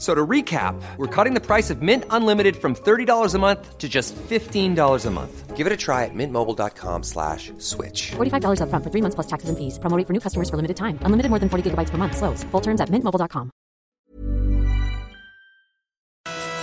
So 0.00 0.14
to 0.14 0.26
recap, 0.26 0.80
we're 0.96 1.14
cutting 1.14 1.34
the 1.34 1.44
price 1.44 1.68
of 1.68 1.82
Mint 1.82 2.04
Unlimited 2.08 2.56
from 2.56 2.74
$30 2.74 3.34
a 3.34 3.38
month 3.38 3.76
to 3.76 3.86
just 3.86 4.16
$15 4.16 5.06
a 5.06 5.10
month. 5.10 5.56
Give 5.56 5.66
it 5.66 5.72
a 5.74 5.76
try 5.76 6.06
at 6.06 6.14
mintmobile.com 6.14 7.02
slash 7.02 7.52
switch. 7.58 8.12
$45 8.16 8.60
upfront 8.64 8.82
for 8.82 8.90
three 8.90 9.02
months 9.02 9.14
plus 9.14 9.26
taxes 9.26 9.50
and 9.50 9.58
fees. 9.58 9.78
Promoting 9.78 10.06
for 10.06 10.14
new 10.14 10.20
customers 10.20 10.48
for 10.48 10.56
limited 10.56 10.78
time. 10.78 10.98
Unlimited 11.04 11.28
more 11.28 11.38
than 11.38 11.50
40 11.50 11.70
gigabytes 11.70 11.90
per 11.90 11.98
month. 11.98 12.16
Slows. 12.16 12.44
Full 12.50 12.62
terms 12.62 12.80
at 12.80 12.88
mintmobile.com. 12.88 13.50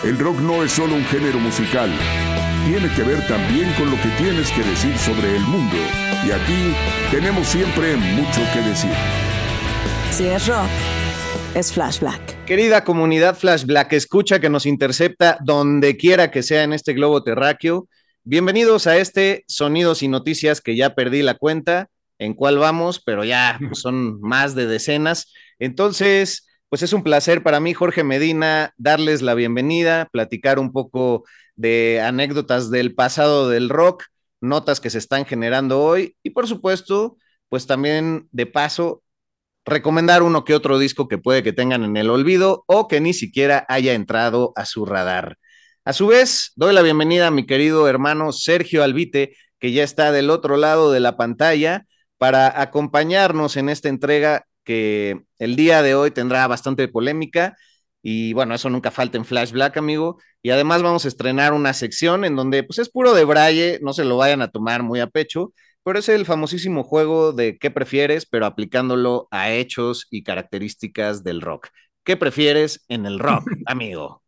El 0.04 0.18
rock 0.18 0.40
no 0.40 0.64
es 0.64 0.72
solo 0.72 0.96
un 0.96 1.06
género 1.06 1.38
musical. 1.40 1.92
Tiene 2.66 2.90
que 2.96 3.04
ver 3.04 3.22
también 3.28 3.72
con 3.78 3.92
lo 3.92 3.98
que 3.98 4.10
tienes 4.18 4.50
que 4.52 4.64
decir 4.64 4.98
sobre 4.98 5.36
el 5.36 5.44
mundo. 5.44 5.78
Y 6.26 6.32
aquí 6.32 6.74
tenemos 7.12 7.48
siempre 7.48 7.96
mucho 7.98 8.42
que 8.54 8.62
decir. 8.62 8.96
Si 10.12 10.26
es 10.26 10.48
rock, 10.48 10.70
es 11.56 11.74
Flash 11.74 12.00
Black. 12.00 12.46
Querida 12.46 12.84
comunidad 12.84 13.38
Flash 13.38 13.66
Black, 13.66 13.94
escucha 13.94 14.40
que 14.40 14.50
nos 14.50 14.66
intercepta 14.66 15.38
donde 15.44 15.98
quiera 15.98 16.32
que 16.32 16.44
sea 16.44 16.64
en 16.64 16.74
este 16.74 16.94
globo 16.94 17.24
terráqueo. 17.24 17.88
Bienvenidos 18.24 18.88
a 18.88 18.98
este 18.98 19.44
Sonidos 19.48 20.04
y 20.04 20.08
Noticias 20.08 20.62
que 20.62 20.76
ya 20.76 20.96
perdí 20.96 21.22
la 21.22 21.36
cuenta 21.36 21.90
en 22.20 22.34
cuál 22.34 22.58
vamos, 22.58 23.02
pero 23.04 23.24
ya 23.24 23.60
son 23.74 24.20
más 24.22 24.56
de 24.56 24.68
decenas. 24.68 25.34
Entonces, 25.60 26.48
pues 26.70 26.82
es 26.82 26.94
un 26.94 27.04
placer 27.04 27.44
para 27.44 27.60
mí, 27.60 27.74
Jorge 27.74 28.04
Medina, 28.04 28.74
darles 28.78 29.22
la 29.22 29.34
bienvenida, 29.34 30.10
platicar 30.12 30.60
un 30.60 30.72
poco 30.72 31.26
de 31.56 32.02
anécdotas 32.02 32.70
del 32.70 32.94
pasado 32.94 33.50
del 33.50 33.70
rock, 33.70 34.04
notas 34.42 34.80
que 34.80 34.90
se 34.90 34.98
están 34.98 35.26
generando 35.26 35.82
hoy 35.82 36.16
y 36.24 36.32
por 36.32 36.48
supuesto, 36.48 37.18
pues 37.50 37.66
también 37.66 38.28
de 38.32 38.46
paso 38.46 39.04
recomendar 39.68 40.24
uno 40.24 40.46
que 40.46 40.56
otro 40.56 40.80
disco 40.80 41.08
que 41.08 41.18
puede 41.18 41.44
que 41.44 41.54
tengan 41.54 41.84
en 41.84 41.98
el 41.98 42.10
olvido 42.10 42.64
o 42.68 42.88
que 42.88 43.02
ni 43.02 43.14
siquiera 43.14 43.66
haya 43.68 43.94
entrado 43.94 44.54
a 44.56 44.66
su 44.66 44.86
radar. 44.86 45.38
A 45.84 45.92
su 45.94 46.08
vez, 46.08 46.54
doy 46.56 46.74
la 46.74 46.82
bienvenida 46.82 47.28
a 47.28 47.32
mi 47.32 47.46
querido 47.46 47.88
hermano 47.88 48.32
Sergio 48.32 48.84
Albite, 48.84 49.36
que 49.60 49.74
ya 49.74 49.84
está 49.84 50.12
del 50.14 50.30
otro 50.30 50.56
lado 50.56 50.92
de 50.92 51.02
la 51.02 51.18
pantalla 51.18 51.86
para 52.18 52.62
acompañarnos 52.62 53.58
en 53.58 53.68
esta 53.68 53.90
entrega 53.90 54.46
que 54.64 55.22
el 55.38 55.58
día 55.58 55.82
de 55.82 55.96
hoy 55.96 56.12
tendrá 56.12 56.48
bastante 56.48 56.88
polémica. 56.88 57.58
Y 58.02 58.32
bueno, 58.34 58.56
eso 58.56 58.70
nunca 58.70 58.90
falta 58.90 59.18
en 59.18 59.26
Flash 59.26 59.52
Black, 59.52 59.76
amigo. 59.76 60.18
Y 60.42 60.52
además 60.52 60.82
vamos 60.82 61.04
a 61.04 61.10
estrenar 61.10 61.52
una 61.52 61.74
sección 61.74 62.24
en 62.24 62.38
donde 62.38 62.64
pues 62.64 62.80
es 62.80 62.90
puro 62.90 63.14
de 63.14 63.26
braille, 63.26 63.80
no 63.82 63.92
se 63.92 64.06
lo 64.06 64.16
vayan 64.16 64.42
a 64.42 64.50
tomar 64.50 64.82
muy 64.84 65.02
a 65.02 65.08
pecho, 65.08 65.54
pero 65.88 66.00
es 66.00 66.10
el 66.10 66.26
famosísimo 66.26 66.84
juego 66.84 67.32
de 67.32 67.58
qué 67.58 67.72
prefieres, 67.72 68.26
pero 68.26 68.46
aplicándolo 68.46 69.30
a 69.32 69.54
hechos 69.54 70.06
y 70.12 70.22
características 70.22 71.24
del 71.24 71.40
rock. 71.40 71.70
¿Qué 72.04 72.18
prefieres 72.18 72.84
en 72.90 73.06
el 73.06 73.20
rock, 73.20 73.50
amigo? 73.66 74.22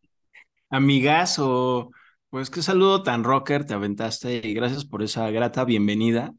Amigazo, 0.70 1.90
pues 2.30 2.48
qué 2.48 2.62
saludo 2.62 3.02
tan 3.02 3.24
rocker 3.24 3.66
te 3.66 3.74
aventaste 3.74 4.40
y 4.42 4.54
gracias 4.54 4.86
por 4.86 5.02
esa 5.02 5.30
grata 5.30 5.66
bienvenida. 5.66 6.32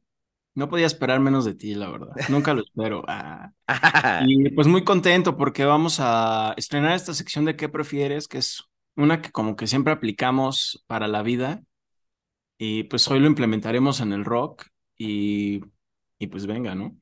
No 0.56 0.70
podía 0.70 0.88
esperar 0.88 1.20
menos 1.20 1.46
de 1.46 1.54
ti, 1.54 1.76
la 1.76 1.92
verdad. 1.92 2.16
Nunca 2.30 2.56
lo 2.56 2.64
espero. 2.66 3.04
Ah. 3.08 3.52
Y 4.26 4.50
pues 4.50 4.66
muy 4.66 4.84
contento 4.84 5.38
porque 5.38 5.66
vamos 5.66 6.00
a 6.00 6.56
estrenar 6.58 6.96
esta 6.96 7.14
sección 7.14 7.46
de 7.46 7.56
qué 7.56 7.70
prefieres, 7.70 8.28
que 8.28 8.40
es 8.40 8.64
una 8.96 9.22
que 9.22 9.30
como 9.30 9.56
que 9.56 9.68
siempre 9.68 9.94
aplicamos 9.94 10.84
para 10.88 11.08
la 11.08 11.22
vida. 11.22 11.62
Y 12.58 12.86
pues 12.86 13.08
hoy 13.08 13.20
lo 13.20 13.28
implementaremos 13.28 14.02
en 14.02 14.14
el 14.14 14.26
rock 14.26 14.66
y, 15.02 15.64
y 16.20 16.28
pues 16.28 16.46
venga, 16.46 16.76
¿no? 16.76 16.96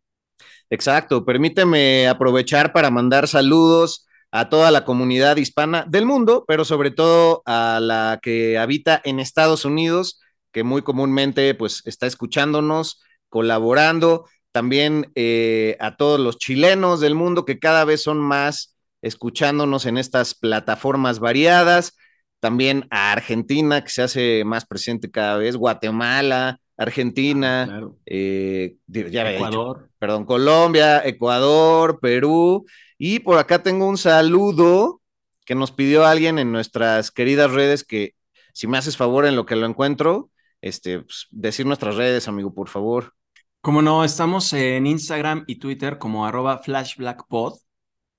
Exacto, 0.69 1.25
permíteme 1.25 2.07
aprovechar 2.07 2.71
para 2.71 2.89
mandar 2.89 3.27
saludos 3.27 4.07
a 4.31 4.47
toda 4.47 4.71
la 4.71 4.85
comunidad 4.85 5.35
hispana 5.37 5.85
del 5.89 6.05
mundo, 6.05 6.45
pero 6.47 6.63
sobre 6.63 6.91
todo 6.91 7.41
a 7.45 7.79
la 7.81 8.19
que 8.21 8.57
habita 8.57 9.01
en 9.03 9.19
Estados 9.19 9.65
Unidos, 9.65 10.21
que 10.53 10.63
muy 10.63 10.81
comúnmente 10.81 11.53
pues 11.55 11.81
está 11.85 12.07
escuchándonos, 12.07 13.01
colaborando, 13.27 14.25
también 14.51 15.11
eh, 15.15 15.75
a 15.79 15.97
todos 15.97 16.19
los 16.19 16.37
chilenos 16.37 17.01
del 17.01 17.15
mundo 17.15 17.43
que 17.45 17.59
cada 17.59 17.83
vez 17.85 18.01
son 18.03 18.19
más 18.19 18.77
escuchándonos 19.01 19.85
en 19.85 19.97
estas 19.97 20.35
plataformas 20.35 21.19
variadas, 21.19 21.95
también 22.39 22.87
a 22.91 23.11
Argentina 23.11 23.83
que 23.83 23.89
se 23.89 24.03
hace 24.03 24.43
más 24.45 24.65
presente 24.65 25.11
cada 25.11 25.37
vez, 25.37 25.57
Guatemala, 25.57 26.59
Argentina, 26.79 27.65
Claro. 27.67 27.97
eh, 28.05 28.77
ya 28.87 29.01
había 29.21 29.23
dicho, 29.33 29.45
Ecuador. 29.47 29.89
perdón, 29.99 30.25
Colombia, 30.25 31.05
Ecuador, 31.05 31.99
Perú. 31.99 32.65
Y 32.97 33.19
por 33.19 33.37
acá 33.37 33.61
tengo 33.61 33.87
un 33.87 33.97
saludo 33.97 35.01
que 35.45 35.55
nos 35.55 35.71
pidió 35.71 36.05
alguien 36.05 36.39
en 36.39 36.51
nuestras 36.51 37.11
queridas 37.11 37.51
redes 37.51 37.83
que 37.83 38.13
si 38.53 38.65
me 38.67 38.77
haces 38.77 38.97
favor 38.97 39.25
en 39.25 39.35
lo 39.35 39.45
que 39.45 39.55
lo 39.55 39.65
encuentro, 39.65 40.31
este, 40.61 41.01
pues, 41.01 41.27
decir 41.31 41.65
nuestras 41.65 41.95
redes, 41.95 42.27
amigo, 42.27 42.53
por 42.53 42.67
favor. 42.69 43.13
Como 43.61 43.81
no, 43.81 44.03
estamos 44.05 44.51
en 44.53 44.87
Instagram 44.87 45.43
y 45.47 45.55
Twitter 45.59 45.97
como 45.97 46.25
arroba 46.25 46.59
flashblackpod. 46.59 47.59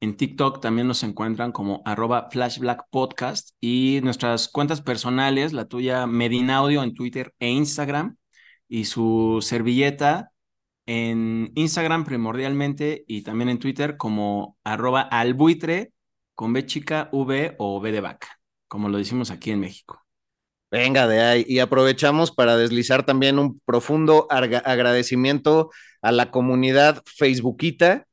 En 0.03 0.17
TikTok 0.17 0.61
también 0.61 0.87
nos 0.87 1.03
encuentran 1.03 1.53
como 1.53 1.83
arroba 1.85 2.29
flashblackpodcast. 2.31 3.51
Y 3.61 4.01
nuestras 4.03 4.49
cuentas 4.49 4.81
personales, 4.81 5.53
la 5.53 5.67
tuya 5.67 6.07
Medinaudio 6.07 6.83
en 6.83 6.95
Twitter 6.95 7.35
e 7.39 7.49
Instagram. 7.51 8.17
Y 8.71 8.87
su 8.87 9.41
servilleta 9.43 10.31
en 10.87 11.53
Instagram 11.57 12.05
primordialmente 12.05 13.05
y 13.07 13.23
también 13.23 13.51
en 13.51 13.59
Twitter 13.59 13.99
como 13.99 14.57
arroba 14.65 15.03
albuitre 15.03 15.93
con 16.35 16.55
chica, 16.65 17.11
V 17.13 17.57
o 17.59 17.81
B 17.81 17.93
de 17.93 18.01
vaca, 18.01 18.41
como 18.67 18.89
lo 18.89 18.97
decimos 18.97 19.31
aquí 19.31 19.51
en 19.51 19.61
México. 19.61 20.03
Venga 20.71 21.07
de 21.07 21.21
ahí. 21.21 21.45
Y 21.47 21.59
aprovechamos 21.59 22.31
para 22.31 22.57
deslizar 22.57 23.05
también 23.05 23.39
un 23.39 23.61
profundo 23.67 24.27
agradecimiento 24.31 25.71
a 26.01 26.13
la 26.13 26.31
comunidad 26.31 27.03
Facebookita, 27.05 28.07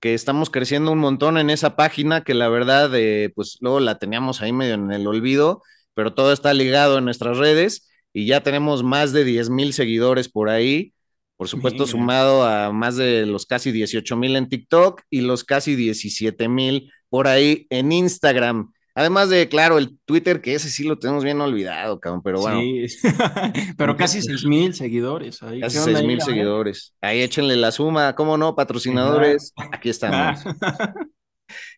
que 0.00 0.14
estamos 0.14 0.50
creciendo 0.50 0.92
un 0.92 0.98
montón 0.98 1.38
en 1.38 1.50
esa 1.50 1.76
página, 1.76 2.22
que 2.22 2.34
la 2.34 2.48
verdad, 2.48 2.94
eh, 2.94 3.32
pues 3.34 3.56
luego 3.60 3.80
la 3.80 3.98
teníamos 3.98 4.42
ahí 4.42 4.52
medio 4.52 4.74
en 4.74 4.92
el 4.92 5.06
olvido, 5.06 5.62
pero 5.94 6.14
todo 6.14 6.32
está 6.32 6.52
ligado 6.52 6.98
en 6.98 7.06
nuestras 7.06 7.38
redes 7.38 7.90
y 8.14 8.26
ya 8.26 8.42
tenemos 8.42 8.82
más 8.82 9.12
de 9.12 9.24
10 9.24 9.50
mil 9.50 9.74
seguidores 9.74 10.30
por 10.30 10.48
ahí. 10.48 10.94
Por 11.36 11.48
supuesto, 11.48 11.84
sumado 11.86 12.44
a 12.44 12.72
más 12.72 12.96
de 12.96 13.26
los 13.26 13.44
casi 13.44 13.72
18 13.72 14.16
mil 14.16 14.36
en 14.36 14.48
TikTok 14.48 15.02
y 15.10 15.20
los 15.20 15.42
casi 15.42 15.74
17 15.74 16.48
mil 16.48 16.92
por 17.10 17.26
ahí 17.26 17.66
en 17.70 17.90
Instagram. 17.90 18.72
Además 18.94 19.28
de, 19.28 19.48
claro, 19.48 19.78
el 19.78 19.98
Twitter, 20.04 20.40
que 20.40 20.54
ese 20.54 20.70
sí 20.70 20.84
lo 20.84 20.96
tenemos 21.00 21.24
bien 21.24 21.40
olvidado, 21.40 21.98
cabrón, 21.98 22.22
pero 22.22 22.40
bueno, 22.40 22.60
Sí, 22.60 22.86
pero 23.76 23.96
casi 23.96 24.22
seis 24.22 24.44
mil 24.44 24.72
seguidores. 24.74 25.42
ahí. 25.42 25.60
casi 25.60 25.74
¿Qué 25.74 25.80
onda 25.80 25.98
6 25.98 25.98
ahí, 25.98 26.06
mil 26.06 26.20
seguidores. 26.22 26.94
Ahí 27.00 27.20
échenle 27.20 27.56
la 27.56 27.72
suma, 27.72 28.14
¿cómo 28.14 28.38
no? 28.38 28.54
Patrocinadores, 28.54 29.52
aquí 29.72 29.90
estamos. 29.90 30.40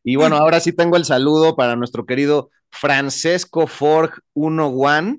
Y 0.05 0.17
bueno, 0.17 0.37
ahora 0.37 0.61
sí 0.61 0.73
tengo 0.73 0.97
el 0.97 1.05
saludo 1.05 1.56
para 1.56 1.77
nuestro 1.77 2.06
querido 2.06 2.50
Francesco 2.71 3.67
Forg 3.67 4.21
11, 4.35 5.19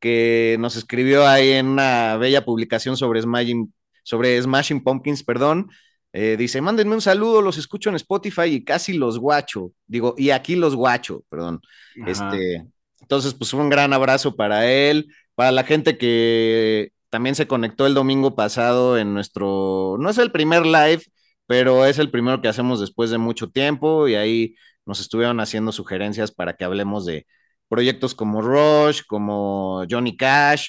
que 0.00 0.56
nos 0.60 0.76
escribió 0.76 1.26
ahí 1.26 1.52
en 1.52 1.66
una 1.66 2.16
bella 2.16 2.44
publicación 2.44 2.96
sobre 2.96 3.22
Smashing, 3.22 3.72
sobre 4.02 4.40
Smashing 4.40 4.82
Pumpkins, 4.82 5.22
perdón. 5.22 5.70
Eh, 6.12 6.36
dice, 6.38 6.60
mándenme 6.60 6.94
un 6.94 7.00
saludo, 7.00 7.42
los 7.42 7.58
escucho 7.58 7.90
en 7.90 7.96
Spotify 7.96 8.44
y 8.44 8.64
casi 8.64 8.94
los 8.94 9.18
guacho. 9.18 9.72
Digo, 9.86 10.14
y 10.16 10.30
aquí 10.30 10.56
los 10.56 10.74
guacho, 10.74 11.24
perdón. 11.28 11.60
Ajá. 12.02 12.10
Este, 12.10 12.66
entonces, 13.00 13.34
pues 13.34 13.52
un 13.52 13.68
gran 13.68 13.92
abrazo 13.92 14.34
para 14.36 14.70
él, 14.70 15.12
para 15.34 15.52
la 15.52 15.64
gente 15.64 15.98
que 15.98 16.92
también 17.10 17.34
se 17.34 17.46
conectó 17.46 17.86
el 17.86 17.94
domingo 17.94 18.34
pasado 18.34 18.98
en 18.98 19.14
nuestro, 19.14 19.96
no 19.98 20.10
es 20.10 20.18
el 20.18 20.32
primer 20.32 20.66
live, 20.66 21.02
pero 21.46 21.86
es 21.86 21.98
el 21.98 22.10
primero 22.10 22.40
que 22.42 22.48
hacemos 22.48 22.80
después 22.80 23.10
de 23.10 23.18
mucho 23.18 23.48
tiempo 23.50 24.08
y 24.08 24.14
ahí 24.16 24.56
nos 24.84 25.00
estuvieron 25.00 25.40
haciendo 25.40 25.72
sugerencias 25.72 26.32
para 26.32 26.54
que 26.54 26.64
hablemos 26.64 27.06
de 27.06 27.26
proyectos 27.68 28.14
como 28.14 28.42
Rush, 28.42 29.02
como 29.06 29.84
Johnny 29.90 30.16
Cash. 30.16 30.68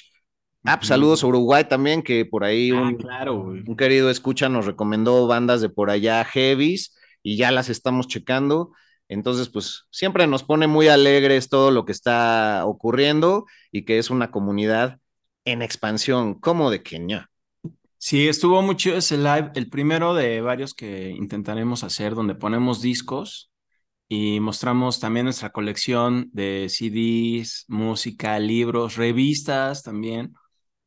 Ah, 0.64 0.76
pues, 0.78 0.88
saludos 0.88 1.22
a 1.22 1.26
Uruguay 1.28 1.64
también, 1.64 2.02
que 2.02 2.24
por 2.24 2.44
ahí 2.44 2.70
Ah, 2.70 2.82
un, 2.82 2.96
claro, 2.96 3.40
un 3.42 3.76
querido 3.76 4.10
escucha 4.10 4.48
nos 4.48 4.66
recomendó 4.66 5.26
bandas 5.26 5.60
de 5.60 5.68
por 5.68 5.90
allá 5.90 6.24
heavies 6.24 6.96
y 7.22 7.36
ya 7.36 7.50
las 7.50 7.68
estamos 7.68 8.08
checando. 8.08 8.72
Entonces, 9.08 9.48
pues 9.48 9.86
siempre 9.90 10.26
nos 10.26 10.42
pone 10.42 10.66
muy 10.66 10.88
alegres 10.88 11.48
todo 11.48 11.70
lo 11.70 11.84
que 11.84 11.92
está 11.92 12.62
ocurriendo 12.66 13.46
y 13.72 13.84
que 13.84 13.98
es 13.98 14.10
una 14.10 14.30
comunidad 14.30 14.98
en 15.44 15.62
expansión, 15.62 16.34
como 16.34 16.70
de 16.70 16.82
Kenia. 16.82 17.30
Sí, 17.96 18.28
estuvo 18.28 18.60
muy 18.62 18.76
chido 18.76 18.96
ese 18.96 19.16
live, 19.16 19.50
el 19.54 19.70
primero 19.70 20.14
de 20.14 20.40
varios 20.40 20.74
que 20.74 21.10
intentaremos 21.10 21.82
hacer, 21.84 22.14
donde 22.14 22.34
ponemos 22.34 22.80
discos 22.82 23.50
y 24.08 24.40
mostramos 24.40 25.00
también 25.00 25.24
nuestra 25.24 25.50
colección 25.50 26.30
de 26.32 26.68
CDs, 26.68 27.64
música, 27.68 28.38
libros, 28.38 28.96
revistas 28.96 29.82
también, 29.82 30.34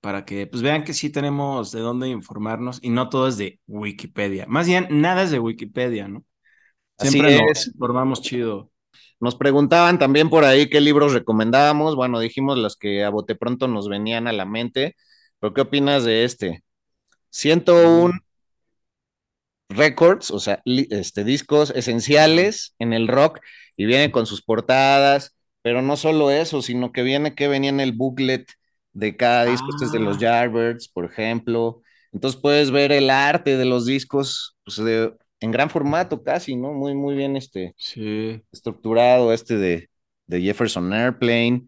para 0.02 0.26
que 0.26 0.48
pues 0.48 0.64
vean 0.64 0.84
que 0.84 0.94
sí 0.94 1.10
tenemos 1.12 1.72
de 1.72 1.82
dónde 1.82 2.10
informarnos 2.10 2.80
y 2.82 2.90
no 2.90 3.10
todo 3.10 3.28
es 3.28 3.38
de 3.38 3.60
Wikipedia. 3.68 4.46
Más 4.48 4.68
bien, 4.68 4.88
nada 4.90 5.24
es 5.24 5.32
de 5.32 5.40
Wikipedia, 5.40 6.08
¿no? 6.08 6.24
Así 6.98 7.12
Siempre 7.12 7.42
nos 7.42 7.52
es. 7.52 7.68
informamos 7.68 8.22
chido. 8.22 8.72
Nos 9.20 9.36
preguntaban 9.36 10.00
también 10.00 10.30
por 10.30 10.44
ahí 10.46 10.70
qué 10.70 10.82
libros 10.82 11.14
recomendábamos. 11.14 11.96
Bueno, 11.96 12.20
dijimos 12.20 12.58
los 12.58 12.76
que 12.78 13.04
a 13.04 13.10
bote 13.10 13.36
pronto 13.36 13.68
nos 13.68 13.88
venían 13.88 14.28
a 14.28 14.34
la 14.34 14.46
mente. 14.46 14.96
¿Pero 15.40 15.54
qué 15.54 15.62
opinas 15.62 16.04
de 16.06 16.24
este? 16.24 16.64
101 17.30 18.20
records, 19.76 20.32
o 20.32 20.40
sea, 20.40 20.62
este, 20.66 21.24
discos 21.24 21.72
esenciales 21.76 22.76
en 22.80 22.94
el 22.94 23.08
rock 23.08 23.40
y 23.78 23.86
viene 23.86 24.12
con 24.12 24.26
sus 24.26 24.42
portadas, 24.44 25.36
pero 25.62 25.82
no 25.82 25.98
solo 25.98 26.32
eso, 26.32 26.62
sino 26.62 26.92
que 26.92 27.04
viene 27.04 27.36
que 27.36 27.48
venía 27.48 27.70
en 27.70 27.80
el 27.80 27.94
booklet 27.94 28.48
de 28.94 29.16
cada 29.16 29.46
disco. 29.46 29.68
Este 29.74 29.86
es 29.86 29.92
de 29.92 30.00
los 30.00 30.18
Ah. 30.18 30.20
Yardbirds, 30.20 30.88
por 30.90 31.06
ejemplo. 31.06 31.82
Entonces 32.12 32.40
puedes 32.42 32.72
ver 32.72 32.92
el 32.92 33.10
arte 33.10 33.58
de 33.58 33.66
los 33.66 33.86
discos 33.86 34.58
pues, 34.66 34.78
de- 34.78 35.14
en 35.40 35.52
gran 35.52 35.70
formato 35.70 36.24
casi, 36.24 36.56
¿no? 36.56 36.74
Muy, 36.74 36.94
muy 36.94 37.16
bien 37.16 37.36
este, 37.38 37.74
Sí, 37.78 38.42
estructurado 38.52 39.34
este 39.34 39.58
de, 39.58 39.90
de 40.28 40.42
Jefferson 40.42 40.92
Airplane. 40.94 41.64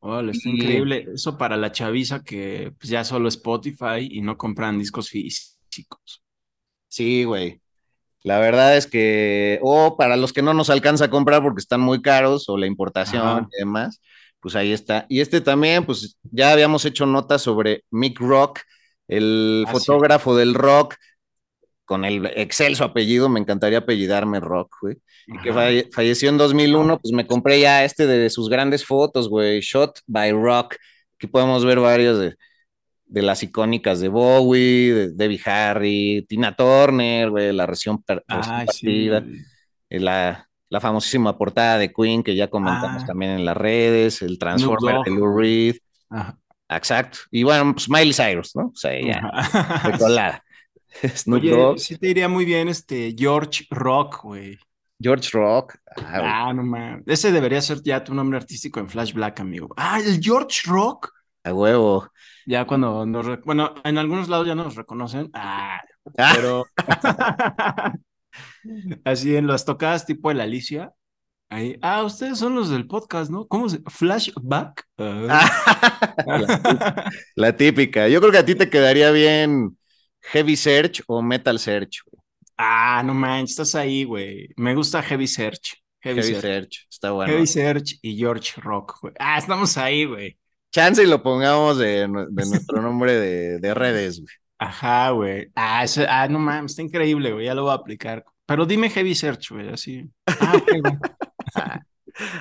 órale, 0.00 0.32
está 0.32 0.48
Y- 0.48 0.52
increíble. 0.52 1.06
Eso 1.14 1.38
para 1.38 1.56
la 1.56 1.72
chaviza 1.72 2.22
que 2.22 2.72
pues, 2.78 2.90
ya 2.90 3.04
solo 3.04 3.28
Spotify 3.28 4.08
y 4.10 4.20
no 4.20 4.36
compran 4.36 4.78
discos 4.78 5.08
físicos. 5.08 6.21
Sí, 6.92 7.24
güey. 7.24 7.62
La 8.22 8.38
verdad 8.38 8.76
es 8.76 8.86
que, 8.86 9.58
o 9.62 9.96
para 9.96 10.16
los 10.18 10.34
que 10.34 10.42
no 10.42 10.52
nos 10.52 10.68
alcanza 10.68 11.06
a 11.06 11.10
comprar 11.10 11.42
porque 11.42 11.60
están 11.60 11.80
muy 11.80 12.02
caros, 12.02 12.48
o 12.50 12.58
la 12.58 12.66
importación 12.66 13.26
Ajá. 13.26 13.48
y 13.50 13.58
demás, 13.60 14.02
pues 14.40 14.54
ahí 14.56 14.72
está. 14.72 15.06
Y 15.08 15.20
este 15.20 15.40
también, 15.40 15.86
pues 15.86 16.18
ya 16.22 16.52
habíamos 16.52 16.84
hecho 16.84 17.06
notas 17.06 17.40
sobre 17.40 17.82
Mick 17.90 18.20
Rock, 18.20 18.60
el 19.08 19.64
Ah, 19.66 19.70
sí. 19.72 19.78
fotógrafo 19.78 20.36
del 20.36 20.52
rock, 20.54 20.96
con 21.86 22.04
el 22.04 22.26
excelso 22.36 22.84
apellido, 22.84 23.28
me 23.30 23.40
encantaría 23.40 23.78
apellidarme 23.78 24.38
Rock, 24.40 24.76
güey. 24.82 24.96
Y 25.28 25.38
que 25.38 25.52
falle- 25.52 25.88
falleció 25.92 26.28
en 26.28 26.36
2001, 26.38 26.98
pues 27.00 27.12
me 27.12 27.26
compré 27.26 27.58
ya 27.60 27.84
este 27.84 28.06
de 28.06 28.28
sus 28.28 28.48
grandes 28.50 28.84
fotos, 28.84 29.28
güey, 29.30 29.60
Shot 29.60 30.00
by 30.06 30.32
Rock. 30.32 30.76
Aquí 31.16 31.26
podemos 31.26 31.64
ver 31.64 31.80
varios 31.80 32.18
de, 32.20 32.34
de 33.12 33.22
las 33.22 33.42
icónicas 33.42 34.00
de 34.00 34.08
Bowie, 34.08 34.92
de 34.94 35.10
Debbie 35.12 35.40
Harry, 35.44 36.24
Tina 36.28 36.54
Turner, 36.56 37.30
güey, 37.30 37.52
la 37.52 37.66
per- 38.06 38.24
Ay, 38.26 38.66
partida, 38.66 39.20
güey. 39.20 39.38
eh, 39.90 40.00
la, 40.00 40.48
la 40.70 40.80
famosísima 40.80 41.36
portada 41.36 41.76
de 41.78 41.92
Queen 41.92 42.22
que 42.22 42.34
ya 42.34 42.48
comentamos 42.48 43.02
Ah. 43.02 43.06
también 43.06 43.32
en 43.32 43.44
las 43.44 43.56
redes, 43.56 44.22
el 44.22 44.38
Transformer 44.38 44.96
de 45.04 45.10
Lou 45.10 45.36
Reed, 45.38 45.76
Ajá. 46.08 46.38
exacto. 46.70 47.18
Y 47.30 47.42
bueno, 47.42 47.72
pues 47.74 47.88
Miley 47.90 48.14
Cyrus, 48.14 48.56
¿no? 48.56 48.66
O 48.68 48.76
sea, 48.76 48.92
ya, 48.98 49.30
de 49.90 49.98
colada. 49.98 50.42
Snoop 51.14 51.42
Oye, 51.42 51.50
Dogg, 51.50 51.78
sí 51.78 51.96
te 51.98 52.08
iría 52.08 52.28
muy 52.28 52.44
bien 52.46 52.68
este 52.68 53.14
George 53.16 53.66
Rock, 53.70 54.22
güey. 54.22 54.58
George 55.00 55.30
Rock. 55.32 55.76
ah. 55.96 56.46
Ah, 56.48 56.52
no 56.54 56.62
mames. 56.62 57.02
Ese 57.06 57.32
debería 57.32 57.60
ser 57.60 57.82
ya 57.82 58.02
tu 58.04 58.14
nombre 58.14 58.38
artístico 58.38 58.78
en 58.80 58.88
Flash 58.88 59.12
Black, 59.12 59.40
amigo. 59.40 59.74
Ah, 59.76 59.98
el 60.00 60.20
George 60.22 60.60
Rock. 60.66 61.10
A 61.44 61.52
huevo. 61.52 62.08
Ya 62.46 62.66
cuando 62.66 63.06
nos... 63.06 63.40
Bueno, 63.44 63.74
en 63.84 63.98
algunos 63.98 64.28
lados 64.28 64.46
ya 64.46 64.54
nos 64.54 64.74
reconocen. 64.76 65.30
Ah, 65.34 65.80
Ah, 66.18 66.32
pero... 66.34 66.66
Así 69.04 69.36
en 69.36 69.46
las 69.46 69.64
tocadas 69.64 70.06
tipo 70.06 70.30
el 70.30 70.40
Alicia. 70.40 70.92
Ahí, 71.50 71.76
ah, 71.82 72.02
ustedes 72.02 72.38
son 72.38 72.54
los 72.54 72.70
del 72.70 72.86
podcast, 72.86 73.30
¿no? 73.30 73.46
¿Cómo 73.46 73.68
se...? 73.68 73.80
¿Flashback? 73.86 74.84
Ah. 74.98 76.14
la, 76.26 76.46
tí- 76.62 77.12
la 77.36 77.56
típica. 77.56 78.08
Yo 78.08 78.20
creo 78.20 78.32
que 78.32 78.38
a 78.38 78.44
ti 78.46 78.54
te 78.54 78.70
quedaría 78.70 79.10
bien 79.10 79.76
Heavy 80.22 80.56
Search 80.56 81.02
o 81.06 81.20
Metal 81.20 81.58
Search. 81.58 82.00
güey. 82.10 82.22
Ah, 82.56 83.02
no 83.04 83.12
manches, 83.12 83.50
estás 83.50 83.74
ahí, 83.74 84.04
güey. 84.04 84.48
Me 84.56 84.74
gusta 84.74 85.02
Heavy 85.02 85.26
Search. 85.26 85.74
Heavy, 86.00 86.22
Heavy 86.22 86.34
Search. 86.34 86.42
Search, 86.42 86.86
está 86.90 87.10
bueno. 87.10 87.32
Heavy 87.32 87.46
Search 87.46 87.98
y 88.02 88.16
George 88.16 88.60
Rock, 88.60 88.98
güey. 89.02 89.14
Ah, 89.18 89.36
estamos 89.38 89.76
ahí, 89.76 90.04
güey. 90.06 90.38
Chance 90.72 91.02
y 91.02 91.06
lo 91.06 91.22
pongamos 91.22 91.78
de, 91.78 92.08
nue- 92.08 92.26
de 92.30 92.46
nuestro 92.48 92.80
nombre 92.82 93.12
de, 93.14 93.58
de 93.58 93.74
redes, 93.74 94.20
güey. 94.20 94.34
Ajá, 94.58 95.10
güey. 95.10 95.48
Ah, 95.54 95.84
eso- 95.84 96.04
ah, 96.08 96.26
no 96.28 96.38
mames, 96.38 96.72
está 96.72 96.82
increíble, 96.82 97.32
güey. 97.32 97.46
Ya 97.46 97.54
lo 97.54 97.62
voy 97.62 97.72
a 97.72 97.74
aplicar. 97.74 98.24
Pero 98.46 98.66
dime 98.66 98.90
Heavy 98.90 99.14
Search, 99.14 99.50
güey, 99.50 99.68
así. 99.68 100.04
Ah, 100.26 100.56
güey. 100.66 100.82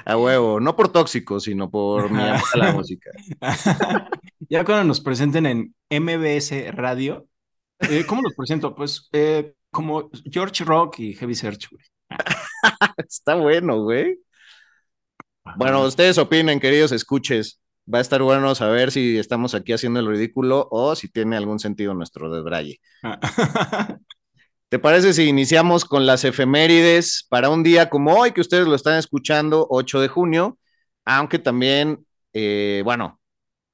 A 0.06 0.18
huevo, 0.18 0.60
no 0.60 0.75
por 0.75 0.89
tóxico, 0.92 1.39
sino 1.39 1.69
por 1.72 2.12
mi 2.12 2.22
amor 2.22 2.42
a 2.56 2.57
la 2.57 2.72
música. 2.74 3.10
Ya 4.50 4.66
cuando 4.66 4.83
nos 4.83 5.00
presenten 5.00 5.45
en 5.45 5.74
MBS 5.89 6.51
Radio, 6.75 7.25
eh, 7.80 8.04
¿cómo 8.06 8.22
los 8.22 8.33
presento? 8.36 8.75
Pues 8.75 9.07
eh, 9.13 9.54
como 9.72 10.10
George 10.30 10.66
Rock 10.66 11.00
y 11.00 11.13
Heavy 11.13 11.36
Search, 11.36 11.69
güey. 11.72 11.86
Está 12.98 13.36
bueno, 13.36 13.81
güey. 13.81 14.19
Bueno, 15.56 15.83
ustedes 15.86 16.18
opinen, 16.18 16.60
queridos 16.60 16.92
escuches. 16.92 17.61
Va 17.94 17.98
a 17.98 18.02
estar 18.02 18.22
bueno 18.22 18.54
saber 18.56 18.92
si 18.92 19.18
estamos 19.18 19.54
aquí 19.54 19.74
haciendo 19.74 20.00
el 20.00 20.08
ridículo 20.08 20.68
o 20.72 20.96
si 20.96 21.10
tiene 21.10 21.36
algún 21.36 21.60
sentido 21.60 21.94
nuestro 21.94 22.32
desbraye. 22.32 22.80
¿Te 24.70 24.80
parece 24.80 25.14
si 25.14 25.24
iniciamos 25.24 25.84
con 25.84 26.06
las 26.06 26.24
efemérides 26.24 27.26
para 27.28 27.50
un 27.50 27.64
día 27.64 27.90
como 27.90 28.14
hoy, 28.14 28.32
que 28.32 28.40
ustedes 28.40 28.68
lo 28.68 28.76
están 28.76 28.98
escuchando, 28.98 29.68
8 29.70 30.00
de 30.00 30.08
junio? 30.08 30.57
Aunque 31.04 31.40
también, 31.40 32.06
eh, 32.31 32.81
bueno, 32.86 33.19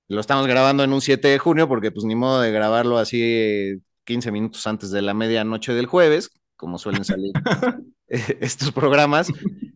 lo 0.08 0.20
estamos 0.20 0.48
grabando 0.48 0.84
en 0.84 0.94
un 0.94 1.02
7 1.02 1.28
de 1.28 1.38
junio, 1.38 1.68
porque 1.68 1.92
pues 1.92 2.06
ni 2.06 2.16
modo 2.16 2.42
de 2.42 2.52
grabarlo 2.52 2.98
así 2.98 3.22
eh, 3.22 3.80
15 4.06 4.32
minutos 4.32 4.66
antes 4.66 4.90
de 4.90 5.04
la 5.04 5.14
medianoche 5.14 5.74
del 5.74 5.86
jueves, 5.86 6.32
como 6.56 6.80
suelen 6.80 7.06
salir 7.06 7.34
estos 8.08 8.72
programas. 8.72 9.28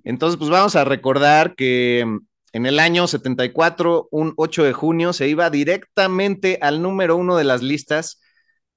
Entonces, 0.04 0.38
pues 0.38 0.50
vamos 0.50 0.76
a 0.76 0.86
recordar 0.86 1.54
que 1.56 2.06
en 2.54 2.66
el 2.66 2.80
año 2.80 3.08
74, 3.08 4.08
un 4.12 4.34
8 4.38 4.64
de 4.64 4.74
junio, 4.74 5.14
se 5.14 5.28
iba 5.28 5.50
directamente 5.50 6.60
al 6.62 6.82
número 6.82 7.16
uno 7.16 7.38
de 7.38 7.44
las 7.44 7.62
listas 7.62 8.20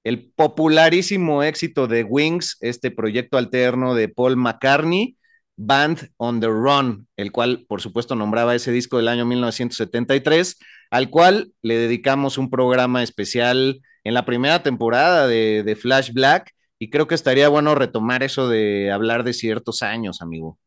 el 0.05 0.31
popularísimo 0.31 1.41
éxito 1.41 1.87
de 1.87 2.03
Wings, 2.03 2.57
este 2.61 2.91
proyecto 2.91 3.37
alterno 3.37 3.95
de 3.95 4.07
Paul 4.07 4.37
McCartney, 4.37 5.17
Band 5.57 6.11
on 6.17 6.39
the 6.39 6.47
Run, 6.47 7.07
el 7.17 7.31
cual 7.31 7.65
por 7.67 7.81
supuesto 7.81 8.15
nombraba 8.15 8.53
ese 8.53 8.71
disco 8.71 8.97
del 8.97 9.07
año 9.07 9.25
1973, 9.25 10.57
al 10.91 11.09
cual 11.09 11.53
le 11.63 11.77
dedicamos 11.77 12.37
un 12.37 12.51
programa 12.51 13.01
especial 13.01 13.81
en 14.03 14.13
la 14.13 14.25
primera 14.25 14.61
temporada 14.61 15.27
de, 15.27 15.63
de 15.63 15.75
Flash 15.75 16.13
Black, 16.13 16.53
y 16.77 16.91
creo 16.91 17.07
que 17.07 17.15
estaría 17.15 17.49
bueno 17.49 17.73
retomar 17.73 18.21
eso 18.21 18.47
de 18.47 18.91
hablar 18.91 19.23
de 19.23 19.33
ciertos 19.33 19.81
años, 19.81 20.21
amigo. 20.21 20.59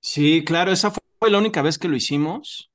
Sí, 0.00 0.44
claro, 0.44 0.70
esa 0.70 0.92
fue 0.92 1.02
la 1.26 1.38
única 1.38 1.62
vez 1.62 1.78
que 1.78 1.88
lo 1.88 1.96
hicimos, 1.96 2.70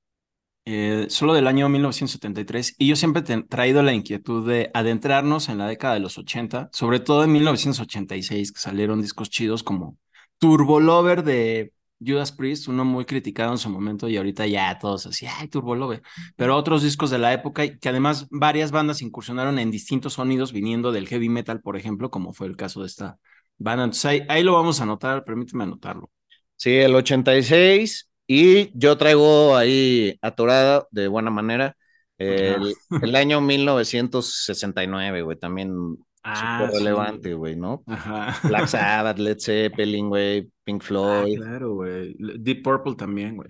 eh, 0.66 1.08
solo 1.10 1.34
del 1.34 1.48
año 1.48 1.70
1973, 1.70 2.76
y 2.78 2.88
yo 2.88 2.96
siempre 2.96 3.24
he 3.28 3.44
traído 3.44 3.84
la 3.84 3.94
inquietud 3.94 4.48
de 4.48 4.70
adentrarnos 4.74 5.50
en 5.50 5.58
la 5.58 5.68
década 5.68 5.96
de 5.96 6.00
los 6.00 6.18
80, 6.18 6.70
sobre 6.72 7.00
todo 7.00 7.24
en 7.24 7.32
1986, 7.32 8.52
que 8.52 8.60
salieron 8.60 9.02
discos 9.02 9.30
chidos 9.30 9.64
como 9.64 9.98
Turbo 10.40 10.80
Lover 10.80 11.24
de 11.24 11.74
Judas 12.06 12.32
Priest, 12.34 12.68
uno 12.68 12.86
muy 12.86 13.06
criticado 13.06 13.52
en 13.52 13.58
su 13.58 13.70
momento 13.70 14.10
y 14.10 14.18
ahorita 14.18 14.46
ya 14.46 14.78
todos 14.78 15.06
así, 15.06 15.26
ay, 15.26 15.48
Turbo 15.48 15.76
Lover, 15.76 16.02
pero 16.36 16.58
otros 16.58 16.84
discos 16.84 17.10
de 17.10 17.18
la 17.18 17.34
época 17.34 17.66
y 17.66 17.80
que 17.80 17.90
además 17.90 18.28
varias 18.30 18.72
bandas 18.72 19.02
incursionaron 19.02 19.58
en 19.58 19.72
distintos 19.72 20.14
sonidos 20.14 20.52
viniendo 20.52 20.92
del 20.92 21.08
heavy 21.08 21.30
metal, 21.30 21.62
por 21.62 21.78
ejemplo, 21.78 22.10
como 22.10 22.34
fue 22.34 22.48
el 22.48 22.58
caso 22.58 22.82
de 22.82 22.88
esta 22.88 23.18
banda. 23.58 23.86
Entonces 23.86 24.06
ahí, 24.06 24.22
ahí 24.28 24.44
lo 24.44 24.54
vamos 24.54 24.80
a 24.80 24.84
anotar, 24.84 25.24
permíteme 25.24 25.64
anotarlo. 25.64 26.12
Sí, 26.58 26.72
el 26.72 26.94
86 26.96 28.10
y 28.28 28.72
yo 28.78 28.98
traigo 28.98 29.56
ahí 29.56 30.18
atorada 30.22 30.88
de 30.92 31.08
buena 31.08 31.30
manera 31.32 31.76
el, 32.18 32.74
el 33.02 33.16
año 33.16 33.42
1969, 33.42 35.22
güey, 35.24 35.38
también 35.38 35.98
Ah, 36.26 36.60
súper 36.60 36.72
sí. 36.72 36.78
relevante, 36.80 37.34
güey, 37.34 37.56
¿no? 37.58 37.84
Ajá. 37.86 38.40
Black 38.48 38.68
Sabbath, 38.68 39.18
Led 39.20 39.38
Zeppelin, 39.40 40.08
güey, 40.10 40.50
Pink 40.64 40.82
Ah, 40.82 40.86
Floyd, 40.88 41.38
claro, 41.38 41.74
güey. 41.76 42.16
Deep 42.18 42.64
Purple 42.64 42.96
también, 42.96 43.36
güey. 43.36 43.50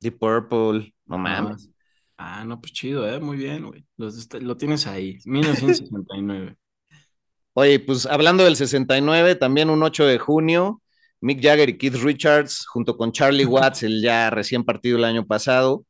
Deep 0.00 0.18
Purple, 0.18 0.94
no 1.06 1.16
Ah, 1.16 1.18
mames. 1.18 1.68
Ah, 2.16 2.44
no, 2.44 2.58
pues 2.60 2.72
chido, 2.72 3.06
¿eh? 3.06 3.20
Muy 3.20 3.36
bien, 3.36 3.66
güey. 3.66 3.84
Los 3.98 4.16
est- 4.16 4.34
Lo 4.42 4.56
tienes 4.56 4.86
ahí, 4.86 5.18
1969. 5.26 6.56
Oye, 7.54 7.80
pues 7.80 8.06
hablando 8.06 8.44
del 8.44 8.56
69, 8.56 9.34
también 9.34 9.70
un 9.70 9.82
8 9.82 10.04
de 10.06 10.18
junio, 10.18 10.82
Mick 11.20 11.42
Jagger 11.42 11.68
y 11.68 11.78
Keith 11.78 11.94
Richards, 11.96 12.66
junto 12.66 12.96
con 12.96 13.12
Charlie 13.12 13.44
Watts, 13.46 13.82
el 13.82 14.02
ya 14.02 14.30
recién 14.30 14.64
partido 14.64 14.98
el 14.98 15.04
año 15.04 15.26
pasado, 15.26 15.84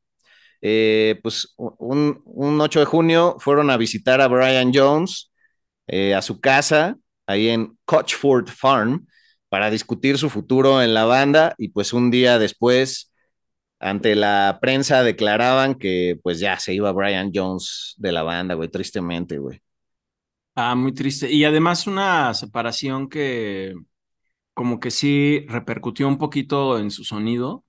eh, 0.62 1.18
pues 1.22 1.54
un, 1.56 2.22
un 2.24 2.60
8 2.60 2.80
de 2.80 2.86
junio 2.86 3.36
fueron 3.38 3.70
a 3.70 3.76
visitar 3.76 4.20
a 4.20 4.28
Brian 4.28 4.72
Jones 4.74 5.32
eh, 5.86 6.14
a 6.14 6.22
su 6.22 6.40
casa, 6.40 6.96
ahí 7.26 7.48
en 7.48 7.78
Cochford 7.84 8.48
Farm, 8.48 9.06
para 9.48 9.70
discutir 9.70 10.18
su 10.18 10.30
futuro 10.30 10.82
en 10.82 10.94
la 10.94 11.04
banda 11.04 11.54
y 11.58 11.68
pues 11.68 11.92
un 11.92 12.10
día 12.10 12.38
después, 12.38 13.12
ante 13.78 14.16
la 14.16 14.58
prensa, 14.60 15.02
declaraban 15.02 15.74
que 15.76 16.18
pues 16.22 16.40
ya 16.40 16.58
se 16.58 16.74
iba 16.74 16.92
Brian 16.92 17.30
Jones 17.34 17.94
de 17.98 18.12
la 18.12 18.22
banda, 18.22 18.54
güey, 18.54 18.68
tristemente, 18.68 19.38
güey. 19.38 19.60
Ah, 20.54 20.74
muy 20.74 20.92
triste. 20.92 21.30
Y 21.30 21.44
además 21.44 21.86
una 21.86 22.32
separación 22.32 23.08
que 23.08 23.74
como 24.56 24.80
que 24.80 24.90
sí 24.92 25.46
repercutió 25.48 26.08
un 26.08 26.18
poquito 26.18 26.80
en 26.80 26.90
su 26.92 27.04
sonido, 27.04 27.64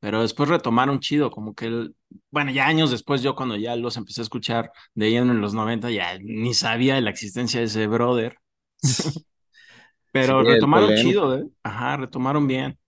pero 0.00 0.22
después 0.22 0.48
retomaron 0.50 1.00
chido, 1.00 1.30
como 1.30 1.54
que 1.54 1.66
él, 1.66 1.96
bueno, 2.30 2.52
ya 2.52 2.66
años 2.68 2.90
después 2.90 3.22
yo 3.22 3.34
cuando 3.36 3.56
ya 3.56 3.76
los 3.76 3.96
empecé 3.98 4.22
a 4.22 4.24
escuchar 4.24 4.72
de 4.94 5.10
lleno 5.10 5.32
en 5.32 5.40
los 5.42 5.54
90 5.54 5.90
ya 5.90 6.18
ni 6.20 6.54
sabía 6.54 6.96
de 6.96 7.02
la 7.02 7.10
existencia 7.10 7.60
de 7.60 7.66
ese 7.66 7.86
brother, 7.88 8.38
pero 10.12 10.42
Sí, 10.42 10.44
el 10.46 10.68
retomaron 10.68 10.94
chido, 10.94 11.36
¿eh? 11.38 11.48
Ajá, 11.62 11.96
retomaron 11.96 12.46
bien. 12.46 12.78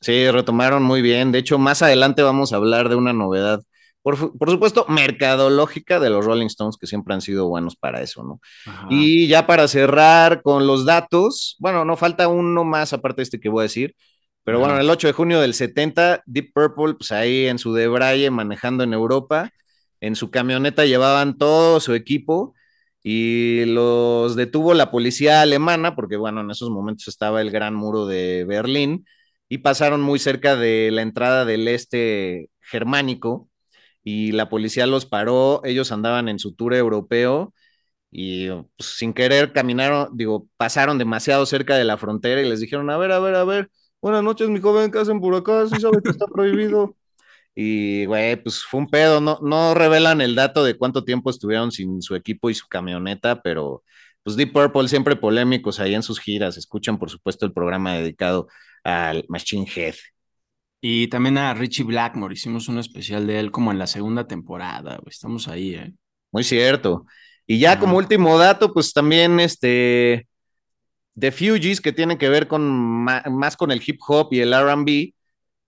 Sí, 0.00 0.30
retomaron 0.30 0.82
muy 0.84 1.02
bien. 1.02 1.32
De 1.32 1.38
hecho, 1.38 1.58
más 1.58 1.82
adelante 1.82 2.22
vamos 2.22 2.52
a 2.52 2.56
hablar 2.56 2.88
de 2.88 2.94
una 2.96 3.12
novedad, 3.12 3.62
por, 4.08 4.38
por 4.38 4.50
supuesto, 4.50 4.86
mercadológica 4.88 6.00
de 6.00 6.08
los 6.08 6.24
Rolling 6.24 6.46
Stones, 6.46 6.78
que 6.78 6.86
siempre 6.86 7.12
han 7.12 7.20
sido 7.20 7.46
buenos 7.46 7.76
para 7.76 8.00
eso, 8.00 8.22
¿no? 8.22 8.40
Ajá. 8.64 8.86
Y 8.88 9.28
ya 9.28 9.46
para 9.46 9.68
cerrar 9.68 10.40
con 10.40 10.66
los 10.66 10.86
datos, 10.86 11.56
bueno, 11.58 11.84
no 11.84 11.94
falta 11.94 12.26
uno 12.26 12.64
más 12.64 12.94
aparte 12.94 13.18
de 13.18 13.24
este 13.24 13.38
que 13.38 13.50
voy 13.50 13.60
a 13.60 13.62
decir, 13.64 13.94
pero 14.44 14.60
bueno, 14.60 14.72
Ajá. 14.72 14.82
el 14.82 14.88
8 14.88 15.08
de 15.08 15.12
junio 15.12 15.40
del 15.42 15.52
70, 15.52 16.22
Deep 16.24 16.54
Purple, 16.54 16.94
pues 16.94 17.12
ahí 17.12 17.48
en 17.48 17.58
su 17.58 17.74
debraye 17.74 18.30
manejando 18.30 18.82
en 18.82 18.94
Europa, 18.94 19.50
en 20.00 20.16
su 20.16 20.30
camioneta 20.30 20.86
llevaban 20.86 21.36
todo 21.36 21.78
su 21.78 21.92
equipo 21.92 22.54
y 23.02 23.66
los 23.66 24.36
detuvo 24.36 24.72
la 24.72 24.90
policía 24.90 25.42
alemana, 25.42 25.94
porque 25.94 26.16
bueno, 26.16 26.40
en 26.40 26.50
esos 26.50 26.70
momentos 26.70 27.08
estaba 27.08 27.42
el 27.42 27.50
gran 27.50 27.74
muro 27.74 28.06
de 28.06 28.46
Berlín 28.46 29.04
y 29.50 29.58
pasaron 29.58 30.00
muy 30.00 30.18
cerca 30.18 30.56
de 30.56 30.90
la 30.92 31.02
entrada 31.02 31.44
del 31.44 31.68
este 31.68 32.48
germánico 32.62 33.50
y 34.04 34.32
la 34.32 34.48
policía 34.48 34.86
los 34.86 35.06
paró, 35.06 35.60
ellos 35.64 35.92
andaban 35.92 36.28
en 36.28 36.38
su 36.38 36.54
tour 36.54 36.74
europeo 36.74 37.52
y 38.10 38.48
pues, 38.50 38.96
sin 38.96 39.12
querer 39.12 39.52
caminaron, 39.52 40.08
digo, 40.16 40.48
pasaron 40.56 40.98
demasiado 40.98 41.44
cerca 41.46 41.76
de 41.76 41.84
la 41.84 41.98
frontera 41.98 42.40
y 42.42 42.48
les 42.48 42.60
dijeron, 42.60 42.90
a 42.90 42.96
ver, 42.96 43.12
a 43.12 43.18
ver, 43.18 43.34
a 43.34 43.44
ver, 43.44 43.70
buenas 44.00 44.22
noches, 44.22 44.48
mi 44.48 44.60
joven, 44.60 44.90
¿qué 44.90 44.98
hacen 44.98 45.20
por 45.20 45.34
acá? 45.34 45.66
Sí 45.68 45.80
sabe 45.80 45.98
que 46.02 46.10
está 46.10 46.26
prohibido. 46.32 46.96
Y, 47.54 48.06
güey, 48.06 48.36
pues 48.42 48.62
fue 48.62 48.80
un 48.80 48.88
pedo, 48.88 49.20
no, 49.20 49.40
no 49.42 49.74
revelan 49.74 50.20
el 50.20 50.36
dato 50.36 50.62
de 50.64 50.76
cuánto 50.76 51.04
tiempo 51.04 51.28
estuvieron 51.30 51.72
sin 51.72 52.00
su 52.02 52.14
equipo 52.14 52.50
y 52.50 52.54
su 52.54 52.68
camioneta, 52.68 53.42
pero 53.42 53.82
pues 54.22 54.36
Deep 54.36 54.52
Purple 54.52 54.88
siempre 54.88 55.16
polémicos 55.16 55.80
ahí 55.80 55.94
en 55.94 56.02
sus 56.02 56.20
giras, 56.20 56.56
escuchan 56.56 56.98
por 56.98 57.10
supuesto 57.10 57.46
el 57.46 57.52
programa 57.52 57.94
dedicado 57.94 58.48
al 58.84 59.24
Machine 59.28 59.66
Head. 59.74 59.94
Y 60.80 61.08
también 61.08 61.38
a 61.38 61.54
Richie 61.54 61.84
Blackmore, 61.84 62.34
hicimos 62.34 62.68
un 62.68 62.78
especial 62.78 63.26
de 63.26 63.40
él 63.40 63.50
como 63.50 63.72
en 63.72 63.78
la 63.78 63.86
segunda 63.86 64.26
temporada, 64.26 64.96
güey. 64.98 65.10
Estamos 65.10 65.48
ahí, 65.48 65.74
¿eh? 65.74 65.92
Muy 66.30 66.44
cierto. 66.44 67.06
Y 67.46 67.58
ya 67.58 67.78
como 67.80 67.96
último 67.96 68.38
dato, 68.38 68.72
pues 68.72 68.92
también 68.92 69.40
este 69.40 70.28
The 71.18 71.32
Fugees, 71.32 71.80
que 71.80 71.92
tiene 71.92 72.18
que 72.18 72.28
ver 72.28 72.46
con 72.48 72.62
más 72.64 73.56
con 73.56 73.72
el 73.72 73.82
hip 73.84 73.98
hop 74.06 74.28
y 74.32 74.40
el 74.40 74.52
RB, 74.52 75.14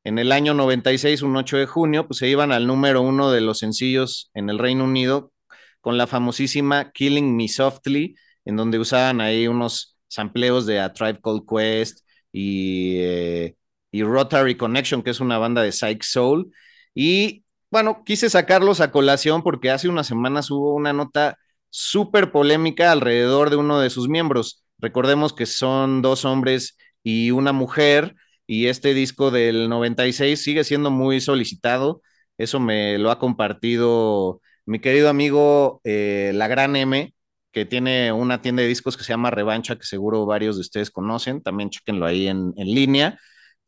en 0.05 0.19
el 0.19 0.33
año 0.33 0.55
96, 0.55 1.23
un 1.23 1.37
8 1.37 1.59
de 1.59 1.67
junio, 1.67 2.07
pues 2.07 2.19
se 2.19 2.29
iban 2.29 2.53
al 2.53 2.67
número 2.67 3.03
uno 3.03 3.31
de 3.31 3.41
los 3.41 3.59
sencillos 3.59 4.31
en 4.35 4.49
el 4.51 4.59
Reino 4.59 4.85
Unido 4.85 5.33
con 5.81 5.99
la 5.99 6.07
famosísima 6.07 6.93
Killing 6.93 7.37
Me 7.37 7.49
Softly, 7.49 8.15
en 8.45 8.57
donde 8.57 8.79
usaban 8.79 9.21
ahí 9.21 9.49
unos 9.49 9.99
sampleos 10.09 10.67
de 10.67 10.81
A 10.81 10.93
Tribe 10.93 11.21
Called 11.23 11.43
Quest 11.49 12.01
y, 12.33 12.97
eh, 12.99 13.57
y 13.91 14.03
Rotary 14.03 14.57
Connection, 14.57 15.03
que 15.03 15.11
es 15.11 15.21
una 15.21 15.39
banda 15.39 15.63
de 15.63 15.73
Psych 15.73 16.03
Soul. 16.03 16.53
Y 16.95 17.45
bueno, 17.71 18.03
quise 18.05 18.31
sacarlos 18.31 18.81
a 18.81 18.91
colación 18.91 19.43
porque 19.43 19.71
hace 19.71 19.89
unas 19.89 20.07
semanas 20.07 20.51
hubo 20.51 20.75
una 20.75 20.93
nota 20.93 21.39
súper 21.71 22.33
polémica 22.33 22.93
alrededor 22.93 23.51
de 23.51 23.57
uno 23.57 23.81
de 23.81 23.91
sus 23.91 24.09
miembros. 24.09 24.65
Recordemos 24.79 25.33
que 25.33 25.47
son 25.47 26.03
dos 26.03 26.25
hombres 26.25 26.77
y 27.03 27.31
una 27.31 27.53
mujer, 27.53 28.15
y 28.47 28.67
este 28.67 28.95
disco 28.95 29.31
del 29.31 29.69
96 29.69 30.43
sigue 30.43 30.65
siendo 30.65 30.91
muy 30.91 31.21
solicitado. 31.21 32.03
Eso 32.39 32.59
me 32.59 32.99
lo 32.99 33.11
ha 33.11 33.19
compartido 33.19 34.41
mi 34.67 34.81
querido 34.81 35.09
amigo 35.09 35.81
eh, 35.85 36.33
La 36.35 36.49
Gran 36.49 36.75
M, 36.77 37.15
que 37.53 37.65
tiene 37.65 38.13
una 38.13 38.43
tienda 38.43 38.63
de 38.63 38.69
discos 38.69 38.97
que 38.97 39.05
se 39.05 39.13
llama 39.13 39.31
Revancha, 39.31 39.77
que 39.77 39.85
seguro 39.85 40.27
varios 40.27 40.57
de 40.57 40.63
ustedes 40.63 40.91
conocen. 40.91 41.43
También 41.43 41.71
chequenlo 41.71 42.07
ahí 42.07 42.27
en, 42.29 42.53
en 42.57 42.67
línea 42.75 43.19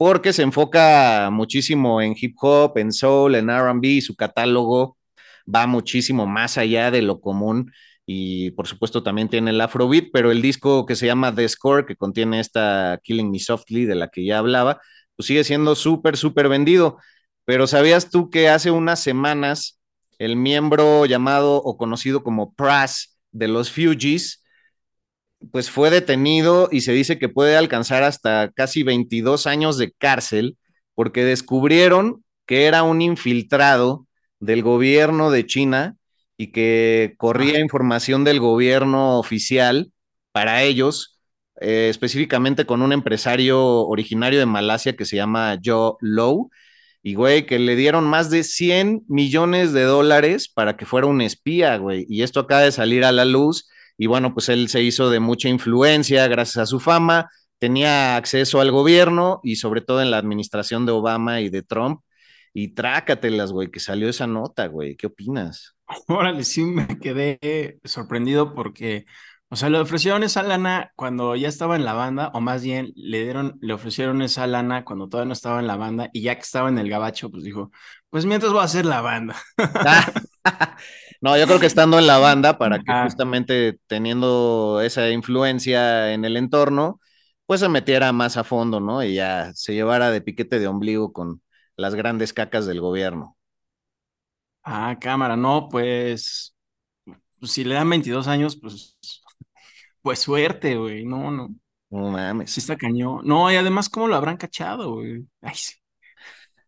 porque 0.02 0.32
se 0.32 0.42
enfoca 0.42 1.30
muchísimo 1.30 2.02
en 2.02 2.16
hip 2.20 2.34
hop, 2.40 2.76
en 2.76 2.90
soul, 2.92 3.36
en 3.36 3.48
RB, 3.48 4.00
su 4.02 4.16
catálogo 4.16 4.98
va 5.46 5.68
muchísimo 5.68 6.26
más 6.26 6.58
allá 6.58 6.90
de 6.90 7.02
lo 7.02 7.20
común 7.20 7.70
y 8.04 8.50
por 8.50 8.66
supuesto 8.66 9.04
también 9.04 9.28
tiene 9.28 9.52
el 9.52 9.60
Afrobeat, 9.60 10.06
pero 10.12 10.32
el 10.32 10.42
disco 10.42 10.86
que 10.86 10.96
se 10.96 11.06
llama 11.06 11.32
The 11.32 11.48
Score, 11.48 11.86
que 11.86 11.94
contiene 11.94 12.40
esta 12.40 12.98
Killing 13.04 13.30
Me 13.30 13.38
Softly 13.38 13.84
de 13.84 13.94
la 13.94 14.08
que 14.08 14.24
ya 14.24 14.38
hablaba, 14.38 14.80
pues 15.14 15.28
sigue 15.28 15.44
siendo 15.44 15.76
súper, 15.76 16.16
súper 16.16 16.48
vendido. 16.48 16.98
Pero 17.44 17.68
¿sabías 17.68 18.10
tú 18.10 18.28
que 18.28 18.48
hace 18.48 18.72
unas 18.72 19.00
semanas 19.00 19.80
el 20.18 20.34
miembro 20.34 21.06
llamado 21.06 21.62
o 21.62 21.76
conocido 21.76 22.24
como 22.24 22.54
Pras 22.54 23.20
de 23.30 23.46
los 23.46 23.70
Fugees, 23.70 24.41
pues 25.50 25.70
fue 25.70 25.90
detenido 25.90 26.68
y 26.70 26.82
se 26.82 26.92
dice 26.92 27.18
que 27.18 27.28
puede 27.28 27.56
alcanzar 27.56 28.02
hasta 28.02 28.50
casi 28.54 28.82
22 28.82 29.46
años 29.46 29.78
de 29.78 29.92
cárcel 29.92 30.56
porque 30.94 31.24
descubrieron 31.24 32.24
que 32.46 32.66
era 32.66 32.82
un 32.82 33.02
infiltrado 33.02 34.06
del 34.40 34.62
gobierno 34.62 35.30
de 35.30 35.46
China 35.46 35.96
y 36.36 36.52
que 36.52 37.14
corría 37.18 37.60
información 37.60 38.24
del 38.24 38.40
gobierno 38.40 39.18
oficial 39.18 39.92
para 40.32 40.62
ellos, 40.62 41.20
eh, 41.60 41.88
específicamente 41.90 42.66
con 42.66 42.82
un 42.82 42.92
empresario 42.92 43.60
originario 43.86 44.38
de 44.38 44.46
Malasia 44.46 44.96
que 44.96 45.04
se 45.04 45.16
llama 45.16 45.58
Joe 45.64 45.94
Low, 46.00 46.50
y 47.02 47.14
güey, 47.14 47.46
que 47.46 47.58
le 47.58 47.76
dieron 47.76 48.04
más 48.04 48.30
de 48.30 48.44
100 48.44 49.04
millones 49.08 49.72
de 49.72 49.82
dólares 49.82 50.48
para 50.48 50.76
que 50.76 50.86
fuera 50.86 51.06
un 51.08 51.20
espía, 51.20 51.76
güey, 51.76 52.06
y 52.08 52.22
esto 52.22 52.40
acaba 52.40 52.62
de 52.62 52.72
salir 52.72 53.04
a 53.04 53.12
la 53.12 53.24
luz, 53.24 53.68
y 53.96 54.06
bueno, 54.06 54.34
pues 54.34 54.48
él 54.48 54.68
se 54.68 54.82
hizo 54.82 55.10
de 55.10 55.20
mucha 55.20 55.48
influencia 55.48 56.26
gracias 56.28 56.58
a 56.58 56.66
su 56.66 56.80
fama, 56.80 57.28
tenía 57.58 58.16
acceso 58.16 58.60
al 58.60 58.70
gobierno 58.70 59.40
y 59.42 59.56
sobre 59.56 59.80
todo 59.80 60.02
en 60.02 60.10
la 60.10 60.18
administración 60.18 60.86
de 60.86 60.92
Obama 60.92 61.40
y 61.40 61.48
de 61.48 61.62
Trump, 61.62 62.00
y 62.54 62.74
trácatelas, 62.74 63.52
güey, 63.52 63.70
que 63.70 63.80
salió 63.80 64.08
esa 64.08 64.26
nota, 64.26 64.66
güey, 64.66 64.96
¿qué 64.96 65.06
opinas? 65.06 65.76
Órale, 66.08 66.44
sí 66.44 66.64
me 66.64 66.86
quedé 66.98 67.78
sorprendido 67.84 68.54
porque, 68.54 69.06
o 69.48 69.56
sea, 69.56 69.70
le 69.70 69.78
ofrecieron 69.78 70.22
esa 70.22 70.42
lana 70.42 70.92
cuando 70.96 71.36
ya 71.36 71.48
estaba 71.48 71.76
en 71.76 71.84
la 71.84 71.94
banda, 71.94 72.30
o 72.34 72.40
más 72.40 72.62
bien 72.62 72.92
le 72.94 73.22
dieron, 73.22 73.58
le 73.60 73.72
ofrecieron 73.72 74.22
esa 74.22 74.46
lana 74.46 74.84
cuando 74.84 75.08
todavía 75.08 75.28
no 75.28 75.32
estaba 75.32 75.60
en 75.60 75.66
la 75.66 75.76
banda, 75.76 76.10
y 76.12 76.22
ya 76.22 76.34
que 76.34 76.42
estaba 76.42 76.68
en 76.68 76.78
el 76.78 76.90
gabacho, 76.90 77.30
pues 77.30 77.44
dijo, 77.44 77.70
pues 78.10 78.26
mientras 78.26 78.52
voy 78.52 78.62
a 78.62 78.64
hacer 78.64 78.84
la 78.86 79.00
banda. 79.00 79.36
no, 81.20 81.36
yo 81.38 81.46
creo 81.46 81.60
que 81.60 81.66
estando 81.66 81.98
en 81.98 82.06
la 82.06 82.18
banda, 82.18 82.58
para 82.58 82.80
que 82.80 82.94
justamente 82.94 83.78
teniendo 83.86 84.80
esa 84.82 85.10
influencia 85.10 86.12
en 86.12 86.24
el 86.24 86.36
entorno, 86.36 87.00
pues 87.46 87.60
se 87.60 87.68
metiera 87.68 88.12
más 88.12 88.36
a 88.36 88.44
fondo, 88.44 88.80
¿no? 88.80 89.02
Y 89.04 89.14
ya 89.14 89.52
se 89.54 89.74
llevara 89.74 90.10
de 90.10 90.20
piquete 90.20 90.58
de 90.58 90.66
ombligo 90.68 91.12
con 91.12 91.42
las 91.76 91.94
grandes 91.94 92.32
cacas 92.32 92.66
del 92.66 92.80
gobierno. 92.80 93.36
Ah, 94.64 94.96
cámara, 95.00 95.36
no, 95.36 95.68
pues, 95.68 96.54
pues, 97.40 97.52
si 97.52 97.64
le 97.64 97.74
dan 97.74 97.90
22 97.90 98.28
años, 98.28 98.56
pues, 98.60 98.98
pues 100.02 100.20
suerte, 100.20 100.76
güey, 100.76 101.04
no, 101.04 101.30
no, 101.30 101.48
No 101.90 102.10
mames. 102.10 102.50
sí 102.50 102.60
está 102.60 102.76
cañón. 102.76 103.22
No, 103.26 103.50
y 103.52 103.56
además, 103.56 103.88
¿cómo 103.90 104.08
lo 104.08 104.16
habrán 104.16 104.36
cachado, 104.38 104.94
güey? 104.94 105.26
Ay, 105.42 105.54
sí. 105.56 105.74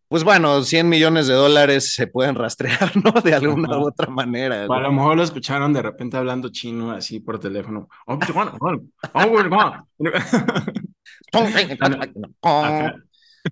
Pues 0.07 0.23
bueno, 0.23 0.63
100 0.63 0.87
millones 0.87 1.27
de 1.27 1.33
dólares 1.33 1.93
se 1.93 2.07
pueden 2.07 2.35
rastrear, 2.35 2.91
¿no? 3.03 3.11
De 3.21 3.33
alguna 3.33 3.67
Ajá. 3.69 3.79
u 3.79 3.87
otra 3.87 4.07
manera. 4.09 4.65
O 4.67 4.73
a 4.73 4.79
lo 4.81 4.91
mejor 4.91 5.17
lo 5.17 5.23
escucharon 5.23 5.73
de 5.73 5.81
repente 5.81 6.17
hablando 6.17 6.49
chino 6.49 6.91
así 6.91 7.19
por 7.19 7.39
teléfono. 7.39 7.89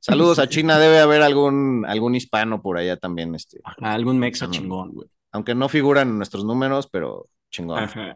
Saludos 0.01 0.39
a 0.39 0.47
China, 0.47 0.79
debe 0.79 0.99
haber 0.99 1.21
algún, 1.21 1.85
algún 1.87 2.15
hispano 2.15 2.61
por 2.61 2.77
allá 2.77 2.97
también, 2.97 3.35
este, 3.35 3.59
Ajá, 3.63 3.93
algún 3.93 4.17
mexa 4.17 4.49
chingón, 4.49 4.91
güey. 4.91 5.07
aunque 5.31 5.53
no 5.53 5.69
figuran 5.69 6.09
en 6.09 6.17
nuestros 6.17 6.45
números, 6.45 6.87
pero 6.91 7.27
chingón. 7.51 7.83
Ajá. 7.83 8.15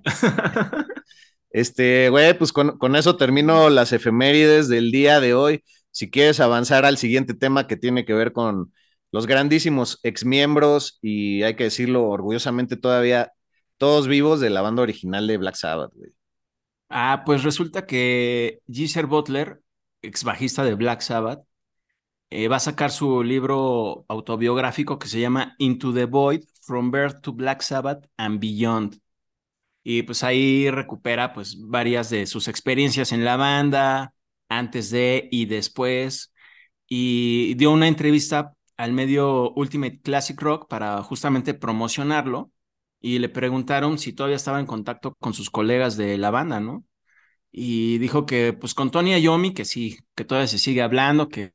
Este, 1.49 2.09
güey, 2.09 2.37
pues 2.37 2.51
con, 2.51 2.77
con 2.77 2.95
eso 2.95 3.15
termino 3.15 3.69
las 3.69 3.93
efemérides 3.93 4.67
del 4.67 4.91
día 4.91 5.19
de 5.19 5.33
hoy. 5.33 5.63
Si 5.97 6.11
quieres 6.11 6.39
avanzar 6.39 6.85
al 6.85 6.99
siguiente 6.99 7.33
tema 7.33 7.65
que 7.65 7.75
tiene 7.75 8.05
que 8.05 8.13
ver 8.13 8.31
con 8.31 8.71
los 9.11 9.25
grandísimos 9.25 9.99
exmiembros 10.03 10.99
y 11.01 11.41
hay 11.41 11.55
que 11.55 11.63
decirlo 11.63 12.07
orgullosamente 12.07 12.77
todavía, 12.77 13.33
todos 13.77 14.07
vivos 14.07 14.39
de 14.39 14.51
la 14.51 14.61
banda 14.61 14.83
original 14.83 15.25
de 15.25 15.37
Black 15.37 15.55
Sabbath. 15.55 15.91
Ah, 16.89 17.23
pues 17.25 17.41
resulta 17.41 17.87
que 17.87 18.59
Geezer 18.67 19.07
Butler, 19.07 19.59
ex 20.03 20.23
bajista 20.23 20.63
de 20.63 20.75
Black 20.75 21.01
Sabbath, 21.01 21.43
eh, 22.29 22.47
va 22.47 22.57
a 22.57 22.59
sacar 22.59 22.91
su 22.91 23.23
libro 23.23 24.05
autobiográfico 24.07 24.99
que 24.99 25.07
se 25.07 25.19
llama 25.19 25.55
Into 25.57 25.95
the 25.95 26.05
Void, 26.05 26.43
From 26.61 26.91
Birth 26.91 27.21
to 27.21 27.33
Black 27.33 27.63
Sabbath 27.63 28.07
and 28.17 28.39
Beyond. 28.39 29.01
Y 29.81 30.03
pues 30.03 30.23
ahí 30.23 30.69
recupera 30.69 31.33
pues 31.33 31.59
varias 31.59 32.11
de 32.11 32.27
sus 32.27 32.47
experiencias 32.47 33.11
en 33.13 33.25
la 33.25 33.35
banda, 33.35 34.13
antes 34.49 34.89
de 34.91 35.27
y 35.31 35.45
después. 35.45 36.33
Y 36.87 37.55
dio 37.55 37.71
una 37.71 37.87
entrevista 37.87 38.53
al 38.77 38.93
medio 38.93 39.51
Ultimate 39.53 40.01
Classic 40.01 40.39
Rock 40.41 40.67
para 40.69 41.01
justamente 41.03 41.53
promocionarlo. 41.53 42.51
Y 42.99 43.19
le 43.19 43.29
preguntaron 43.29 43.97
si 43.99 44.13
todavía 44.13 44.37
estaba 44.37 44.59
en 44.59 44.65
contacto 44.65 45.15
con 45.19 45.33
sus 45.33 45.49
colegas 45.49 45.97
de 45.97 46.17
la 46.17 46.31
banda, 46.31 46.59
¿no? 46.59 46.85
Y 47.51 47.97
dijo 47.99 48.25
que 48.25 48.53
pues 48.53 48.73
con 48.73 48.91
Tony 48.91 49.19
Iommi 49.19 49.53
que 49.53 49.65
sí, 49.65 49.99
que 50.15 50.25
todavía 50.25 50.47
se 50.47 50.59
sigue 50.59 50.81
hablando, 50.81 51.29
que, 51.29 51.53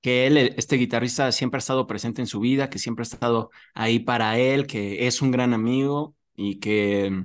que 0.00 0.26
él, 0.26 0.36
este 0.56 0.76
guitarrista, 0.76 1.32
siempre 1.32 1.58
ha 1.58 1.60
estado 1.60 1.86
presente 1.86 2.22
en 2.22 2.26
su 2.26 2.40
vida, 2.40 2.70
que 2.70 2.78
siempre 2.78 3.02
ha 3.02 3.04
estado 3.04 3.50
ahí 3.74 3.98
para 4.00 4.38
él, 4.38 4.66
que 4.66 5.06
es 5.06 5.22
un 5.22 5.30
gran 5.30 5.54
amigo 5.54 6.16
y 6.34 6.60
que 6.60 7.24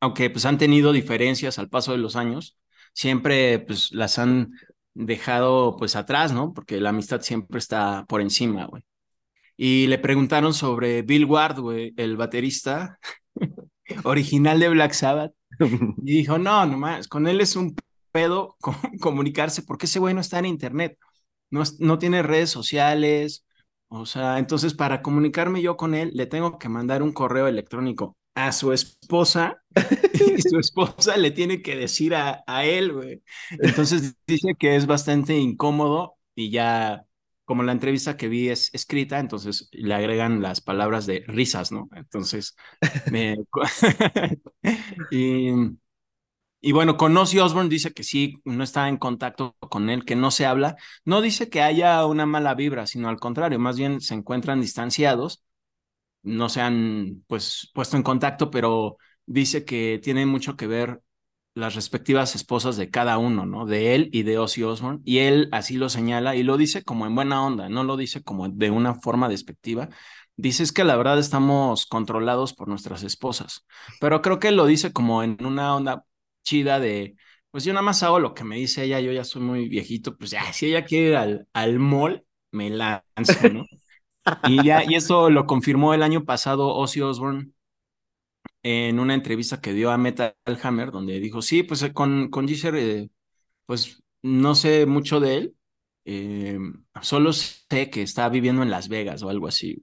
aunque 0.00 0.30
pues 0.30 0.44
han 0.46 0.58
tenido 0.58 0.92
diferencias 0.92 1.58
al 1.58 1.68
paso 1.70 1.92
de 1.92 1.98
los 1.98 2.16
años, 2.16 2.58
siempre 2.92 3.58
pues 3.60 3.92
las 3.92 4.18
han 4.18 4.52
dejado 4.94 5.76
pues 5.76 5.96
atrás, 5.96 6.32
¿no? 6.32 6.52
Porque 6.54 6.80
la 6.80 6.90
amistad 6.90 7.20
siempre 7.22 7.58
está 7.58 8.04
por 8.08 8.20
encima, 8.20 8.66
güey. 8.66 8.82
Y 9.56 9.86
le 9.88 9.98
preguntaron 9.98 10.54
sobre 10.54 11.02
Bill 11.02 11.24
Ward, 11.26 11.60
güey, 11.60 11.94
el 11.96 12.16
baterista 12.16 12.98
original 14.04 14.60
de 14.60 14.68
Black 14.68 14.92
Sabbath. 14.92 15.32
Y 16.04 16.12
dijo, 16.18 16.38
no, 16.38 16.66
nomás, 16.66 17.08
con 17.08 17.26
él 17.28 17.40
es 17.40 17.56
un 17.56 17.76
pedo 18.10 18.56
com- 18.60 18.74
comunicarse 19.00 19.62
porque 19.62 19.86
ese 19.86 19.98
güey 19.98 20.14
no 20.14 20.20
está 20.20 20.38
en 20.38 20.46
internet, 20.46 20.98
no, 21.50 21.62
no 21.80 21.98
tiene 21.98 22.22
redes 22.22 22.50
sociales, 22.50 23.44
o 23.88 24.06
sea, 24.06 24.38
entonces 24.38 24.74
para 24.74 25.02
comunicarme 25.02 25.62
yo 25.62 25.76
con 25.76 25.94
él 25.94 26.10
le 26.14 26.26
tengo 26.26 26.58
que 26.58 26.68
mandar 26.68 27.02
un 27.02 27.12
correo 27.12 27.46
electrónico 27.48 28.16
a 28.34 28.52
su 28.52 28.72
esposa 28.72 29.62
y 30.38 30.42
su 30.42 30.58
esposa 30.58 31.16
le 31.16 31.30
tiene 31.30 31.62
que 31.62 31.76
decir 31.76 32.14
a, 32.14 32.42
a 32.46 32.64
él, 32.64 32.92
güey. 32.92 33.22
Entonces 33.50 34.16
dice 34.26 34.54
que 34.58 34.76
es 34.76 34.86
bastante 34.86 35.36
incómodo 35.36 36.16
y 36.34 36.50
ya, 36.50 37.06
como 37.44 37.62
la 37.62 37.72
entrevista 37.72 38.16
que 38.16 38.28
vi 38.28 38.48
es 38.48 38.70
escrita, 38.74 39.18
entonces 39.18 39.68
le 39.72 39.94
agregan 39.94 40.42
las 40.42 40.60
palabras 40.60 41.06
de 41.06 41.24
risas, 41.26 41.72
¿no? 41.72 41.88
Entonces, 41.94 42.56
me... 43.04 43.36
y, 45.10 45.50
y 46.60 46.72
bueno, 46.72 46.96
con 46.96 47.16
Ozzy 47.16 47.40
Osbourne 47.40 47.68
dice 47.68 47.92
que 47.92 48.04
sí, 48.04 48.40
no 48.44 48.62
está 48.62 48.88
en 48.88 48.96
contacto 48.96 49.56
con 49.68 49.90
él, 49.90 50.04
que 50.04 50.14
no 50.16 50.30
se 50.30 50.46
habla. 50.46 50.76
No 51.04 51.20
dice 51.20 51.48
que 51.50 51.60
haya 51.62 52.06
una 52.06 52.24
mala 52.26 52.54
vibra, 52.54 52.86
sino 52.86 53.08
al 53.08 53.18
contrario, 53.18 53.58
más 53.58 53.76
bien 53.76 54.00
se 54.00 54.14
encuentran 54.14 54.60
distanciados, 54.60 55.42
no 56.22 56.48
se 56.48 56.60
han 56.60 57.24
pues 57.26 57.70
puesto 57.74 57.96
en 57.96 58.02
contacto, 58.02 58.50
pero 58.50 58.96
dice 59.26 59.64
que 59.64 60.00
tiene 60.02 60.26
mucho 60.26 60.56
que 60.56 60.66
ver 60.66 61.02
las 61.54 61.74
respectivas 61.74 62.34
esposas 62.34 62.76
de 62.76 62.90
cada 62.90 63.18
uno, 63.18 63.44
¿no? 63.44 63.66
De 63.66 63.94
él 63.94 64.08
y 64.12 64.22
de 64.22 64.38
Ozzy 64.38 64.62
Osbourne. 64.62 65.00
Y 65.04 65.18
él 65.18 65.48
así 65.52 65.76
lo 65.76 65.88
señala 65.90 66.34
y 66.34 66.42
lo 66.42 66.56
dice 66.56 66.82
como 66.82 67.06
en 67.06 67.14
buena 67.14 67.44
onda, 67.44 67.68
no 67.68 67.84
lo 67.84 67.96
dice 67.96 68.22
como 68.22 68.48
de 68.48 68.70
una 68.70 68.94
forma 68.94 69.28
despectiva. 69.28 69.88
Dice 70.36 70.62
es 70.62 70.72
que 70.72 70.84
la 70.84 70.96
verdad 70.96 71.18
estamos 71.18 71.86
controlados 71.86 72.54
por 72.54 72.68
nuestras 72.68 73.02
esposas, 73.02 73.66
pero 74.00 74.22
creo 74.22 74.38
que 74.38 74.50
lo 74.50 74.64
dice 74.66 74.92
como 74.92 75.22
en 75.22 75.36
una 75.44 75.74
onda 75.76 76.04
chida 76.42 76.80
de, 76.80 77.16
pues 77.50 77.64
yo 77.64 77.72
nada 77.74 77.82
más 77.84 78.02
hago 78.02 78.18
lo 78.18 78.32
que 78.34 78.44
me 78.44 78.56
dice 78.56 78.84
ella, 78.84 79.00
yo 79.00 79.12
ya 79.12 79.24
soy 79.24 79.42
muy 79.42 79.68
viejito, 79.68 80.16
pues 80.16 80.30
ya, 80.30 80.50
si 80.52 80.66
ella 80.66 80.84
quiere 80.84 81.08
ir 81.08 81.16
al, 81.16 81.48
al 81.52 81.78
mall, 81.78 82.24
me 82.50 82.70
lanzo, 82.70 83.46
¿no? 83.46 83.68
Y 84.42 84.62
ya, 84.64 84.84
y 84.84 84.94
eso 84.94 85.30
lo 85.30 85.46
confirmó 85.46 85.94
el 85.94 86.02
año 86.02 86.24
pasado 86.24 86.74
Ozzy 86.74 87.00
Osbourne 87.00 87.52
en 88.62 88.98
una 89.00 89.14
entrevista 89.14 89.60
que 89.60 89.72
dio 89.72 89.90
a 89.90 89.98
Metal 89.98 90.34
Hammer, 90.62 90.90
donde 90.92 91.20
dijo, 91.20 91.42
sí, 91.42 91.62
pues 91.62 91.82
eh, 91.82 91.92
con, 91.92 92.28
con 92.30 92.46
eh, 92.48 93.08
pues 93.66 94.02
no 94.22 94.54
sé 94.54 94.86
mucho 94.86 95.20
de 95.20 95.36
él, 95.38 95.56
eh, 96.04 96.58
solo 97.02 97.32
sé 97.32 97.90
que 97.90 98.02
está 98.02 98.28
viviendo 98.28 98.62
en 98.62 98.70
Las 98.70 98.88
Vegas 98.88 99.22
o 99.22 99.30
algo 99.30 99.48
así. 99.48 99.82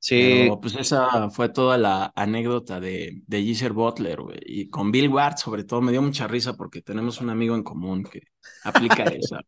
Sí, 0.00 0.16
Pero 0.16 0.60
pues 0.60 0.74
esa 0.76 1.28
fue 1.30 1.48
toda 1.48 1.76
la 1.78 2.12
anécdota 2.16 2.80
de, 2.80 3.22
de 3.26 3.42
Geezer 3.42 3.72
Butler, 3.72 4.20
güey. 4.20 4.38
Y 4.46 4.68
con 4.68 4.92
Bill 4.92 5.08
Ward, 5.08 5.36
sobre 5.38 5.64
todo, 5.64 5.80
me 5.80 5.92
dio 5.92 6.02
mucha 6.02 6.26
risa 6.28 6.54
porque 6.56 6.82
tenemos 6.82 7.20
un 7.20 7.30
amigo 7.30 7.54
en 7.54 7.62
común 7.64 8.04
que 8.04 8.22
aplica 8.62 9.04
esa. 9.04 9.40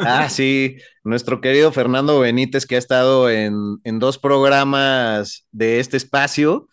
Ah, 0.00 0.28
sí, 0.28 0.76
nuestro 1.04 1.40
querido 1.40 1.72
Fernando 1.72 2.20
Benítez, 2.20 2.66
que 2.66 2.76
ha 2.76 2.78
estado 2.78 3.30
en, 3.30 3.78
en 3.84 3.98
dos 3.98 4.18
programas 4.18 5.46
de 5.52 5.80
este 5.80 5.96
espacio, 5.96 6.68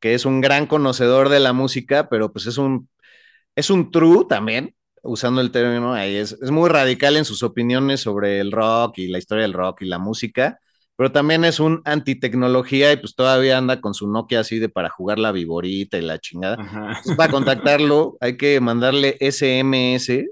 que 0.00 0.14
es 0.14 0.24
un 0.26 0.40
gran 0.40 0.66
conocedor 0.66 1.28
de 1.28 1.40
la 1.40 1.52
música, 1.52 2.08
pero 2.08 2.32
pues 2.32 2.46
es 2.46 2.58
un, 2.58 2.88
es 3.56 3.70
un 3.70 3.90
true 3.90 4.26
también, 4.28 4.74
usando 5.02 5.40
el 5.40 5.50
término 5.52 5.94
ahí, 5.94 6.16
es, 6.16 6.32
es 6.42 6.50
muy 6.50 6.68
radical 6.70 7.16
en 7.16 7.24
sus 7.24 7.42
opiniones 7.42 8.00
sobre 8.00 8.40
el 8.40 8.52
rock 8.52 8.98
y 8.98 9.08
la 9.08 9.18
historia 9.18 9.42
del 9.42 9.52
rock 9.52 9.82
y 9.82 9.86
la 9.86 9.98
música, 9.98 10.60
pero 10.96 11.12
también 11.12 11.44
es 11.44 11.60
un 11.60 11.82
antitecnología 11.84 12.92
y 12.92 12.96
pues 12.96 13.14
todavía 13.14 13.58
anda 13.58 13.80
con 13.80 13.94
su 13.94 14.08
Nokia 14.08 14.40
así 14.40 14.58
de 14.58 14.68
para 14.68 14.90
jugar 14.90 15.18
la 15.18 15.32
viborita 15.32 15.98
y 15.98 16.02
la 16.02 16.18
chingada. 16.18 16.56
Entonces, 16.58 17.16
para 17.16 17.32
contactarlo 17.32 18.16
hay 18.20 18.36
que 18.36 18.60
mandarle 18.60 19.16
SMS 19.20 20.24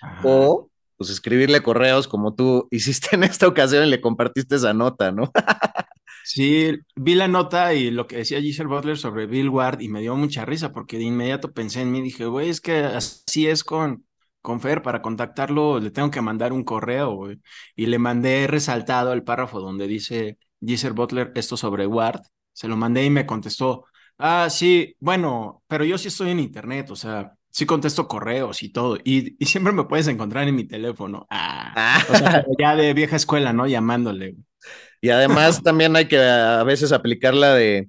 Ajá. 0.00 0.20
o 0.24 0.70
pues 0.96 1.10
escribirle 1.10 1.62
correos 1.62 2.08
como 2.08 2.34
tú 2.34 2.68
hiciste 2.70 3.16
en 3.16 3.24
esta 3.24 3.46
ocasión 3.46 3.86
y 3.86 3.90
le 3.90 4.00
compartiste 4.00 4.56
esa 4.56 4.72
nota, 4.72 5.12
¿no? 5.12 5.30
Sí, 6.24 6.72
vi 6.96 7.14
la 7.14 7.28
nota 7.28 7.72
y 7.72 7.92
lo 7.92 8.08
que 8.08 8.16
decía 8.16 8.40
Giselle 8.40 8.68
Butler 8.68 8.98
sobre 8.98 9.26
Bill 9.26 9.48
Ward 9.48 9.80
y 9.80 9.88
me 9.88 10.00
dio 10.00 10.16
mucha 10.16 10.44
risa 10.44 10.72
porque 10.72 10.98
de 10.98 11.04
inmediato 11.04 11.52
pensé 11.52 11.82
en 11.82 11.92
mí, 11.92 12.00
dije, 12.02 12.26
güey, 12.26 12.48
es 12.48 12.60
que 12.60 12.78
así 12.78 13.46
es 13.46 13.62
con, 13.62 14.04
con 14.46 14.60
Fer, 14.60 14.80
para 14.80 15.02
contactarlo 15.02 15.80
le 15.80 15.90
tengo 15.90 16.08
que 16.08 16.20
mandar 16.20 16.52
un 16.52 16.62
correo. 16.62 17.28
Y 17.74 17.86
le 17.86 17.98
mandé 17.98 18.46
resaltado 18.46 19.12
el 19.12 19.24
párrafo 19.24 19.60
donde 19.60 19.88
dice 19.88 20.38
Giselle 20.64 20.94
Butler 20.94 21.32
esto 21.34 21.56
sobre 21.56 21.84
Ward, 21.86 22.20
se 22.52 22.68
lo 22.68 22.76
mandé 22.76 23.04
y 23.04 23.10
me 23.10 23.26
contestó, 23.26 23.86
ah, 24.18 24.48
sí, 24.48 24.94
bueno, 25.00 25.64
pero 25.66 25.84
yo 25.84 25.98
sí 25.98 26.08
estoy 26.08 26.30
en 26.30 26.38
internet, 26.38 26.90
o 26.92 26.96
sea, 26.96 27.32
sí 27.50 27.66
contesto 27.66 28.06
correos 28.06 28.62
y 28.62 28.70
todo, 28.70 28.98
y, 29.02 29.36
y 29.42 29.46
siempre 29.46 29.72
me 29.72 29.84
puedes 29.84 30.06
encontrar 30.06 30.46
en 30.46 30.54
mi 30.54 30.64
teléfono. 30.64 31.26
Ah, 31.28 32.04
o 32.08 32.14
sea, 32.14 32.44
ya 32.56 32.76
de 32.76 32.94
vieja 32.94 33.16
escuela, 33.16 33.52
¿no? 33.52 33.66
Llamándole. 33.66 34.36
Y 35.00 35.10
además 35.10 35.60
también 35.62 35.96
hay 35.96 36.06
que 36.06 36.20
a 36.20 36.62
veces 36.62 36.92
aplicar 36.92 37.34
la 37.34 37.52
de 37.54 37.88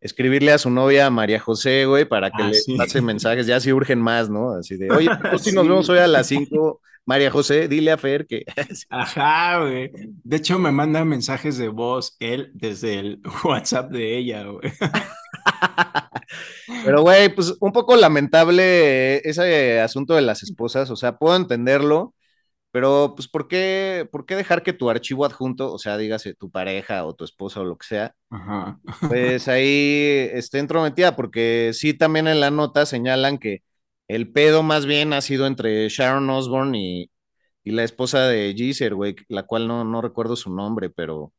escribirle 0.00 0.52
a 0.52 0.58
su 0.58 0.70
novia 0.70 1.10
María 1.10 1.40
José, 1.40 1.84
güey, 1.86 2.04
para 2.04 2.30
que 2.30 2.42
Ah, 2.42 2.48
le 2.48 2.54
sí. 2.54 2.76
pase 2.76 3.00
mensajes, 3.02 3.46
ya 3.46 3.60
si 3.60 3.72
urgen 3.72 4.00
más, 4.00 4.28
¿no? 4.30 4.52
Así 4.52 4.76
de, 4.76 4.90
oye, 4.90 5.08
pues 5.30 5.42
si 5.42 5.52
nos 5.52 5.66
vemos 5.68 5.88
hoy 5.88 5.98
a 5.98 6.06
las 6.06 6.26
5, 6.28 6.80
María 7.06 7.30
José, 7.30 7.68
dile 7.68 7.92
a 7.92 7.98
Fer 7.98 8.26
que... 8.26 8.44
Ajá, 8.90 9.60
güey. 9.60 9.90
De 10.24 10.36
hecho, 10.36 10.58
me 10.58 10.70
manda 10.72 11.04
mensajes 11.04 11.58
de 11.58 11.68
voz 11.68 12.16
él 12.20 12.50
desde 12.54 12.98
el 12.98 13.20
WhatsApp 13.44 13.90
de 13.90 14.16
ella, 14.18 14.44
güey. 14.44 14.72
Pero, 16.84 17.02
güey, 17.02 17.28
pues 17.34 17.54
un 17.60 17.72
poco 17.72 17.96
lamentable 17.96 19.16
eh, 19.16 19.22
ese 19.24 19.80
asunto 19.80 20.14
de 20.14 20.22
las 20.22 20.42
esposas, 20.42 20.90
o 20.90 20.96
sea, 20.96 21.16
puedo 21.18 21.36
entenderlo, 21.36 22.14
pero 22.72 23.14
pues 23.16 23.28
¿por 23.28 23.48
qué, 23.48 24.08
por 24.12 24.26
qué 24.26 24.36
dejar 24.36 24.62
que 24.62 24.72
tu 24.72 24.90
archivo 24.90 25.24
adjunto, 25.24 25.72
o 25.72 25.78
sea, 25.78 25.96
dígase 25.98 26.34
tu 26.34 26.50
pareja 26.50 27.04
o 27.06 27.14
tu 27.14 27.24
esposa 27.24 27.60
o 27.60 27.64
lo 27.64 27.76
que 27.78 27.86
sea, 27.86 28.14
Ajá. 28.30 28.80
pues 29.06 29.48
ahí 29.48 30.28
esté 30.32 30.58
entrometida? 30.58 31.16
Porque 31.16 31.72
sí, 31.74 31.94
también 31.94 32.28
en 32.28 32.40
la 32.40 32.50
nota 32.50 32.86
señalan 32.86 33.38
que 33.38 33.62
el 34.08 34.30
pedo 34.32 34.62
más 34.62 34.86
bien 34.86 35.12
ha 35.12 35.20
sido 35.20 35.46
entre 35.46 35.88
Sharon 35.88 36.28
Osbourne 36.30 36.78
y, 36.78 37.10
y 37.64 37.72
la 37.72 37.84
esposa 37.84 38.26
de 38.28 38.54
Geezer, 38.56 38.94
güey, 38.94 39.16
la 39.28 39.44
cual 39.44 39.68
no, 39.68 39.84
no 39.84 40.02
recuerdo 40.02 40.36
su 40.36 40.54
nombre, 40.54 40.90
pero, 40.90 41.32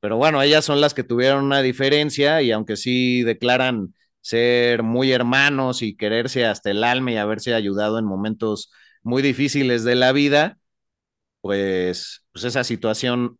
pero 0.00 0.16
bueno, 0.16 0.42
ellas 0.42 0.64
son 0.64 0.80
las 0.80 0.94
que 0.94 1.04
tuvieron 1.04 1.44
una 1.44 1.62
diferencia 1.62 2.42
y 2.42 2.52
aunque 2.52 2.76
sí 2.76 3.22
declaran 3.22 3.94
ser 4.20 4.82
muy 4.82 5.12
hermanos 5.12 5.82
y 5.82 5.96
quererse 5.96 6.44
hasta 6.46 6.70
el 6.70 6.84
alma 6.84 7.12
y 7.12 7.16
haberse 7.16 7.54
ayudado 7.54 7.98
en 7.98 8.04
momentos 8.04 8.70
muy 9.02 9.22
difíciles 9.22 9.84
de 9.84 9.94
la 9.94 10.12
vida, 10.12 10.58
pues, 11.40 12.24
pues 12.32 12.44
esa 12.44 12.64
situación 12.64 13.38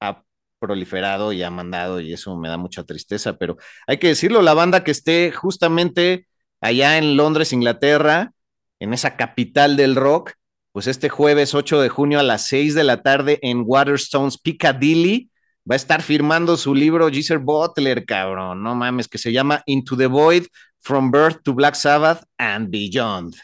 ha 0.00 0.24
proliferado 0.58 1.32
y 1.32 1.42
ha 1.42 1.50
mandado 1.50 2.00
y 2.00 2.12
eso 2.12 2.36
me 2.36 2.48
da 2.48 2.56
mucha 2.56 2.84
tristeza, 2.84 3.38
pero 3.38 3.56
hay 3.86 3.98
que 3.98 4.08
decirlo, 4.08 4.42
la 4.42 4.54
banda 4.54 4.84
que 4.84 4.92
esté 4.92 5.32
justamente 5.32 6.26
allá 6.60 6.98
en 6.98 7.16
Londres, 7.16 7.52
Inglaterra, 7.52 8.32
en 8.80 8.94
esa 8.94 9.16
capital 9.16 9.76
del 9.76 9.96
rock, 9.96 10.32
pues 10.72 10.86
este 10.86 11.08
jueves 11.08 11.54
8 11.54 11.80
de 11.80 11.88
junio 11.88 12.18
a 12.18 12.22
las 12.22 12.46
6 12.46 12.74
de 12.74 12.84
la 12.84 13.02
tarde 13.02 13.38
en 13.42 13.62
Waterstones, 13.66 14.38
Piccadilly, 14.38 15.30
va 15.70 15.74
a 15.74 15.76
estar 15.76 16.02
firmando 16.02 16.56
su 16.56 16.74
libro 16.74 17.08
Geezer 17.08 17.38
Butler, 17.38 18.04
cabrón, 18.04 18.62
no 18.62 18.74
mames, 18.74 19.08
que 19.08 19.18
se 19.18 19.32
llama 19.32 19.62
Into 19.66 19.96
the 19.96 20.06
Void, 20.06 20.46
From 20.80 21.10
Birth 21.10 21.42
to 21.44 21.54
Black 21.54 21.74
Sabbath 21.74 22.24
and 22.38 22.70
Beyond. 22.70 23.36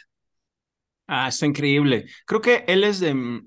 Ah, 1.11 1.27
está 1.27 1.47
increíble. 1.47 2.05
Creo 2.27 2.39
que 2.39 2.63
él 2.67 2.83
es 2.83 2.99
de 2.99 3.41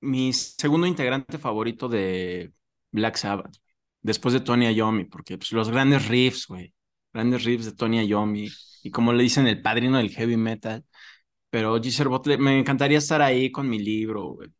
mi 0.00 0.32
segundo 0.34 0.86
integrante 0.86 1.38
favorito 1.38 1.88
de 1.88 2.52
Black 2.92 3.16
Sabbath, 3.16 3.56
después 4.02 4.34
de 4.34 4.40
Tony 4.40 4.70
Iommi, 4.74 5.04
porque 5.04 5.38
pues, 5.38 5.50
los 5.52 5.70
grandes 5.70 6.06
riffs, 6.06 6.46
güey, 6.46 6.74
grandes 7.10 7.44
riffs 7.44 7.64
de 7.64 7.72
Tony 7.72 8.04
Iommi, 8.06 8.50
y 8.82 8.90
como 8.90 9.14
le 9.14 9.22
dicen, 9.22 9.46
el 9.46 9.62
padrino 9.62 9.96
del 9.96 10.10
heavy 10.10 10.36
metal. 10.36 10.84
Pero 11.48 11.80
Geezer 11.80 12.08
Butler, 12.08 12.38
me 12.38 12.58
encantaría 12.58 12.98
estar 12.98 13.22
ahí 13.22 13.50
con 13.50 13.70
mi 13.70 13.78
libro, 13.78 14.34
güey. 14.34 14.50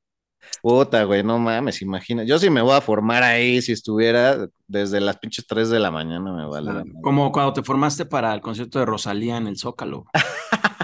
Puta, 0.62 1.04
güey, 1.04 1.22
no 1.22 1.38
mames, 1.38 1.82
imagina. 1.82 2.24
Yo 2.24 2.38
sí 2.38 2.48
me 2.48 2.62
voy 2.62 2.72
a 2.72 2.80
formar 2.80 3.24
ahí 3.24 3.60
si 3.60 3.72
estuviera 3.72 4.48
desde 4.66 5.00
las 5.02 5.18
pinches 5.18 5.46
3 5.46 5.68
de 5.68 5.80
la 5.80 5.90
mañana, 5.90 6.32
me 6.32 6.46
vale. 6.46 6.90
como 7.02 7.30
cuando 7.30 7.52
te 7.52 7.62
formaste 7.62 8.06
para 8.06 8.32
el 8.32 8.40
concierto 8.40 8.78
de 8.78 8.86
Rosalía 8.86 9.36
en 9.36 9.48
el 9.48 9.58
Zócalo. 9.58 10.06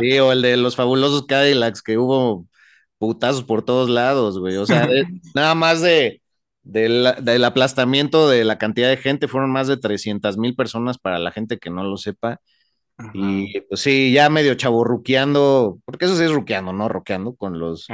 sí, 0.00 0.18
o 0.18 0.32
el 0.32 0.42
de 0.42 0.56
los 0.56 0.76
fabulosos 0.76 1.26
Cadillacs, 1.26 1.82
que 1.82 1.98
hubo 1.98 2.46
putazos 2.98 3.44
por 3.44 3.64
todos 3.64 3.88
lados, 3.88 4.38
güey. 4.38 4.56
O 4.56 4.66
sea, 4.66 4.88
nada 5.34 5.54
más 5.54 5.80
de, 5.80 6.20
del 6.62 7.44
aplastamiento 7.44 8.28
de 8.28 8.44
la 8.44 8.58
cantidad 8.58 8.88
de 8.88 8.96
gente, 8.96 9.28
fueron 9.28 9.50
más 9.50 9.68
de 9.68 9.76
300 9.76 10.36
mil 10.36 10.54
personas 10.54 10.98
para 10.98 11.18
la 11.18 11.30
gente 11.30 11.58
que 11.58 11.70
no 11.70 11.84
lo 11.84 11.96
sepa. 11.96 12.40
Y 13.14 13.60
pues 13.60 13.80
sí, 13.80 14.12
ya 14.12 14.28
medio 14.28 14.54
chaburruqueando, 14.54 15.78
porque 15.84 16.06
eso 16.06 16.16
sí 16.16 16.24
es 16.24 16.32
ruqueando, 16.32 16.72
¿no? 16.72 16.88
Roqueando 16.88 17.36
con 17.36 17.60
los, 17.60 17.86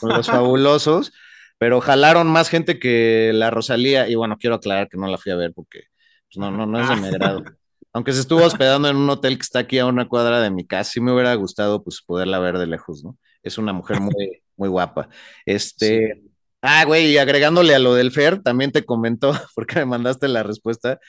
con 0.00 0.08
los 0.08 0.26
fabulosos, 0.26 1.12
pero 1.58 1.82
jalaron 1.82 2.26
más 2.28 2.48
gente 2.48 2.78
que 2.78 3.32
la 3.34 3.50
Rosalía, 3.50 4.08
y 4.08 4.14
bueno, 4.14 4.38
quiero 4.38 4.56
aclarar 4.56 4.88
que 4.88 4.96
no 4.96 5.08
la 5.08 5.18
fui 5.18 5.30
a 5.30 5.36
ver 5.36 5.52
porque 5.54 5.82
pues, 6.28 6.38
no, 6.38 6.50
no, 6.50 6.64
no 6.64 6.80
es 6.80 6.88
de 6.88 6.96
mi 6.96 7.10
grado. 7.10 7.44
Aunque 7.96 8.12
se 8.12 8.20
estuvo 8.20 8.44
hospedando 8.44 8.90
en 8.90 8.96
un 8.96 9.08
hotel 9.08 9.38
que 9.38 9.42
está 9.42 9.60
aquí 9.60 9.78
a 9.78 9.86
una 9.86 10.06
cuadra 10.06 10.42
de 10.42 10.50
mi 10.50 10.66
casa, 10.66 10.90
sí 10.90 11.00
me 11.00 11.14
hubiera 11.14 11.34
gustado 11.34 11.82
pues 11.82 12.02
poderla 12.02 12.38
ver 12.38 12.58
de 12.58 12.66
lejos, 12.66 13.02
¿no? 13.02 13.16
Es 13.42 13.56
una 13.56 13.72
mujer 13.72 14.00
muy, 14.00 14.12
muy 14.56 14.68
guapa. 14.68 15.08
Este, 15.46 16.22
ah, 16.60 16.84
güey, 16.84 17.12
y 17.12 17.16
agregándole 17.16 17.74
a 17.74 17.78
lo 17.78 17.94
del 17.94 18.12
Fer, 18.12 18.42
también 18.42 18.70
te 18.70 18.84
comentó, 18.84 19.32
porque 19.54 19.76
me 19.76 19.86
mandaste 19.86 20.28
la 20.28 20.42
respuesta, 20.42 21.00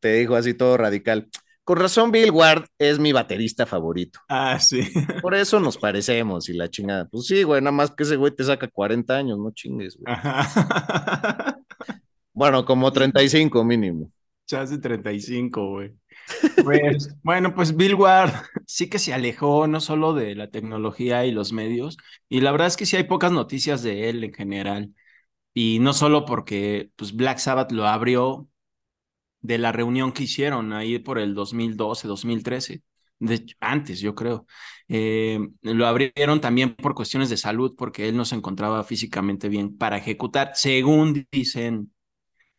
te 0.00 0.14
dijo 0.14 0.34
así 0.34 0.54
todo 0.54 0.78
radical. 0.78 1.28
Con 1.64 1.78
razón, 1.78 2.10
Bill 2.10 2.30
Ward 2.30 2.64
es 2.78 2.98
mi 2.98 3.12
baterista 3.12 3.66
favorito. 3.66 4.20
Ah, 4.30 4.58
sí. 4.58 4.80
Por 5.20 5.34
eso 5.34 5.60
nos 5.60 5.76
parecemos 5.76 6.48
y 6.48 6.54
la 6.54 6.70
chingada. 6.70 7.04
Pues 7.10 7.26
sí, 7.26 7.42
güey, 7.42 7.60
nada 7.60 7.72
más 7.72 7.90
que 7.90 8.04
ese 8.04 8.16
güey 8.16 8.34
te 8.34 8.44
saca 8.44 8.68
40 8.68 9.14
años, 9.14 9.38
no 9.38 9.50
chingues, 9.50 9.98
güey. 9.98 10.16
Bueno, 12.32 12.64
como 12.64 12.90
35 12.90 13.62
mínimo. 13.64 14.10
Ya 14.46 14.62
hace 14.62 14.78
35, 14.78 15.68
güey. 15.68 15.92
Pues, 16.60 17.16
bueno, 17.22 17.54
pues 17.54 17.76
Bill 17.76 17.94
Ward 17.94 18.32
sí 18.66 18.88
que 18.88 18.98
se 19.00 19.12
alejó 19.12 19.66
no 19.66 19.80
solo 19.80 20.14
de 20.14 20.34
la 20.36 20.50
tecnología 20.50 21.24
y 21.26 21.32
los 21.32 21.52
medios, 21.52 21.96
y 22.28 22.40
la 22.40 22.52
verdad 22.52 22.68
es 22.68 22.76
que 22.76 22.86
sí 22.86 22.96
hay 22.96 23.04
pocas 23.04 23.32
noticias 23.32 23.82
de 23.82 24.08
él 24.10 24.22
en 24.24 24.32
general. 24.32 24.94
Y 25.54 25.78
no 25.80 25.92
solo 25.94 26.24
porque 26.26 26.90
pues 26.96 27.14
Black 27.16 27.38
Sabbath 27.38 27.72
lo 27.72 27.86
abrió 27.88 28.48
de 29.40 29.58
la 29.58 29.72
reunión 29.72 30.12
que 30.12 30.24
hicieron 30.24 30.72
ahí 30.72 30.98
por 30.98 31.18
el 31.18 31.34
2012, 31.34 32.08
2013, 32.08 32.82
de, 33.18 33.46
antes 33.60 34.00
yo 34.00 34.14
creo. 34.14 34.46
Eh, 34.88 35.40
lo 35.62 35.86
abrieron 35.86 36.40
también 36.40 36.74
por 36.74 36.94
cuestiones 36.94 37.30
de 37.30 37.36
salud, 37.36 37.74
porque 37.76 38.08
él 38.08 38.16
no 38.16 38.24
se 38.24 38.36
encontraba 38.36 38.84
físicamente 38.84 39.48
bien 39.48 39.76
para 39.78 39.98
ejecutar, 39.98 40.52
según 40.54 41.26
dicen 41.32 41.92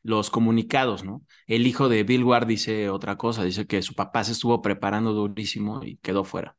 los 0.03 0.29
comunicados, 0.29 1.03
¿no? 1.03 1.23
El 1.47 1.67
hijo 1.67 1.89
de 1.89 2.03
Bill 2.03 2.23
Ward 2.23 2.47
dice 2.47 2.89
otra 2.89 3.17
cosa, 3.17 3.43
dice 3.43 3.67
que 3.67 3.81
su 3.81 3.95
papá 3.95 4.23
se 4.23 4.33
estuvo 4.33 4.61
preparando 4.61 5.13
durísimo 5.13 5.83
y 5.83 5.97
quedó 5.97 6.23
fuera. 6.25 6.57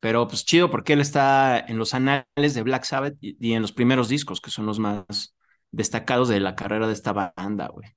Pero 0.00 0.28
pues 0.28 0.44
chido 0.46 0.70
porque 0.70 0.94
él 0.94 1.00
está 1.00 1.58
en 1.60 1.78
los 1.78 1.94
anales 1.94 2.54
de 2.54 2.62
Black 2.62 2.84
Sabbath 2.84 3.16
y, 3.20 3.36
y 3.40 3.54
en 3.54 3.62
los 3.62 3.72
primeros 3.72 4.08
discos, 4.08 4.40
que 4.40 4.50
son 4.50 4.66
los 4.66 4.78
más 4.78 5.36
destacados 5.72 6.28
de 6.28 6.40
la 6.40 6.56
carrera 6.56 6.86
de 6.88 6.94
esta 6.94 7.12
banda, 7.12 7.68
güey. 7.68 7.88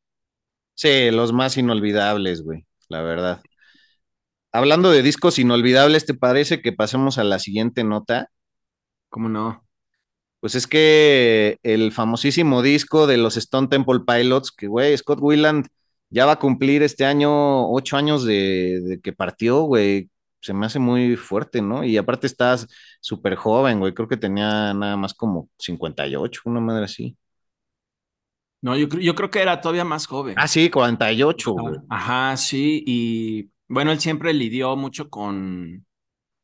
Sí, 0.76 1.10
los 1.12 1.34
más 1.34 1.58
inolvidables, 1.58 2.44
güey, 2.44 2.66
la 2.90 3.02
verdad. 3.02 3.42
Hablando 4.54 4.90
de 4.90 5.02
discos 5.02 5.38
inolvidables, 5.38 6.06
¿te 6.06 6.14
parece 6.14 6.62
que 6.62 6.72
pasemos 6.72 7.18
a 7.18 7.26
la 7.26 7.40
siguiente 7.40 7.84
nota? 7.84 8.30
¿Cómo 9.10 9.30
no? 9.30 9.64
Pues 10.44 10.56
es 10.56 10.68
que 10.68 11.58
el 11.64 11.94
famosísimo 11.94 12.62
disco 12.62 13.08
de 13.08 13.16
los 13.16 13.38
Stone 13.38 13.70
Temple 13.70 14.02
Pilots, 14.06 14.52
que 14.52 14.68
güey, 14.68 14.98
Scott 14.98 15.20
Weiland 15.22 15.68
ya 16.10 16.26
va 16.26 16.34
a 16.34 16.40
cumplir 16.40 16.84
este 16.84 17.06
año 17.06 17.72
ocho 17.72 17.96
años 17.96 18.26
de, 18.26 18.82
de 18.82 19.00
que 19.00 19.14
partió, 19.14 19.62
güey. 19.62 20.10
Se 20.42 20.54
me 20.54 20.66
hace 20.66 20.80
muy 20.80 21.16
fuerte, 21.16 21.62
¿no? 21.62 21.86
Y 21.86 21.96
aparte 21.96 22.28
estás 22.28 22.68
súper 23.00 23.36
joven, 23.36 23.80
güey. 23.80 23.94
Creo 23.94 24.10
que 24.10 24.18
tenía 24.18 24.74
nada 24.74 24.98
más 24.98 25.14
como 25.14 25.48
58, 25.60 26.42
una 26.44 26.60
madre 26.60 26.84
así. 26.84 27.16
No, 28.60 28.76
yo, 28.76 28.90
yo 28.90 29.16
creo 29.16 29.32
que 29.32 29.42
era 29.42 29.62
todavía 29.62 29.86
más 29.86 30.08
joven. 30.08 30.36
Ah, 30.38 30.50
sí, 30.50 30.70
48, 30.70 31.52
güey. 31.54 31.76
Ajá, 31.88 32.36
sí, 32.36 32.84
y 32.86 33.50
bueno, 33.70 33.94
él 33.94 34.02
siempre 34.02 34.34
lidió 34.34 34.76
mucho 34.76 35.10
con 35.10 35.86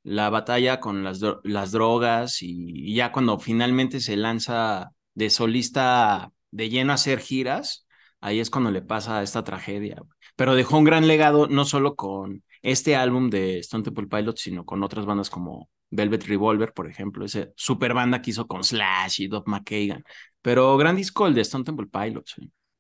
la 0.04 0.30
batalla 0.30 0.80
con 0.80 1.04
las, 1.04 1.22
las 1.44 1.72
drogas 1.72 2.42
y, 2.42 2.94
ya 2.94 3.12
cuando 3.12 3.40
finalmente 3.40 4.00
se 4.00 4.18
lanza 4.18 4.92
de 5.14 5.30
solista 5.30 6.32
de 6.52 6.70
lleno 6.70 6.92
a 6.92 6.96
hacer 6.96 7.20
giras, 7.20 7.86
ahí 8.22 8.40
es 8.40 8.50
cuando 8.50 8.72
le 8.72 8.82
pasa 8.82 9.24
esta 9.24 9.44
tragedia. 9.44 10.02
Pero 10.36 10.56
dejó 10.56 10.78
un 10.78 10.86
gran 10.86 11.08
legado 11.08 11.48
no 11.48 11.66
solo 11.66 11.96
con 11.96 12.44
este 12.62 12.96
álbum 12.96 13.30
de 13.30 13.60
Stone 13.60 13.84
Temple 13.84 14.08
Pilots, 14.08 14.42
sino 14.42 14.66
con 14.66 14.84
otras 14.84 15.06
bandas 15.06 15.30
como 15.30 15.70
Velvet 15.92 16.26
Revolver, 16.26 16.74
por 16.74 16.90
ejemplo, 16.90 17.26
ese 17.26 17.52
super 17.56 17.94
banda 17.94 18.22
que 18.22 18.32
hizo 18.32 18.48
con 18.48 18.64
Slash 18.64 19.22
y 19.22 19.28
Doc 19.28 19.48
McKagan. 19.48 20.04
Pero 20.42 20.78
gran 20.78 20.96
disco 20.96 21.28
el 21.28 21.34
de 21.34 21.42
Stone 21.42 21.64
Temple 21.64 21.88
Pilots. 21.88 22.36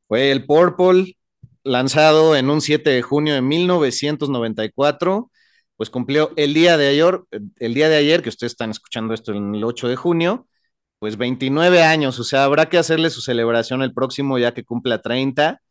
Fue 0.08 0.32
el 0.32 0.45
Purple, 0.45 1.17
lanzado 1.63 2.36
en 2.36 2.49
un 2.49 2.62
7 2.62 2.89
de 2.89 3.01
junio 3.01 3.34
de 3.34 3.41
1994, 3.41 5.32
pues 5.79 5.89
cumplió 5.89 6.33
el 6.35 6.53
día 6.53 6.75
de 6.75 6.89
ayer, 6.89 7.21
el 7.57 7.73
día 7.73 7.87
de 7.87 7.95
ayer, 7.95 8.21
que 8.21 8.27
ustedes 8.27 8.51
están 8.51 8.69
escuchando 8.69 9.13
esto 9.13 9.31
en 9.31 9.55
el 9.55 9.63
8 9.63 9.87
de 9.87 9.95
junio, 9.95 10.45
pues 10.99 11.15
29 11.17 11.83
años, 11.83 12.19
o 12.19 12.25
sea, 12.25 12.43
habrá 12.43 12.67
que 12.67 12.77
hacerle 12.77 13.09
su 13.09 13.21
celebración 13.21 13.81
el 13.81 13.93
próximo 13.93 14.37
ya 14.37 14.53
que 14.53 14.65
cumpla 14.65 15.01
30, 15.01 15.61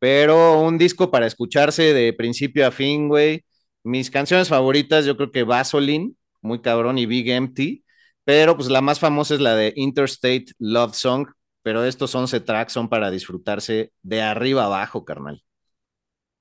pero 0.00 0.60
un 0.60 0.76
disco 0.76 1.12
para 1.12 1.26
escucharse 1.28 1.94
de 1.94 2.12
principio 2.14 2.66
a 2.66 2.72
fin, 2.72 3.06
güey. 3.08 3.44
Mis 3.84 4.10
canciones 4.10 4.48
favoritas, 4.48 5.04
yo 5.06 5.16
creo 5.16 5.30
que 5.30 5.44
Vaseline, 5.44 6.16
muy 6.42 6.60
cabrón, 6.60 6.98
y 6.98 7.06
Big 7.06 7.30
Empty, 7.30 7.84
pero 8.24 8.56
pues 8.56 8.68
la 8.70 8.80
más 8.80 8.98
famosa 8.98 9.34
es 9.34 9.40
la 9.40 9.54
de 9.54 9.72
Interstate 9.76 10.46
Love 10.58 10.96
Song, 10.96 11.28
pero 11.62 11.84
estos 11.84 12.12
11 12.12 12.40
tracks 12.40 12.72
son 12.72 12.88
para 12.88 13.12
disfrutarse 13.12 13.92
de 14.02 14.20
arriba 14.20 14.64
abajo, 14.64 15.04
carnal. 15.04 15.44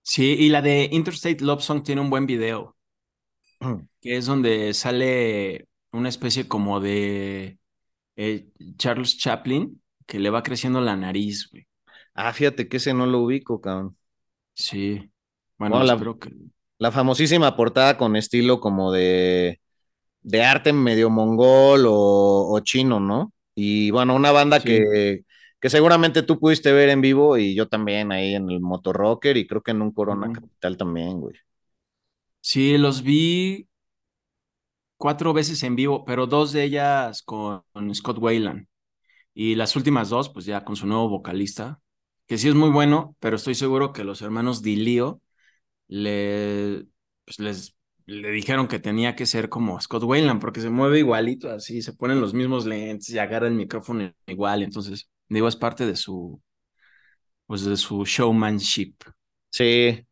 Sí, 0.01 0.35
y 0.39 0.49
la 0.49 0.63
de 0.63 0.89
Interstate 0.91 1.43
Love 1.43 1.61
Song 1.61 1.83
tiene 1.83 2.01
un 2.01 2.09
buen 2.09 2.25
video, 2.25 2.75
que 4.01 4.17
es 4.17 4.25
donde 4.25 4.73
sale 4.73 5.67
una 5.91 6.09
especie 6.09 6.47
como 6.47 6.79
de 6.79 7.59
eh, 8.15 8.47
Charles 8.77 9.17
Chaplin, 9.17 9.81
que 10.05 10.19
le 10.19 10.29
va 10.29 10.43
creciendo 10.43 10.81
la 10.81 10.95
nariz, 10.95 11.49
güey. 11.51 11.67
Ah, 12.13 12.33
fíjate 12.33 12.67
que 12.67 12.77
ese 12.77 12.93
no 12.93 13.05
lo 13.05 13.19
ubico, 13.19 13.59
cabrón. 13.61 13.97
Sí. 14.53 15.09
Bueno, 15.57 15.83
la, 15.83 15.97
que... 15.97 16.31
la 16.77 16.91
famosísima 16.91 17.55
portada 17.55 17.97
con 17.97 18.15
estilo 18.15 18.59
como 18.59 18.91
de 18.91 19.59
de 20.23 20.41
arte 20.41 20.73
medio 20.73 21.09
mongol 21.09 21.85
o, 21.87 22.59
chino, 22.63 22.99
¿no? 22.99 23.33
Y 23.53 23.91
bueno, 23.91 24.15
una 24.15 24.31
banda 24.31 24.59
que, 24.61 25.23
que, 25.59 25.69
seguramente 25.69 26.23
tú 26.23 26.39
pudiste 26.39 26.71
ver 26.71 26.89
en 26.89 27.01
vivo 27.01 27.37
y 27.37 27.53
yo 27.53 27.67
también 27.67 28.11
ahí 28.11 28.33
en 28.33 28.49
el 28.49 28.59
Motorrocker 28.59 29.37
y 29.37 29.45
creo 29.45 29.61
que 29.61 29.71
en 29.71 29.81
un 29.81 29.91
Corona 29.91 30.31
Capital 30.31 30.77
también, 30.77 31.19
güey. 31.19 31.35
Sí, 32.43 32.77
los 32.77 33.01
vi 33.03 33.67
cuatro 34.97 35.33
veces 35.33 35.63
en 35.63 35.75
vivo, 35.75 36.05
pero 36.05 36.27
dos 36.27 36.51
de 36.51 36.63
ellas 36.63 37.21
con, 37.23 37.63
Scott 37.93 38.17
Wayland. 38.19 38.67
Y 39.33 39.55
las 39.55 39.75
últimas 39.75 40.09
dos, 40.09 40.29
pues 40.29 40.45
ya 40.45 40.65
con 40.65 40.75
su 40.75 40.87
nuevo 40.87 41.09
vocalista, 41.09 41.81
que 42.27 42.37
sí 42.37 42.49
es 42.49 42.55
muy 42.55 42.69
bueno, 42.71 43.15
pero 43.19 43.37
estoy 43.37 43.55
seguro 43.55 43.93
que 43.93 44.03
los 44.03 44.21
hermanos 44.21 44.61
Dilio 44.63 45.21
le, 45.87 46.85
pues 47.25 47.39
les 47.39 47.75
le 48.05 48.31
dijeron 48.31 48.67
que 48.67 48.79
tenía 48.79 49.15
que 49.15 49.25
ser 49.25 49.49
como 49.49 49.79
Scott 49.79 50.03
Wayland, 50.03 50.41
porque 50.41 50.61
se 50.61 50.69
mueve 50.69 50.99
igualito, 50.99 51.49
así, 51.49 51.81
se 51.81 51.93
ponen 51.93 52.21
los 52.21 52.33
mismos 52.33 52.65
lentes 52.65 53.09
y 53.09 53.19
agarra 53.19 53.47
el 53.47 53.53
micrófono 53.55 54.13
igual. 54.27 54.63
Entonces, 54.63 55.09
digo, 55.29 55.47
es 55.47 55.55
parte 55.55 55.85
de 55.85 55.95
su, 55.95 56.41
pues 57.45 57.65
de 57.65 57.77
su 57.77 58.03
showmanship. 58.05 58.95
Sí, 59.49 60.05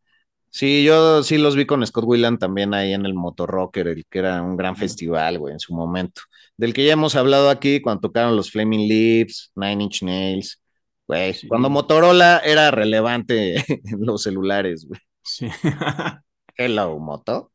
sí, 0.51 0.83
yo 0.83 1.23
sí 1.23 1.37
los 1.39 1.55
vi 1.55 1.65
con 1.65 1.85
Scott 1.85 2.05
Wayland 2.05 2.39
también 2.39 2.73
ahí 2.73 2.93
en 2.93 3.05
el 3.05 3.15
Motorrocker, 3.15 3.87
el 3.87 4.05
que 4.05 4.19
era 4.19 4.41
un 4.43 4.55
gran 4.57 4.75
festival, 4.75 5.39
güey, 5.39 5.53
en 5.53 5.59
su 5.59 5.73
momento. 5.73 6.21
Del 6.57 6.73
que 6.73 6.85
ya 6.85 6.93
hemos 6.93 7.15
hablado 7.15 7.49
aquí 7.49 7.81
cuando 7.81 8.01
tocaron 8.01 8.35
los 8.35 8.51
Flaming 8.51 8.87
Lips, 8.87 9.51
Nine 9.55 9.83
Inch 9.83 10.03
Nails, 10.03 10.61
güey. 11.07 11.35
Cuando 11.47 11.69
Motorola 11.69 12.39
era 12.45 12.69
relevante 12.69 13.55
en 13.67 14.05
los 14.05 14.23
celulares, 14.23 14.85
güey. 14.87 14.99
Sí. 15.23 15.47
Hello, 16.55 16.99
Moto. 16.99 17.51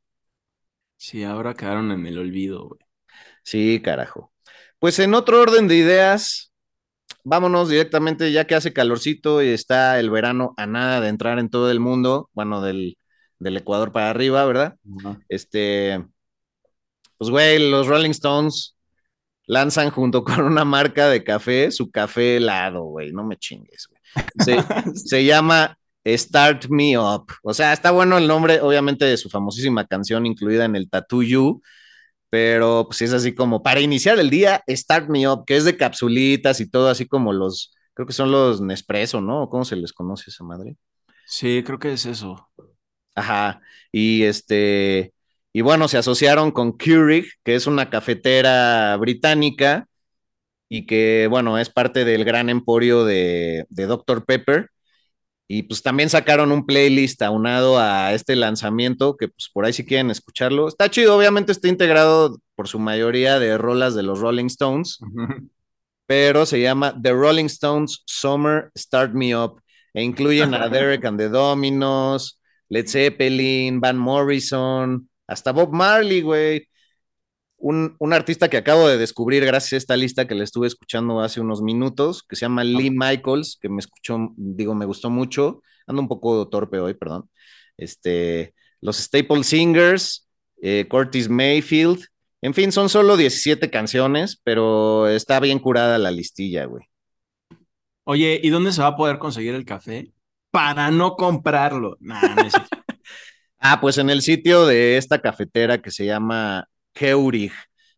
Sí, 0.96 1.22
ahora 1.22 1.54
quedaron 1.54 1.92
en 1.92 2.06
el 2.06 2.18
olvido, 2.18 2.68
güey. 2.68 2.80
Sí, 3.42 3.80
carajo. 3.82 4.32
Pues 4.78 4.98
en 4.98 5.14
otro 5.14 5.40
orden 5.40 5.68
de 5.68 5.76
ideas, 5.76 6.52
vámonos 7.26 7.68
directamente, 7.68 8.30
ya 8.30 8.46
que 8.46 8.54
hace 8.54 8.72
calorcito 8.72 9.42
y 9.42 9.48
está 9.48 9.98
el 9.98 10.10
verano 10.10 10.54
a 10.56 10.66
nada 10.66 11.00
de 11.00 11.08
entrar 11.08 11.40
en 11.40 11.50
todo 11.50 11.72
el 11.72 11.80
mundo, 11.80 12.30
bueno, 12.34 12.62
del, 12.62 12.96
Ecuador 13.40 13.90
para 13.90 14.10
arriba, 14.10 14.44
¿verdad? 14.44 14.76
Este, 15.28 16.02
pues 17.18 17.28
güey, 17.28 17.58
los 17.68 17.88
Rolling 17.88 18.10
Stones 18.10 18.76
lanzan 19.46 19.90
junto 19.90 20.22
con 20.24 20.40
una 20.44 20.64
marca 20.64 21.08
de 21.08 21.24
café 21.24 21.72
su 21.72 21.90
café 21.90 22.36
helado, 22.36 22.84
güey, 22.84 23.12
no 23.12 23.24
me 23.24 23.36
chingues, 23.36 23.88
güey. 23.88 24.00
Se, 24.44 24.56
se 24.94 25.24
llama 25.24 25.76
Start 26.06 26.66
Me 26.68 26.96
Up. 26.96 27.26
O 27.42 27.52
sea, 27.52 27.72
está 27.72 27.90
bueno 27.90 28.18
el 28.18 28.28
nombre, 28.28 28.60
obviamente, 28.60 29.04
de 29.04 29.16
su 29.16 29.28
famosísima 29.28 29.84
canción 29.86 30.26
incluida 30.26 30.64
en 30.64 30.76
el 30.76 30.88
Tattoo 30.88 31.24
You, 31.24 31.60
pero 32.36 32.84
pues 32.86 33.00
es 33.00 33.14
así 33.14 33.34
como 33.34 33.62
para 33.62 33.80
iniciar 33.80 34.18
el 34.18 34.28
día, 34.28 34.62
Start 34.68 35.08
Me 35.08 35.26
Up, 35.26 35.46
que 35.46 35.56
es 35.56 35.64
de 35.64 35.78
capsulitas 35.78 36.60
y 36.60 36.68
todo, 36.68 36.90
así 36.90 37.06
como 37.06 37.32
los, 37.32 37.74
creo 37.94 38.06
que 38.06 38.12
son 38.12 38.30
los 38.30 38.60
Nespresso, 38.60 39.22
¿no? 39.22 39.48
¿Cómo 39.48 39.64
se 39.64 39.74
les 39.74 39.94
conoce 39.94 40.28
esa 40.28 40.44
madre? 40.44 40.76
Sí, 41.24 41.62
creo 41.64 41.78
que 41.78 41.94
es 41.94 42.04
eso. 42.04 42.50
Ajá, 43.14 43.62
y 43.90 44.24
este, 44.24 45.14
y 45.54 45.62
bueno, 45.62 45.88
se 45.88 45.96
asociaron 45.96 46.50
con 46.50 46.76
Keurig, 46.76 47.24
que 47.42 47.54
es 47.54 47.66
una 47.66 47.88
cafetera 47.88 48.94
británica 48.98 49.88
y 50.68 50.84
que, 50.84 51.28
bueno, 51.30 51.56
es 51.58 51.70
parte 51.70 52.04
del 52.04 52.26
gran 52.26 52.50
emporio 52.50 53.06
de, 53.06 53.64
de 53.70 53.86
Dr. 53.86 54.26
Pepper 54.26 54.68
y 55.48 55.62
pues 55.62 55.82
también 55.82 56.10
sacaron 56.10 56.50
un 56.50 56.66
playlist 56.66 57.22
aunado 57.22 57.78
a 57.78 58.12
este 58.12 58.34
lanzamiento, 58.34 59.16
que 59.16 59.28
pues 59.28 59.48
por 59.52 59.64
ahí 59.64 59.72
si 59.72 59.84
quieren 59.84 60.10
escucharlo. 60.10 60.66
Está 60.66 60.90
chido, 60.90 61.16
obviamente 61.16 61.52
está 61.52 61.68
integrado 61.68 62.38
por 62.54 62.66
su 62.68 62.78
mayoría 62.78 63.38
de 63.38 63.56
rolas 63.56 63.94
de 63.94 64.02
los 64.02 64.18
Rolling 64.18 64.46
Stones, 64.46 64.98
pero 66.06 66.46
se 66.46 66.60
llama 66.60 67.00
The 67.00 67.12
Rolling 67.12 67.46
Stones 67.46 68.02
Summer 68.06 68.70
Start 68.76 69.12
Me 69.12 69.36
Up. 69.36 69.60
E 69.94 70.02
incluyen 70.02 70.52
a 70.54 70.68
Derek 70.68 71.04
and 71.04 71.18
the 71.18 71.28
Dominos, 71.28 72.40
Led 72.68 72.86
Zeppelin, 72.86 73.80
Van 73.80 73.96
Morrison, 73.96 75.08
hasta 75.26 75.52
Bob 75.52 75.72
Marley, 75.72 76.22
güey 76.22 76.68
un, 77.58 78.12
artista 78.12 78.48
que 78.48 78.56
acabo 78.56 78.88
de 78.88 78.98
descubrir 78.98 79.44
gracias 79.44 79.72
a 79.72 79.76
esta 79.78 79.96
lista 79.96 80.26
que 80.26 80.34
le 80.34 80.44
estuve 80.44 80.66
escuchando 80.66 81.20
hace 81.20 81.40
unos 81.40 81.62
minutos, 81.62 82.22
que 82.22 82.36
se 82.36 82.42
llama 82.42 82.64
Lee 82.64 82.90
Michaels, 82.90 83.58
que 83.60 83.68
me 83.68 83.78
escuchó, 83.78 84.32
digo, 84.36 84.74
me 84.74 84.86
gustó 84.86 85.10
mucho. 85.10 85.62
Ando 85.86 86.02
un 86.02 86.08
poco 86.08 86.48
torpe 86.48 86.78
hoy, 86.78 86.94
perdón. 86.94 87.30
Este, 87.76 88.54
los 88.80 88.96
Staple 88.98 89.44
Singers, 89.44 90.28
eh, 90.62 90.86
Curtis 90.88 91.28
Mayfield. 91.28 92.04
En 92.42 92.54
fin, 92.54 92.72
son 92.72 92.88
solo 92.88 93.16
17 93.16 93.70
canciones, 93.70 94.40
pero 94.42 95.08
está 95.08 95.40
bien 95.40 95.58
curada 95.58 95.98
la 95.98 96.10
listilla, 96.10 96.66
güey. 96.66 96.84
Oye, 98.04 98.40
¿y 98.42 98.50
dónde 98.50 98.72
se 98.72 98.82
va 98.82 98.88
a 98.88 98.96
poder 98.96 99.18
conseguir 99.18 99.54
el 99.54 99.64
café? 99.64 100.12
Para 100.50 100.90
no 100.90 101.16
comprarlo. 101.16 101.98
ah, 103.58 103.80
pues 103.80 103.98
en 103.98 104.10
el 104.10 104.22
sitio 104.22 104.66
de 104.66 104.96
esta 104.96 105.20
cafetera 105.20 105.82
que 105.82 105.90
se 105.90 106.06
llama 106.06 106.68
Keurig 106.96 107.52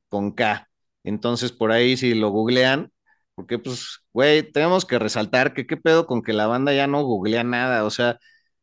con 0.09 0.33
K. 0.33 0.69
Entonces, 1.05 1.53
por 1.53 1.73
ahí 1.73 1.97
si 1.97 2.15
lo 2.15 2.31
googlean, 2.31 2.93
porque 3.35 3.59
pues, 3.59 4.01
güey, 4.13 4.43
tenemos 4.53 4.85
que 4.85 4.99
resaltar 4.99 5.55
que 5.55 5.67
qué 5.67 5.77
pedo 5.77 6.07
con 6.07 6.23
que 6.23 6.33
la 6.33 6.47
banda 6.49 6.75
ya 6.75 6.87
no 6.89 7.03
googlea 7.05 7.45
nada. 7.45 7.85
O 7.85 7.91
sea, 7.91 8.19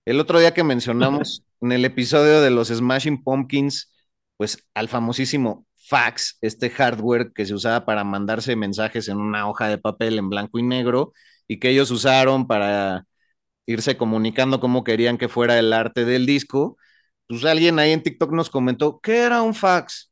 el 0.05 0.19
otro 0.19 0.39
día 0.39 0.53
que 0.53 0.63
mencionamos 0.63 1.43
en 1.61 1.71
el 1.71 1.85
episodio 1.85 2.41
de 2.41 2.51
los 2.51 2.69
Smashing 2.69 3.23
Pumpkins, 3.23 3.93
pues 4.37 4.67
al 4.75 4.89
famosísimo 4.89 5.65
fax, 5.77 6.37
este 6.41 6.69
hardware 6.69 7.31
que 7.33 7.45
se 7.45 7.53
usaba 7.53 7.85
para 7.85 8.03
mandarse 8.03 8.55
mensajes 8.55 9.07
en 9.07 9.17
una 9.17 9.47
hoja 9.49 9.69
de 9.69 9.77
papel 9.77 10.19
en 10.19 10.29
blanco 10.29 10.59
y 10.59 10.63
negro 10.63 11.13
y 11.47 11.59
que 11.59 11.69
ellos 11.69 11.91
usaron 11.91 12.47
para 12.47 13.05
irse 13.65 13.97
comunicando 13.97 14.59
cómo 14.59 14.83
querían 14.83 15.17
que 15.17 15.29
fuera 15.29 15.57
el 15.59 15.73
arte 15.73 16.05
del 16.05 16.25
disco, 16.25 16.77
pues 17.27 17.45
alguien 17.45 17.79
ahí 17.79 17.91
en 17.91 18.03
TikTok 18.03 18.31
nos 18.33 18.49
comentó, 18.49 18.99
¿qué 19.01 19.19
era 19.19 19.41
un 19.41 19.53
fax? 19.55 20.11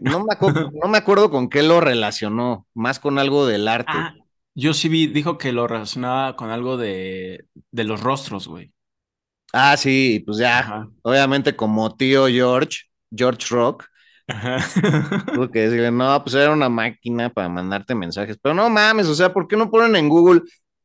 No 0.82 0.88
me, 0.88 0.98
acuerdo, 0.98 1.30
con 1.30 1.48
qué 1.48 1.62
lo 1.62 1.80
relacionó, 1.80 2.66
más 2.74 2.98
con 2.98 3.18
algo 3.18 3.46
del 3.46 3.68
arte. 3.68 3.92
Ah, 3.92 4.14
yo 4.54 4.74
sí 4.74 4.88
vi, 4.88 5.06
dijo 5.06 5.38
que 5.38 5.52
lo 5.52 5.66
relacionaba 5.66 6.36
con 6.36 6.50
algo 6.50 6.76
de, 6.76 7.44
de 7.70 7.84
los 7.84 8.00
rostros, 8.00 8.48
güey. 8.48 8.72
Ah, 9.52 9.76
sí, 9.76 10.22
pues 10.24 10.38
ya, 10.38 10.88
obviamente 11.02 11.56
como 11.56 11.94
tío 11.96 12.28
George, 12.28 12.78
George 13.14 13.46
Rock, 13.50 13.86
tuvo 15.34 15.50
que 15.50 15.60
decirle, 15.68 15.90
no, 15.90 16.22
pues 16.22 16.34
era 16.36 16.52
una 16.52 16.68
máquina 16.68 17.30
para 17.30 17.48
mandarte 17.48 17.94
mensajes, 17.94 18.38
pero 18.40 18.54
no 18.54 18.70
mames, 18.70 19.06
o 19.08 19.14
sea, 19.14 19.32
¿por 19.32 19.48
qué 19.48 19.56
no 19.56 19.70
ponen 19.70 19.96
en 19.96 20.08
Google 20.08 20.42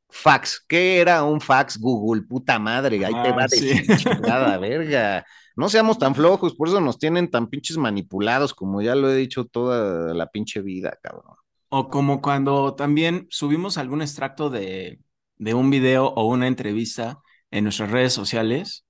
fax? 0.10 0.64
¿Qué 0.68 1.00
era 1.00 1.24
un 1.24 1.42
fax 1.42 1.78
Google? 1.80 2.24
Puta 2.24 2.60
madre, 2.60 3.06
ahí 3.06 3.14
te 3.24 3.32
va 3.32 3.44
a 3.44 3.48
decir 3.48 3.86
chingada, 3.98 4.58
verga 4.60 5.26
no 5.56 5.70
seamos 5.70 5.98
tan 5.98 6.16
flojos, 6.16 6.54
por 6.56 6.68
eso 6.68 6.82
nos 6.82 7.00
tienen 7.00 7.30
tan 7.30 7.48
pinches 7.48 7.78
manipulados, 7.78 8.54
como 8.54 8.82
ya 8.82 8.96
lo 8.96 9.10
he 9.10 9.16
dicho 9.16 9.46
toda 9.46 10.14
la 10.14 10.28
pinche 10.28 10.62
vida, 10.62 10.98
cabrón. 11.02 11.38
O 11.70 11.88
como 11.90 12.22
cuando 12.22 12.76
también 12.76 13.28
subimos 13.30 13.78
algún 13.78 14.02
extracto 14.02 14.50
de, 14.50 15.00
de 15.38 15.54
un 15.54 15.70
video 15.70 16.08
o 16.08 16.28
una 16.28 16.48
entrevista 16.48 17.20
en 17.52 17.64
nuestras 17.64 17.92
redes 17.92 18.14
sociales 18.14 18.86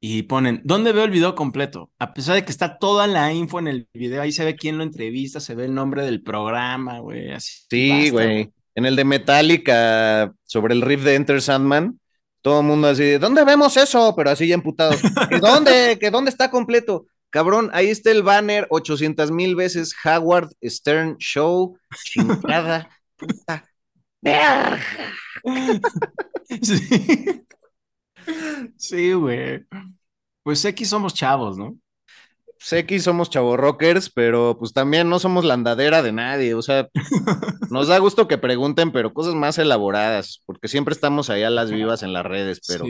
y 0.00 0.22
ponen, 0.22 0.62
¿dónde 0.64 0.92
veo 0.92 1.04
el 1.04 1.10
video 1.10 1.34
completo? 1.34 1.92
A 1.98 2.14
pesar 2.14 2.34
de 2.34 2.44
que 2.44 2.50
está 2.50 2.78
toda 2.78 3.06
la 3.06 3.32
info 3.32 3.58
en 3.58 3.68
el 3.68 3.88
video, 3.92 4.22
ahí 4.22 4.32
se 4.32 4.44
ve 4.44 4.56
quién 4.56 4.78
lo 4.78 4.84
entrevista, 4.84 5.40
se 5.40 5.54
ve 5.54 5.66
el 5.66 5.74
nombre 5.74 6.04
del 6.04 6.22
programa, 6.22 6.98
güey, 7.00 7.30
así. 7.32 7.64
Sí, 7.68 8.10
güey. 8.10 8.52
En 8.76 8.86
el 8.86 8.94
de 8.94 9.04
Metallica, 9.04 10.32
sobre 10.44 10.74
el 10.74 10.82
riff 10.82 11.02
de 11.02 11.14
Enter 11.16 11.42
Sandman, 11.42 11.98
todo 12.42 12.60
el 12.60 12.66
mundo 12.66 12.86
así, 12.86 13.18
¿dónde 13.18 13.44
vemos 13.44 13.76
eso? 13.76 14.14
Pero 14.14 14.30
así 14.30 14.46
ya 14.46 14.54
emputados. 14.54 15.00
¿Que 15.28 15.40
dónde? 15.40 15.98
¿Que 15.98 16.10
dónde 16.12 16.30
está 16.30 16.50
completo? 16.50 17.06
Cabrón, 17.30 17.70
ahí 17.72 17.88
está 17.88 18.12
el 18.12 18.22
banner 18.22 18.66
800 18.70 19.32
mil 19.32 19.56
veces 19.56 19.94
Howard 20.04 20.50
Stern 20.62 21.16
Show. 21.18 21.76
Chingada 22.04 22.88
puta. 23.16 23.64
Sí. 26.62 27.44
Sí, 28.76 29.12
güey. 29.12 29.64
Pues 30.42 30.64
X 30.64 30.88
somos 30.88 31.14
chavos, 31.14 31.56
¿no? 31.58 31.76
Sé 32.58 32.86
que 32.86 32.98
somos 33.00 33.30
chavos 33.30 33.58
rockers, 33.58 34.10
pero 34.10 34.56
pues 34.58 34.72
también 34.72 35.08
no 35.08 35.18
somos 35.18 35.44
la 35.44 35.54
andadera 35.54 36.02
de 36.02 36.12
nadie. 36.12 36.54
O 36.54 36.62
sea, 36.62 36.88
nos 37.70 37.88
da 37.88 37.98
gusto 37.98 38.28
que 38.28 38.38
pregunten, 38.38 38.92
pero 38.92 39.12
cosas 39.12 39.34
más 39.34 39.58
elaboradas, 39.58 40.42
porque 40.46 40.68
siempre 40.68 40.94
estamos 40.94 41.30
allá 41.30 41.50
las 41.50 41.70
vivas 41.70 42.02
en 42.02 42.12
las 42.12 42.24
redes, 42.24 42.60
pero, 42.66 42.84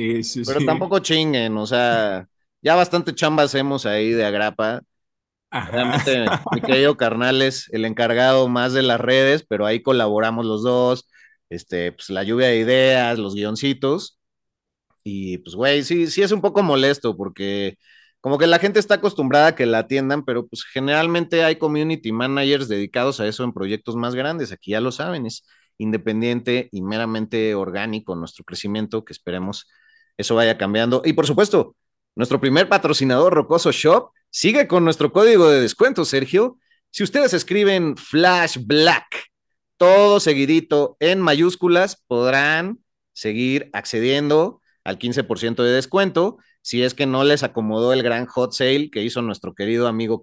pero 0.46 0.64
tampoco 0.64 0.98
chinguen, 1.00 1.56
o 1.56 1.66
sea, 1.66 2.26
ya 2.62 2.74
bastante 2.74 3.14
chamba 3.14 3.44
hacemos 3.44 3.86
ahí 3.86 4.10
de 4.10 4.24
agrapa. 4.24 4.82
Realmente, 5.50 6.26
mi 6.52 6.60
querido 6.60 6.96
carnal 6.96 7.40
es 7.42 7.68
el 7.72 7.84
encargado 7.84 8.48
más 8.48 8.72
de 8.72 8.82
las 8.82 9.00
redes, 9.00 9.44
pero 9.48 9.66
ahí 9.66 9.82
colaboramos 9.82 10.44
los 10.44 10.62
dos. 10.62 11.08
Este, 11.48 11.92
pues 11.92 12.10
la 12.10 12.24
lluvia 12.24 12.48
de 12.48 12.58
ideas, 12.58 13.18
los 13.18 13.34
guioncitos. 13.34 14.18
Y 15.04 15.38
pues, 15.38 15.54
güey, 15.54 15.84
sí, 15.84 16.08
sí 16.08 16.22
es 16.22 16.32
un 16.32 16.40
poco 16.40 16.62
molesto 16.62 17.16
porque 17.16 17.78
como 18.26 18.38
que 18.38 18.48
la 18.48 18.58
gente 18.58 18.80
está 18.80 18.94
acostumbrada 18.94 19.46
a 19.46 19.54
que 19.54 19.66
la 19.66 19.78
atiendan, 19.78 20.24
pero 20.24 20.48
pues 20.48 20.64
generalmente 20.64 21.44
hay 21.44 21.58
community 21.58 22.10
managers 22.10 22.66
dedicados 22.66 23.20
a 23.20 23.28
eso 23.28 23.44
en 23.44 23.52
proyectos 23.52 23.94
más 23.94 24.16
grandes. 24.16 24.50
Aquí 24.50 24.72
ya 24.72 24.80
lo 24.80 24.90
saben, 24.90 25.26
es 25.26 25.46
independiente 25.78 26.68
y 26.72 26.82
meramente 26.82 27.54
orgánico 27.54 28.16
nuestro 28.16 28.42
crecimiento, 28.42 29.04
que 29.04 29.12
esperemos 29.12 29.68
eso 30.16 30.34
vaya 30.34 30.58
cambiando. 30.58 31.02
Y 31.04 31.12
por 31.12 31.24
supuesto, 31.24 31.76
nuestro 32.16 32.40
primer 32.40 32.68
patrocinador, 32.68 33.32
Rocoso 33.32 33.70
Shop, 33.70 34.10
sigue 34.28 34.66
con 34.66 34.82
nuestro 34.82 35.12
código 35.12 35.48
de 35.48 35.60
descuento, 35.60 36.04
Sergio. 36.04 36.58
Si 36.90 37.04
ustedes 37.04 37.32
escriben 37.32 37.96
Flash 37.96 38.58
Black, 38.66 39.06
todo 39.76 40.18
seguidito 40.18 40.96
en 40.98 41.20
mayúsculas, 41.20 42.02
podrán 42.08 42.80
seguir 43.12 43.70
accediendo 43.72 44.60
al 44.82 44.98
15% 44.98 45.62
de 45.62 45.70
descuento 45.70 46.38
si 46.66 46.82
es 46.82 46.94
que 46.94 47.06
no 47.06 47.22
les 47.22 47.44
acomodó 47.44 47.92
el 47.92 48.02
gran 48.02 48.26
hot 48.26 48.52
sale 48.52 48.90
que 48.90 49.00
hizo 49.00 49.22
nuestro 49.22 49.54
querido 49.54 49.86
amigo. 49.86 50.22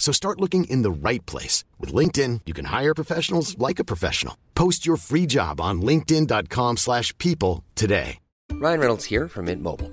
So 0.00 0.12
start 0.12 0.40
looking 0.40 0.64
in 0.64 0.82
the 0.82 0.90
right 0.90 1.24
place. 1.26 1.62
With 1.78 1.94
LinkedIn, 1.94 2.40
you 2.46 2.54
can 2.54 2.64
hire 2.64 2.94
professionals 2.94 3.56
like 3.58 3.78
a 3.78 3.84
professional. 3.84 4.36
Post 4.56 4.86
your 4.86 4.96
free 4.96 5.26
job 5.26 5.60
on 5.60 5.82
linkedin.com 5.82 6.78
slash 6.78 7.16
people 7.18 7.62
today. 7.76 8.18
Ryan 8.52 8.80
Reynolds 8.80 9.04
here 9.04 9.28
from 9.28 9.44
Mint 9.44 9.62
Mobile. 9.62 9.92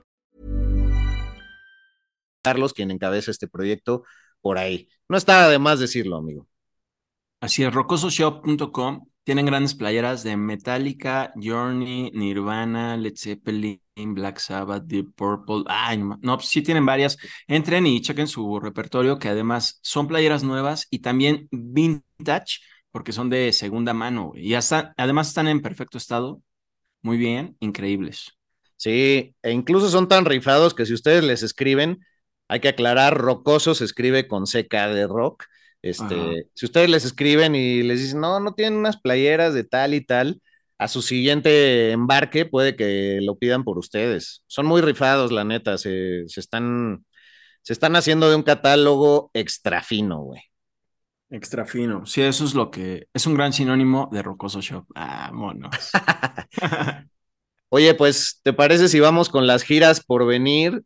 Carlos, 2.41 2.73
quien 2.73 2.91
encabeza 2.91 3.31
este 3.31 3.47
proyecto 3.47 4.03
por 4.41 4.57
ahí. 4.57 4.89
No 5.07 5.17
está 5.17 5.47
de 5.49 5.59
más 5.59 5.79
decirlo, 5.79 6.17
amigo. 6.17 6.47
Así 7.39 7.63
es, 7.63 7.73
rocososhop.com. 7.73 9.07
Tienen 9.23 9.45
grandes 9.45 9.75
playeras 9.75 10.23
de 10.23 10.35
Metallica, 10.35 11.31
Journey, 11.35 12.11
Nirvana, 12.11 12.97
Led 12.97 13.13
Zeppelin, 13.15 13.79
Black 13.95 14.39
Sabbath, 14.39 14.83
Deep 14.85 15.13
Purple. 15.15 15.63
Ay, 15.67 16.01
no, 16.21 16.39
sí 16.39 16.63
tienen 16.63 16.85
varias. 16.85 17.17
Entren 17.47 17.85
y 17.85 18.01
chequen 18.01 18.27
su 18.27 18.59
repertorio, 18.59 19.19
que 19.19 19.29
además 19.29 19.79
son 19.83 20.07
playeras 20.07 20.43
nuevas 20.43 20.87
y 20.89 20.99
también 20.99 21.47
vintage, 21.51 22.59
porque 22.91 23.11
son 23.11 23.29
de 23.29 23.53
segunda 23.53 23.93
mano. 23.93 24.31
Y 24.35 24.55
hasta, 24.55 24.93
además 24.97 25.27
están 25.29 25.47
en 25.47 25.61
perfecto 25.61 25.97
estado. 25.99 26.41
Muy 27.03 27.17
bien, 27.17 27.57
increíbles. 27.59 28.33
Sí, 28.75 29.35
e 29.43 29.51
incluso 29.51 29.89
son 29.89 30.07
tan 30.07 30.25
rifados 30.25 30.73
que 30.73 30.85
si 30.87 30.93
ustedes 30.93 31.23
les 31.23 31.43
escriben, 31.43 31.99
hay 32.51 32.59
que 32.59 32.67
aclarar, 32.67 33.17
rocoso 33.17 33.73
se 33.75 33.85
escribe 33.85 34.27
con 34.27 34.45
CK 34.45 34.73
de 34.93 35.07
rock. 35.07 35.45
Este, 35.81 36.03
Ajá. 36.03 36.31
si 36.53 36.65
ustedes 36.65 36.89
les 36.89 37.05
escriben 37.05 37.55
y 37.55 37.81
les 37.81 38.01
dicen, 38.01 38.19
no, 38.19 38.41
no 38.41 38.53
tienen 38.53 38.77
unas 38.77 38.99
playeras 38.99 39.53
de 39.53 39.63
tal 39.63 39.93
y 39.93 40.01
tal, 40.01 40.41
a 40.77 40.89
su 40.89 41.01
siguiente 41.01 41.91
embarque 41.91 42.45
puede 42.45 42.75
que 42.75 43.19
lo 43.21 43.37
pidan 43.37 43.63
por 43.63 43.77
ustedes. 43.77 44.43
Son 44.47 44.65
muy 44.65 44.81
rifados, 44.81 45.31
la 45.31 45.45
neta, 45.45 45.77
se, 45.77 46.27
se 46.27 46.41
están, 46.41 47.05
se 47.61 47.71
están 47.71 47.95
haciendo 47.95 48.29
de 48.29 48.35
un 48.35 48.43
catálogo 48.43 49.31
extra 49.33 49.81
fino, 49.81 50.19
güey. 50.19 50.41
Extra 51.29 51.65
fino. 51.65 52.05
Sí, 52.05 52.21
eso 52.21 52.43
es 52.43 52.53
lo 52.53 52.69
que 52.69 53.07
es 53.13 53.25
un 53.27 53.35
gran 53.35 53.53
sinónimo 53.53 54.09
de 54.11 54.23
Rocoso 54.23 54.59
Shop. 54.59 54.85
Ah, 54.93 55.31
monos. 55.33 55.73
Oye, 57.69 57.93
pues, 57.93 58.41
¿te 58.43 58.51
parece 58.51 58.89
si 58.89 58.99
vamos 58.99 59.29
con 59.29 59.47
las 59.47 59.63
giras 59.63 60.03
por 60.03 60.25
venir 60.25 60.83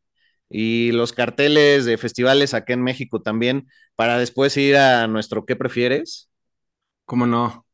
y 0.50 0.92
los 0.92 1.14
carteles 1.14 1.86
de 1.86 1.98
festivales 1.98 2.54
acá 2.54 2.74
en 2.74 2.84
México 2.84 3.22
también 3.22 3.68
para 3.96 4.18
después 4.20 4.56
ir 4.58 4.78
a 4.78 5.08
nuestro 5.08 5.46
¿qué 5.46 5.56
prefieres? 5.56 6.30
¿Cómo 7.06 7.28
no? 7.28 7.66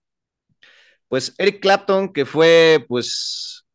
Pues 1.08 1.34
Eric 1.38 1.62
Clapton, 1.62 2.14
que 2.14 2.26
fue, 2.26 2.86
pues, 2.88 3.66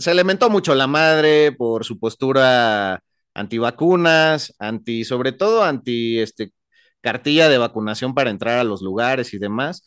se 0.00 0.14
le 0.14 0.24
mentó 0.24 0.50
mucho 0.50 0.74
la 0.74 0.86
madre 0.86 1.52
por 1.52 1.84
su 1.84 1.98
postura 1.98 3.02
antivacunas, 3.34 4.54
anti, 4.58 5.04
sobre 5.04 5.32
todo 5.32 5.62
anti, 5.64 6.18
este, 6.20 6.52
cartilla 7.00 7.48
de 7.48 7.58
vacunación 7.58 8.14
para 8.14 8.30
entrar 8.30 8.58
a 8.58 8.64
los 8.64 8.82
lugares 8.82 9.34
y 9.34 9.38
demás. 9.38 9.84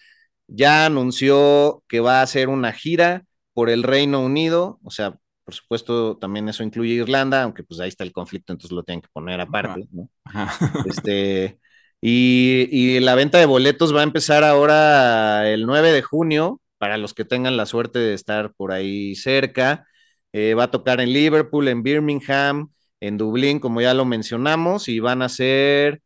Ya 0.47 0.85
anunció 0.85 1.83
que 1.87 1.99
va 1.99 2.19
a 2.19 2.23
hacer 2.23 2.49
una 2.49 2.73
gira 2.73 3.25
por 3.53 3.69
el 3.69 3.83
Reino 3.83 4.21
Unido, 4.21 4.79
o 4.83 4.91
sea, 4.91 5.17
por 5.47 5.55
supuesto, 5.55 6.17
también 6.17 6.49
eso 6.49 6.61
incluye 6.61 6.95
Irlanda, 6.95 7.43
aunque 7.43 7.63
pues 7.63 7.79
ahí 7.79 7.87
está 7.87 8.03
el 8.03 8.11
conflicto, 8.11 8.51
entonces 8.51 8.75
lo 8.75 8.83
tienen 8.83 9.01
que 9.01 9.07
poner 9.13 9.39
aparte, 9.39 9.87
¿no? 9.91 10.09
Ajá. 10.25 10.49
Este, 10.85 11.57
y, 12.01 12.67
y 12.69 12.99
la 12.99 13.15
venta 13.15 13.37
de 13.37 13.45
boletos 13.45 13.95
va 13.95 14.01
a 14.01 14.03
empezar 14.03 14.43
ahora 14.43 15.49
el 15.49 15.65
9 15.65 15.93
de 15.93 16.01
junio, 16.01 16.59
para 16.77 16.97
los 16.97 17.13
que 17.13 17.23
tengan 17.23 17.55
la 17.55 17.65
suerte 17.65 17.97
de 17.97 18.13
estar 18.13 18.53
por 18.55 18.73
ahí 18.73 19.15
cerca. 19.15 19.87
Eh, 20.33 20.53
va 20.53 20.63
a 20.65 20.71
tocar 20.71 20.99
en 20.99 21.13
Liverpool, 21.13 21.69
en 21.69 21.81
Birmingham, 21.81 22.73
en 22.99 23.17
Dublín, 23.17 23.59
como 23.61 23.79
ya 23.79 23.93
lo 23.93 24.03
mencionamos, 24.03 24.89
y 24.89 24.99
van 24.99 25.21
a 25.21 25.29
ser, 25.29 26.01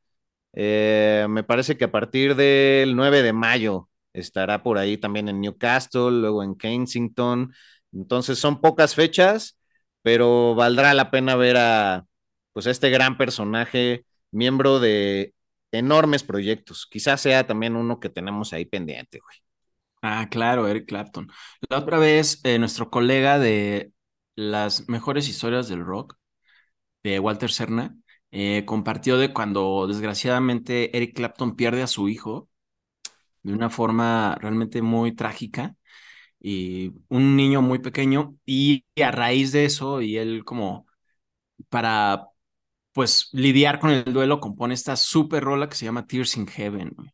eh, 0.54 1.25
me 1.30 1.43
parece 1.43 1.77
que 1.77 1.86
a 1.86 1.91
partir 1.91 2.36
del 2.36 2.95
9 2.95 3.23
de 3.23 3.34
mayo 3.34 3.89
estará 4.13 4.62
por 4.62 4.77
ahí 4.77 4.97
también 4.97 5.30
en 5.30 5.41
Newcastle, 5.41 6.12
luego 6.12 6.43
en 6.43 6.56
Kensington. 6.56 7.51
Entonces 7.93 8.39
son 8.39 8.62
pocas 8.62 8.95
fechas, 8.95 9.60
pero 10.01 10.56
valdrá 10.56 10.93
la 10.93 11.12
pena 11.12 11.36
ver 11.36 11.58
a 11.58 12.06
pues 12.54 12.65
este 12.65 12.89
gran 12.89 13.17
personaje, 13.17 14.06
miembro 14.32 14.80
de 14.80 15.34
enormes 15.71 16.23
proyectos. 16.23 16.88
Quizás 16.89 17.21
sea 17.21 17.47
también 17.47 17.75
uno 17.75 17.99
que 17.99 18.10
tenemos 18.10 18.54
ahí 18.54 18.65
pendiente, 18.65 19.19
güey. 19.19 19.38
Ah, 20.01 20.27
claro, 20.32 20.67
Eric 20.67 20.88
Clapton. 20.88 21.30
La 21.69 21.77
otra 21.80 21.97
vez, 21.99 22.41
eh, 22.43 22.58
nuestro 22.58 22.89
colega 22.89 23.37
de 23.39 23.94
las 24.35 24.89
mejores 24.89 25.29
historias 25.29 25.67
del 25.69 25.85
rock, 25.85 26.17
de 27.04 27.19
Walter 27.19 27.52
Cerna, 27.52 27.96
eh, 28.31 28.65
compartió 28.65 29.17
de 29.17 29.33
cuando 29.33 29.87
desgraciadamente 29.87 30.96
Eric 30.98 31.15
Clapton 31.15 31.56
pierde 31.56 31.83
a 31.83 31.87
su 31.87 32.10
hijo 32.10 32.50
de 33.44 33.54
una 33.54 33.69
forma 33.69 34.37
realmente 34.42 34.81
muy 34.81 35.13
trágica 35.15 35.75
y 36.42 36.94
un 37.10 37.35
niño 37.37 37.62
muy 37.62 37.79
pequeño 37.79 38.37
y 38.46 38.85
a 39.04 39.12
raíz 39.12 39.52
de 39.54 39.65
eso 39.65 40.02
y 40.02 40.17
él 40.17 40.44
como 40.46 40.87
para 41.69 42.27
pues 42.94 43.29
lidiar 43.33 43.79
con 43.79 43.92
el 43.92 44.06
duelo 44.13 44.39
compone 44.42 44.73
esta 44.75 44.96
super 44.98 45.44
rola 45.44 45.69
que 45.69 45.75
se 45.75 45.85
llama 45.85 46.08
Tears 46.08 46.37
in 46.37 46.48
Heaven. 46.48 46.92
güey. 46.96 47.10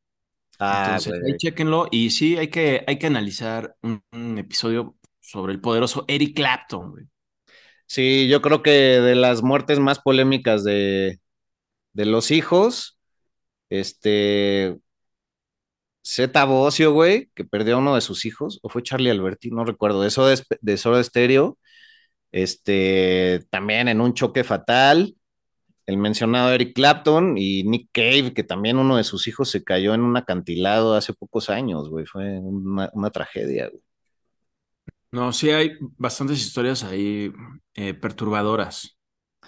Ah, 0.60 1.02
Entonces, 1.02 1.14
ahí 1.26 1.36
chéquenlo. 1.38 1.88
Y 1.92 2.12
sí, 2.12 2.38
hay 2.38 2.50
que, 2.50 2.84
hay 2.88 3.00
que 3.00 3.08
analizar 3.08 3.78
un, 3.84 4.04
un 4.14 4.38
episodio 4.40 4.98
sobre 5.22 5.54
el 5.54 5.62
poderoso 5.62 6.06
Eric 6.08 6.36
Clapton, 6.36 6.92
güey. 6.92 7.06
Sí, 7.86 8.28
yo 8.30 8.42
creo 8.42 8.62
que 8.64 8.72
de 8.72 9.16
las 9.16 9.44
muertes 9.44 9.80
más 9.80 10.00
polémicas 10.00 10.64
de, 10.64 11.20
de 11.94 12.06
los 12.06 12.32
hijos, 12.32 13.00
este, 13.70 14.78
Zeta 16.16 16.46
Bocio, 16.46 16.94
güey, 16.94 17.30
que 17.36 17.46
perdió 17.46 17.76
a 17.76 17.80
uno 17.80 17.96
de 17.96 18.02
sus 18.02 18.26
hijos, 18.26 18.60
o 18.64 18.70
fue 18.70 18.84
Charlie 18.84 19.10
Alberti, 19.12 19.52
no 19.52 19.66
recuerdo, 19.66 20.06
eso 20.06 20.26
de, 20.28 20.42
de 20.62 20.78
Soda 20.78 21.04
Stereo, 21.04 21.58
este, 22.32 23.46
también 23.52 23.88
en 23.90 24.02
un 24.02 24.14
choque 24.14 24.44
fatal, 24.44 25.16
el 25.88 25.98
mencionado 25.98 26.52
Eric 26.54 26.76
Clapton 26.76 27.38
y 27.38 27.64
Nick 27.66 27.90
Cave, 27.94 28.34
que 28.34 28.44
también 28.44 28.78
uno 28.80 28.98
de 28.98 29.04
sus 29.06 29.28
hijos 29.28 29.50
se 29.50 29.64
cayó 29.64 29.94
en 29.96 30.02
un 30.02 30.18
acantilado 30.18 30.96
hace 30.96 31.14
pocos 31.14 31.50
años, 31.50 31.90
güey, 31.90 32.06
fue 32.06 32.40
una, 32.40 32.90
una 32.94 33.12
tragedia, 33.12 33.70
güey. 33.70 33.82
No, 35.12 35.32
sí 35.34 35.50
hay 35.52 35.72
bastantes 35.98 36.40
historias 36.40 36.84
ahí 36.84 37.32
eh, 37.76 37.94
perturbadoras. 37.94 38.98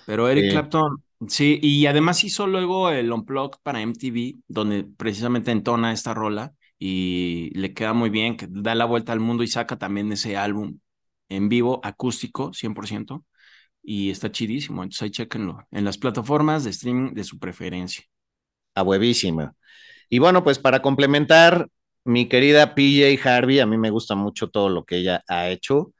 Pero 0.06 0.30
Eric 0.30 0.50
Sí. 0.50 0.50
Clapton, 0.50 1.04
sí, 1.28 1.60
y 1.62 1.86
además 1.86 2.24
hizo 2.24 2.48
luego 2.48 2.90
el 2.90 3.12
Unplugged 3.12 3.60
para 3.64 3.82
MTV, 3.82 4.38
donde 4.48 4.84
precisamente 4.84 5.52
entona 5.52 5.92
esta 5.92 6.14
rola 6.14 6.54
y 6.78 7.52
le 7.58 7.74
queda 7.74 7.94
muy 7.94 8.10
bien, 8.10 8.38
que 8.38 8.48
da 8.50 8.76
la 8.76 8.86
vuelta 8.86 9.12
al 9.12 9.20
mundo 9.20 9.44
y 9.44 9.48
saca 9.48 9.78
también 9.78 10.12
ese 10.12 10.38
álbum 10.38 10.80
en 11.30 11.50
vivo, 11.50 11.80
acústico, 11.84 12.54
100%, 12.54 13.26
y 13.84 14.10
está 14.12 14.32
chidísimo. 14.32 14.84
Entonces 14.84 15.04
ahí 15.04 15.12
chequenlo 15.12 15.68
en 15.72 15.86
las 15.86 15.98
plataformas 15.98 16.64
de 16.64 16.72
streaming 16.72 17.14
de 17.14 17.24
su 17.24 17.40
preferencia. 17.40 18.04
a 18.76 18.84
huevísima. 18.84 19.56
Y 20.10 20.20
bueno, 20.20 20.44
pues 20.44 20.60
para 20.60 20.82
complementar, 20.82 21.70
mi 22.06 22.28
querida 22.30 22.76
PJ 22.76 23.20
Harvey, 23.30 23.60
a 23.60 23.66
mí 23.68 23.78
me 23.78 23.90
gusta 23.92 24.16
mucho 24.16 24.50
todo 24.50 24.70
lo 24.70 24.86
que 24.86 24.98
ella 24.98 25.24
ha 25.28 25.50
hecho. 25.50 25.94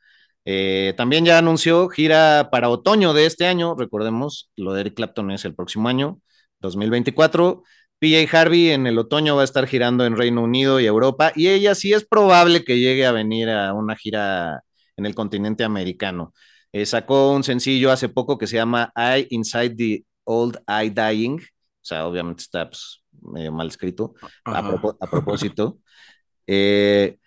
Eh, 0.46 0.94
también 0.98 1.26
ya 1.26 1.38
anunció 1.38 1.90
gira 1.90 2.50
para 2.52 2.70
otoño 2.70 3.14
de 3.14 3.26
este 3.26 3.46
año, 3.46 3.76
recordemos, 3.76 4.50
lo 4.56 4.74
de 4.74 4.82
Eric 4.82 4.96
Clapton 4.96 5.32
es 5.32 5.46
el 5.46 5.56
próximo 5.56 5.90
año, 5.90 6.20
2024. 6.62 7.64
PJ 8.00 8.38
Harvey 8.38 8.70
en 8.70 8.88
el 8.88 8.98
otoño 8.98 9.36
va 9.36 9.42
a 9.42 9.46
estar 9.46 9.68
girando 9.68 10.06
en 10.06 10.16
Reino 10.16 10.42
Unido 10.42 10.80
y 10.80 10.86
Europa, 10.86 11.34
y 11.36 11.50
ella 11.50 11.76
sí 11.76 11.94
es 11.94 12.06
probable 12.06 12.64
que 12.64 12.80
llegue 12.80 13.06
a 13.06 13.12
venir 13.12 13.50
a 13.50 13.74
una 13.74 13.96
gira 13.96 14.64
en 14.96 15.06
el 15.06 15.16
continente 15.16 15.64
americano. 15.64 16.34
Eh, 16.72 16.86
sacó 16.86 17.32
un 17.32 17.44
sencillo 17.44 17.92
hace 17.92 18.10
poco 18.10 18.38
que 18.38 18.48
se 18.48 18.56
llama 18.56 18.92
I 18.96 19.28
Inside 19.32 19.76
the 19.76 20.06
Old 20.24 20.60
Eye 20.68 20.92
Dying, 20.92 21.40
o 21.40 21.42
sea, 21.82 22.06
obviamente 22.08 22.44
está 22.44 22.70
pues, 22.70 23.02
medio 23.22 23.52
mal 23.52 23.68
escrito, 23.68 24.14
a, 24.46 24.60
a 24.60 25.08
propósito. 25.10 25.80
Eh, 26.52 27.20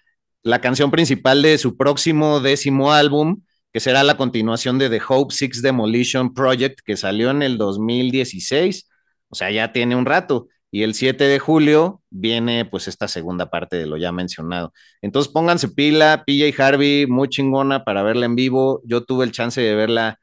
la 0.43 0.61
canción 0.61 0.90
principal 0.90 1.43
de 1.43 1.59
su 1.59 1.76
próximo 1.76 2.40
décimo 2.40 2.93
álbum, 2.93 3.43
que 3.72 3.80
será 3.80 4.03
la 4.03 4.16
continuación 4.16 4.78
de 4.78 4.90
The 4.90 5.01
Hope 5.09 5.34
Six 5.34 5.62
Demolition 5.62 6.34
Project, 6.34 6.80
que 6.84 6.97
salió 6.97 7.30
en 7.30 7.43
el 7.43 7.59
2016, 7.59 8.88
o 9.28 9.34
sea, 9.34 9.51
ya 9.51 9.72
tiene 9.72 9.97
un 9.97 10.05
rato. 10.05 10.49
Y 10.74 10.84
el 10.84 10.95
7 10.95 11.24
de 11.24 11.38
julio 11.38 12.03
viene 12.09 12.64
pues 12.64 12.88
esta 12.88 13.07
segunda 13.07 13.51
parte 13.51 13.76
de 13.76 13.86
lo 13.86 13.99
ya 13.99 14.11
mencionado. 14.11 14.72
Entonces 15.03 15.30
pónganse 15.30 15.68
pila, 15.68 16.24
PJ 16.26 16.62
Harvey, 16.62 17.07
muy 17.07 17.28
chingona 17.28 17.84
para 17.84 18.03
verla 18.03 18.24
en 18.24 18.36
vivo. 18.36 18.80
Yo 18.84 19.05
tuve 19.05 19.26
el 19.26 19.32
chance 19.32 19.61
de 19.61 19.74
verla 19.74 20.18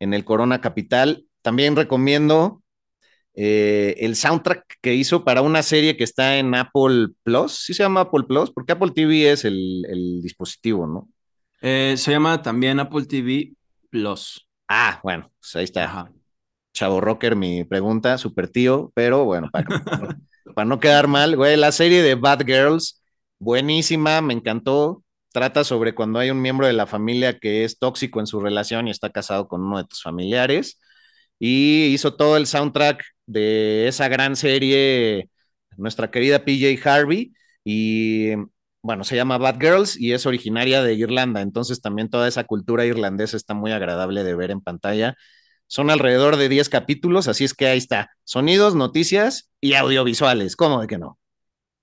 en 0.00 0.12
el 0.12 0.24
Corona 0.24 0.60
Capital. 0.60 1.26
También 1.40 1.74
recomiendo 1.74 2.62
eh, 3.34 3.96
el 3.98 4.16
soundtrack 4.16 4.78
que 4.80 4.94
hizo 4.94 5.24
para 5.24 5.42
una 5.42 5.62
serie 5.62 5.96
que 5.96 6.04
está 6.04 6.38
en 6.38 6.54
Apple 6.54 7.08
Plus. 7.22 7.52
¿Sí 7.52 7.74
se 7.74 7.82
llama 7.82 8.02
Apple 8.02 8.24
Plus? 8.28 8.50
Porque 8.50 8.72
Apple 8.72 8.92
TV 8.94 9.30
es 9.30 9.44
el, 9.44 9.84
el 9.88 10.22
dispositivo, 10.22 10.86
¿no? 10.86 11.08
Eh, 11.60 11.94
se 11.96 12.12
llama 12.12 12.42
también 12.42 12.78
Apple 12.78 13.06
TV 13.06 13.52
Plus. 13.90 14.46
Ah, 14.68 15.00
bueno, 15.02 15.30
pues 15.40 15.56
ahí 15.56 15.64
está. 15.64 15.84
Ajá. 15.84 16.12
Chavo 16.74 17.00
Rocker, 17.00 17.36
mi 17.36 17.64
pregunta, 17.64 18.18
super 18.18 18.48
tío, 18.48 18.92
pero 18.94 19.24
bueno, 19.24 19.48
para, 19.52 19.66
para 20.54 20.64
no 20.64 20.80
quedar 20.80 21.06
mal, 21.06 21.36
güey, 21.36 21.56
la 21.56 21.70
serie 21.70 22.02
de 22.02 22.16
Bad 22.16 22.44
Girls, 22.44 23.02
buenísima, 23.38 24.20
me 24.20 24.34
encantó. 24.34 25.02
Trata 25.32 25.64
sobre 25.64 25.94
cuando 25.94 26.18
hay 26.18 26.30
un 26.30 26.40
miembro 26.42 26.66
de 26.66 26.72
la 26.72 26.86
familia 26.86 27.38
que 27.38 27.64
es 27.64 27.78
tóxico 27.78 28.20
en 28.20 28.26
su 28.26 28.40
relación 28.40 28.86
y 28.86 28.90
está 28.90 29.10
casado 29.10 29.48
con 29.48 29.62
uno 29.62 29.78
de 29.78 29.84
tus 29.84 30.02
familiares. 30.02 30.80
Y 31.46 31.92
hizo 31.92 32.14
todo 32.14 32.38
el 32.38 32.46
soundtrack 32.46 33.04
de 33.26 33.86
esa 33.86 34.08
gran 34.08 34.34
serie, 34.34 35.28
nuestra 35.76 36.10
querida 36.10 36.42
PJ 36.42 36.80
Harvey. 36.88 37.34
Y 37.62 38.30
bueno, 38.80 39.04
se 39.04 39.14
llama 39.14 39.36
Bad 39.36 39.60
Girls 39.60 40.00
y 40.00 40.14
es 40.14 40.24
originaria 40.24 40.82
de 40.82 40.94
Irlanda. 40.94 41.42
Entonces 41.42 41.82
también 41.82 42.08
toda 42.08 42.28
esa 42.28 42.44
cultura 42.44 42.86
irlandesa 42.86 43.36
está 43.36 43.52
muy 43.52 43.72
agradable 43.72 44.24
de 44.24 44.34
ver 44.34 44.52
en 44.52 44.62
pantalla. 44.62 45.16
Son 45.66 45.90
alrededor 45.90 46.38
de 46.38 46.48
10 46.48 46.70
capítulos, 46.70 47.28
así 47.28 47.44
es 47.44 47.52
que 47.52 47.66
ahí 47.66 47.76
está. 47.76 48.12
Sonidos, 48.24 48.74
noticias 48.74 49.50
y 49.60 49.74
audiovisuales. 49.74 50.56
¿Cómo 50.56 50.80
de 50.80 50.86
que 50.86 50.96
no? 50.96 51.18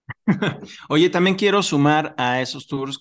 Oye, 0.90 1.12
también 1.12 1.36
quiero 1.36 1.62
sumar 1.62 2.16
a 2.18 2.42
esos 2.42 2.66
tours 2.66 3.00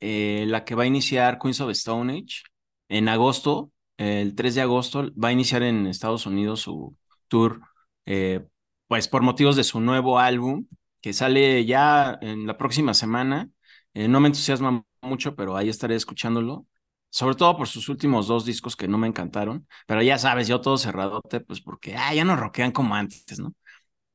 eh, 0.00 0.46
la 0.48 0.64
que 0.64 0.74
va 0.74 0.84
a 0.84 0.86
iniciar 0.86 1.38
Queens 1.38 1.60
of 1.60 1.70
Stone 1.72 2.10
Age 2.10 2.42
en 2.88 3.10
agosto, 3.10 3.70
el 4.00 4.34
3 4.34 4.54
de 4.54 4.62
agosto, 4.62 5.10
va 5.22 5.28
a 5.28 5.32
iniciar 5.32 5.62
en 5.62 5.86
Estados 5.86 6.26
Unidos 6.26 6.60
su 6.62 6.96
tour, 7.28 7.60
eh, 8.06 8.46
pues 8.88 9.08
por 9.08 9.22
motivos 9.22 9.56
de 9.56 9.64
su 9.64 9.80
nuevo 9.80 10.18
álbum, 10.18 10.66
que 11.02 11.12
sale 11.12 11.64
ya 11.66 12.18
en 12.20 12.46
la 12.46 12.56
próxima 12.58 12.94
semana. 12.94 13.50
Eh, 13.94 14.08
no 14.08 14.20
me 14.20 14.28
entusiasma 14.28 14.84
mucho, 15.02 15.34
pero 15.36 15.56
ahí 15.56 15.68
estaré 15.68 15.94
escuchándolo. 15.96 16.66
Sobre 17.12 17.34
todo 17.34 17.56
por 17.56 17.66
sus 17.68 17.88
últimos 17.88 18.28
dos 18.28 18.44
discos 18.44 18.76
que 18.76 18.86
no 18.86 18.96
me 18.98 19.08
encantaron, 19.08 19.66
pero 19.86 20.00
ya 20.02 20.16
sabes, 20.18 20.46
yo 20.46 20.60
todo 20.60 20.78
cerradote, 20.78 21.40
pues 21.40 21.60
porque 21.60 21.96
ah, 21.96 22.14
ya 22.14 22.24
no 22.24 22.36
rockean 22.36 22.70
como 22.72 22.94
antes, 22.94 23.38
¿no? 23.40 23.52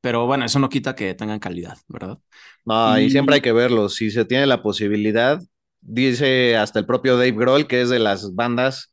Pero 0.00 0.26
bueno, 0.26 0.44
eso 0.46 0.58
no 0.60 0.68
quita 0.70 0.94
que 0.96 1.14
tengan 1.14 1.40
calidad, 1.40 1.78
¿verdad? 1.88 2.18
No, 2.64 2.98
y... 2.98 3.10
Y- 3.10 3.10
siempre 3.10 3.36
hay 3.36 3.40
que 3.40 3.52
verlo. 3.52 3.88
Si 3.88 4.10
se 4.10 4.24
tiene 4.24 4.46
la 4.46 4.62
posibilidad, 4.62 5.40
dice 5.80 6.56
hasta 6.56 6.78
el 6.80 6.86
propio 6.86 7.14
Dave 7.16 7.32
Grohl 7.32 7.66
que 7.66 7.82
es 7.82 7.88
de 7.90 7.98
las 7.98 8.34
bandas, 8.34 8.92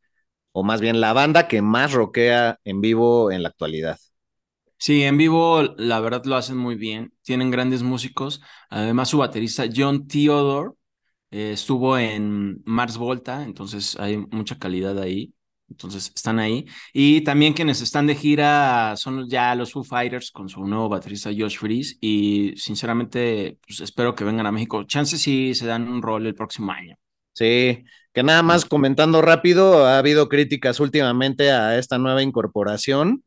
o 0.54 0.64
más 0.64 0.82
bien 0.82 1.02
la 1.02 1.14
banda 1.14 1.48
que 1.50 1.62
más 1.62 1.92
rockea 1.94 2.60
en 2.64 2.82
vivo 2.82 3.32
en 3.32 3.44
la 3.44 3.50
actualidad. 3.50 4.00
Sí, 4.78 5.04
en 5.04 5.18
vivo 5.18 5.64
la 5.78 6.00
verdad 6.02 6.26
lo 6.26 6.36
hacen 6.36 6.58
muy 6.58 6.76
bien, 6.76 7.14
tienen 7.22 7.52
grandes 7.52 7.84
músicos, 7.84 8.42
además 8.70 9.10
su 9.10 9.18
baterista 9.18 9.66
John 9.74 10.08
Theodore 10.08 10.72
eh, 11.32 11.52
estuvo 11.54 11.98
en 11.98 12.62
Mars 12.66 12.98
Volta, 12.98 13.44
entonces 13.44 13.98
hay 14.00 14.18
mucha 14.18 14.60
calidad 14.60 15.00
ahí, 15.00 15.34
entonces 15.70 16.12
están 16.16 16.40
ahí. 16.40 16.66
Y 16.94 17.22
también 17.24 17.54
quienes 17.54 17.82
están 17.82 18.08
de 18.08 18.16
gira 18.16 18.96
son 18.98 19.30
ya 19.30 19.56
los 19.56 19.72
Foo 19.74 19.84
Fighters 19.84 20.32
con 20.32 20.50
su 20.50 20.66
nuevo 20.66 20.90
baterista 20.90 21.32
Josh 21.38 21.58
Freeze 21.60 21.98
y 22.02 22.54
sinceramente 22.58 23.60
pues, 23.68 23.82
espero 23.82 24.16
que 24.16 24.24
vengan 24.26 24.48
a 24.48 24.52
México. 24.52 24.84
Chances 24.86 25.22
sí 25.22 25.56
se 25.56 25.66
dan 25.68 25.88
un 25.88 26.02
rol 26.02 26.28
el 26.28 26.36
próximo 26.36 26.72
año. 26.72 26.98
Sí, 27.34 27.84
que 28.14 28.24
nada 28.24 28.44
más 28.44 28.66
comentando 28.66 29.22
rápido, 29.22 29.86
ha 29.86 29.98
habido 29.98 30.30
críticas 30.30 30.80
últimamente 30.80 31.52
a 31.52 31.78
esta 31.78 31.98
nueva 31.98 32.24
incorporación 32.24 33.24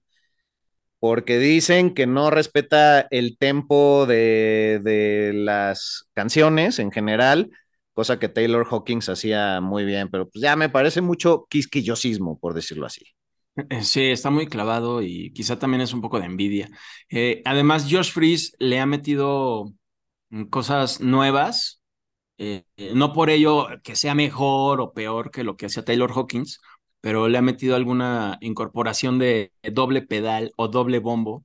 porque 0.98 1.38
dicen 1.38 1.94
que 1.94 2.06
no 2.06 2.30
respeta 2.30 3.06
el 3.10 3.36
tempo 3.38 4.06
de, 4.06 4.80
de, 4.82 5.32
las 5.34 6.08
canciones 6.14 6.78
en 6.78 6.90
general, 6.90 7.50
cosa 7.92 8.18
que 8.18 8.28
Taylor 8.28 8.66
Hawkins 8.70 9.08
hacía 9.08 9.60
muy 9.60 9.84
bien, 9.84 10.08
pero 10.10 10.28
pues 10.28 10.42
ya 10.42 10.56
me 10.56 10.68
parece 10.68 11.02
mucho 11.02 11.46
quisquillosismo, 11.50 12.38
por 12.38 12.54
decirlo 12.54 12.86
así. 12.86 13.04
Sí, 13.80 14.02
está 14.04 14.30
muy 14.30 14.46
clavado 14.46 15.00
y 15.02 15.32
quizá 15.32 15.58
también 15.58 15.80
es 15.80 15.94
un 15.94 16.02
poco 16.02 16.18
de 16.20 16.26
envidia. 16.26 16.68
Eh, 17.08 17.40
además, 17.44 17.86
Josh 17.90 18.12
Freeze 18.12 18.52
le 18.58 18.80
ha 18.80 18.86
metido 18.86 19.72
cosas 20.50 21.00
nuevas, 21.00 21.75
eh, 22.38 22.64
no 22.94 23.12
por 23.12 23.30
ello 23.30 23.68
que 23.82 23.96
sea 23.96 24.14
mejor 24.14 24.80
o 24.80 24.92
peor 24.92 25.30
que 25.30 25.44
lo 25.44 25.56
que 25.56 25.66
hacía 25.66 25.84
Taylor 25.84 26.12
Hawkins, 26.12 26.60
pero 27.00 27.28
le 27.28 27.38
ha 27.38 27.42
metido 27.42 27.76
alguna 27.76 28.38
incorporación 28.40 29.18
de 29.18 29.52
doble 29.62 30.02
pedal 30.02 30.52
o 30.56 30.68
doble 30.68 30.98
bombo 30.98 31.44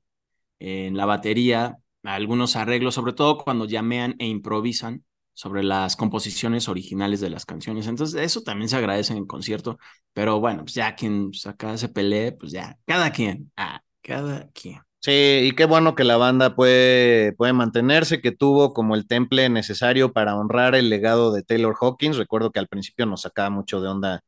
en 0.59 0.97
la 0.97 1.05
batería, 1.05 1.77
algunos 2.03 2.55
arreglos, 2.55 2.95
sobre 2.95 3.13
todo 3.13 3.37
cuando 3.37 3.65
llamean 3.65 4.15
e 4.19 4.27
improvisan 4.27 5.05
sobre 5.33 5.63
las 5.63 5.95
composiciones 5.95 6.67
originales 6.69 7.19
de 7.21 7.29
las 7.29 7.45
canciones. 7.45 7.87
Entonces, 7.87 8.21
eso 8.21 8.41
también 8.41 8.69
se 8.69 8.77
agradece 8.77 9.13
en 9.13 9.19
el 9.19 9.27
concierto, 9.27 9.77
pero 10.13 10.39
bueno, 10.39 10.63
pues 10.63 10.73
ya 10.75 10.95
quien 10.95 11.31
pues 11.31 11.47
acá 11.47 11.77
se 11.77 11.89
pelee, 11.89 12.31
pues 12.33 12.51
ya, 12.51 12.77
cada 12.85 13.11
quien, 13.11 13.51
ah, 13.55 13.81
cada 14.01 14.49
quien. 14.51 14.81
Sí, 15.03 15.11
y 15.45 15.51
qué 15.53 15.65
bueno 15.65 15.95
que 15.95 16.03
la 16.03 16.17
banda 16.17 16.55
puede, 16.55 17.33
puede 17.33 17.53
mantenerse, 17.53 18.21
que 18.21 18.31
tuvo 18.31 18.71
como 18.73 18.93
el 18.95 19.07
temple 19.07 19.49
necesario 19.49 20.13
para 20.13 20.35
honrar 20.35 20.75
el 20.75 20.89
legado 20.89 21.31
de 21.33 21.41
Taylor 21.41 21.75
Hawkins. 21.79 22.17
Recuerdo 22.17 22.51
que 22.51 22.59
al 22.59 22.67
principio 22.67 23.07
nos 23.07 23.21
sacaba 23.21 23.49
mucho 23.49 23.81
de 23.81 23.87
onda 23.89 24.23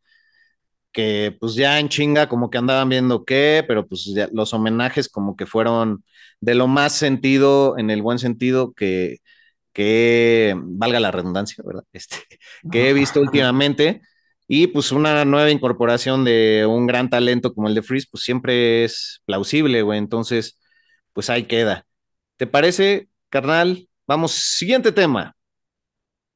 que 0.91 1.36
pues 1.39 1.55
ya 1.55 1.80
en 1.80 1.89
chinga 1.89 2.30
como 2.30 2.49
que 2.49 2.57
andaban 2.59 2.89
viendo 2.89 3.26
qué, 3.26 3.63
pero 3.67 3.88
pues 3.88 4.05
ya 4.05 4.30
los 4.32 4.53
homenajes 4.53 5.09
como 5.09 5.36
que 5.36 5.45
fueron 5.45 6.03
de 6.39 6.55
lo 6.55 6.67
más 6.67 6.93
sentido, 6.93 7.78
en 7.78 7.89
el 7.89 8.01
buen 8.01 8.19
sentido 8.19 8.74
que, 8.74 9.17
que 9.74 10.55
valga 10.57 10.99
la 10.99 11.11
redundancia, 11.11 11.63
¿verdad? 11.65 11.84
Este, 11.93 12.17
que 12.71 12.89
he 12.89 12.93
visto 12.93 13.21
últimamente. 13.21 14.01
Y 14.47 14.67
pues 14.67 14.91
una 14.91 15.26
nueva 15.26 15.51
incorporación 15.51 16.26
de 16.26 16.65
un 16.67 16.86
gran 16.88 17.09
talento 17.09 17.53
como 17.53 17.67
el 17.69 17.76
de 17.76 17.82
Freeze, 17.84 18.07
pues 18.11 18.24
siempre 18.24 18.84
es 18.84 19.21
plausible, 19.26 19.82
güey. 19.84 19.97
Entonces, 19.99 20.59
pues 21.14 21.30
ahí 21.30 21.43
queda. 21.45 21.86
¿Te 22.38 22.47
parece, 22.47 23.09
carnal? 23.30 23.89
Vamos, 24.07 24.32
siguiente 24.34 24.91
tema. 24.91 25.36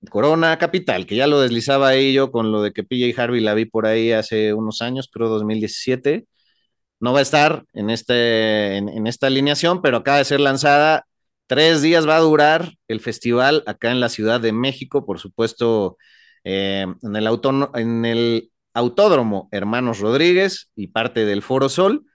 Corona 0.09 0.57
Capital, 0.57 1.05
que 1.05 1.15
ya 1.15 1.27
lo 1.27 1.41
deslizaba 1.41 1.89
ahí 1.89 2.13
yo 2.13 2.31
con 2.31 2.51
lo 2.51 2.61
de 2.61 2.71
que 2.71 2.83
PJ 2.83 3.19
Harvey 3.21 3.41
la 3.41 3.53
vi 3.53 3.65
por 3.65 3.85
ahí 3.85 4.11
hace 4.11 4.53
unos 4.53 4.81
años, 4.81 5.09
creo 5.11 5.27
2017. 5.29 6.27
No 6.99 7.13
va 7.13 7.19
a 7.19 7.21
estar 7.23 7.65
en, 7.73 7.89
este, 7.89 8.77
en, 8.77 9.07
esta 9.07 9.27
alineación, 9.27 9.81
pero 9.81 9.97
acaba 9.97 10.17
de 10.19 10.25
ser 10.25 10.39
lanzada. 10.39 11.05
Tres 11.47 11.81
días 11.81 12.07
va 12.07 12.17
a 12.17 12.21
durar 12.21 12.73
el 12.87 12.99
festival 13.01 13.63
acá 13.67 13.91
en 13.91 13.99
la 13.99 14.09
Ciudad 14.09 14.41
de 14.41 14.51
México, 14.51 15.05
por 15.05 15.19
supuesto, 15.19 15.97
eh, 16.43 16.85
en, 17.01 17.15
el 17.15 17.29
en 17.75 18.05
el 18.05 18.51
Autódromo 18.73 19.47
Hermanos 19.51 19.99
Rodríguez 19.99 20.69
y 20.75 20.87
parte 20.87 21.25
del 21.25 21.41
Foro 21.43 21.69
Sol. 21.69 22.06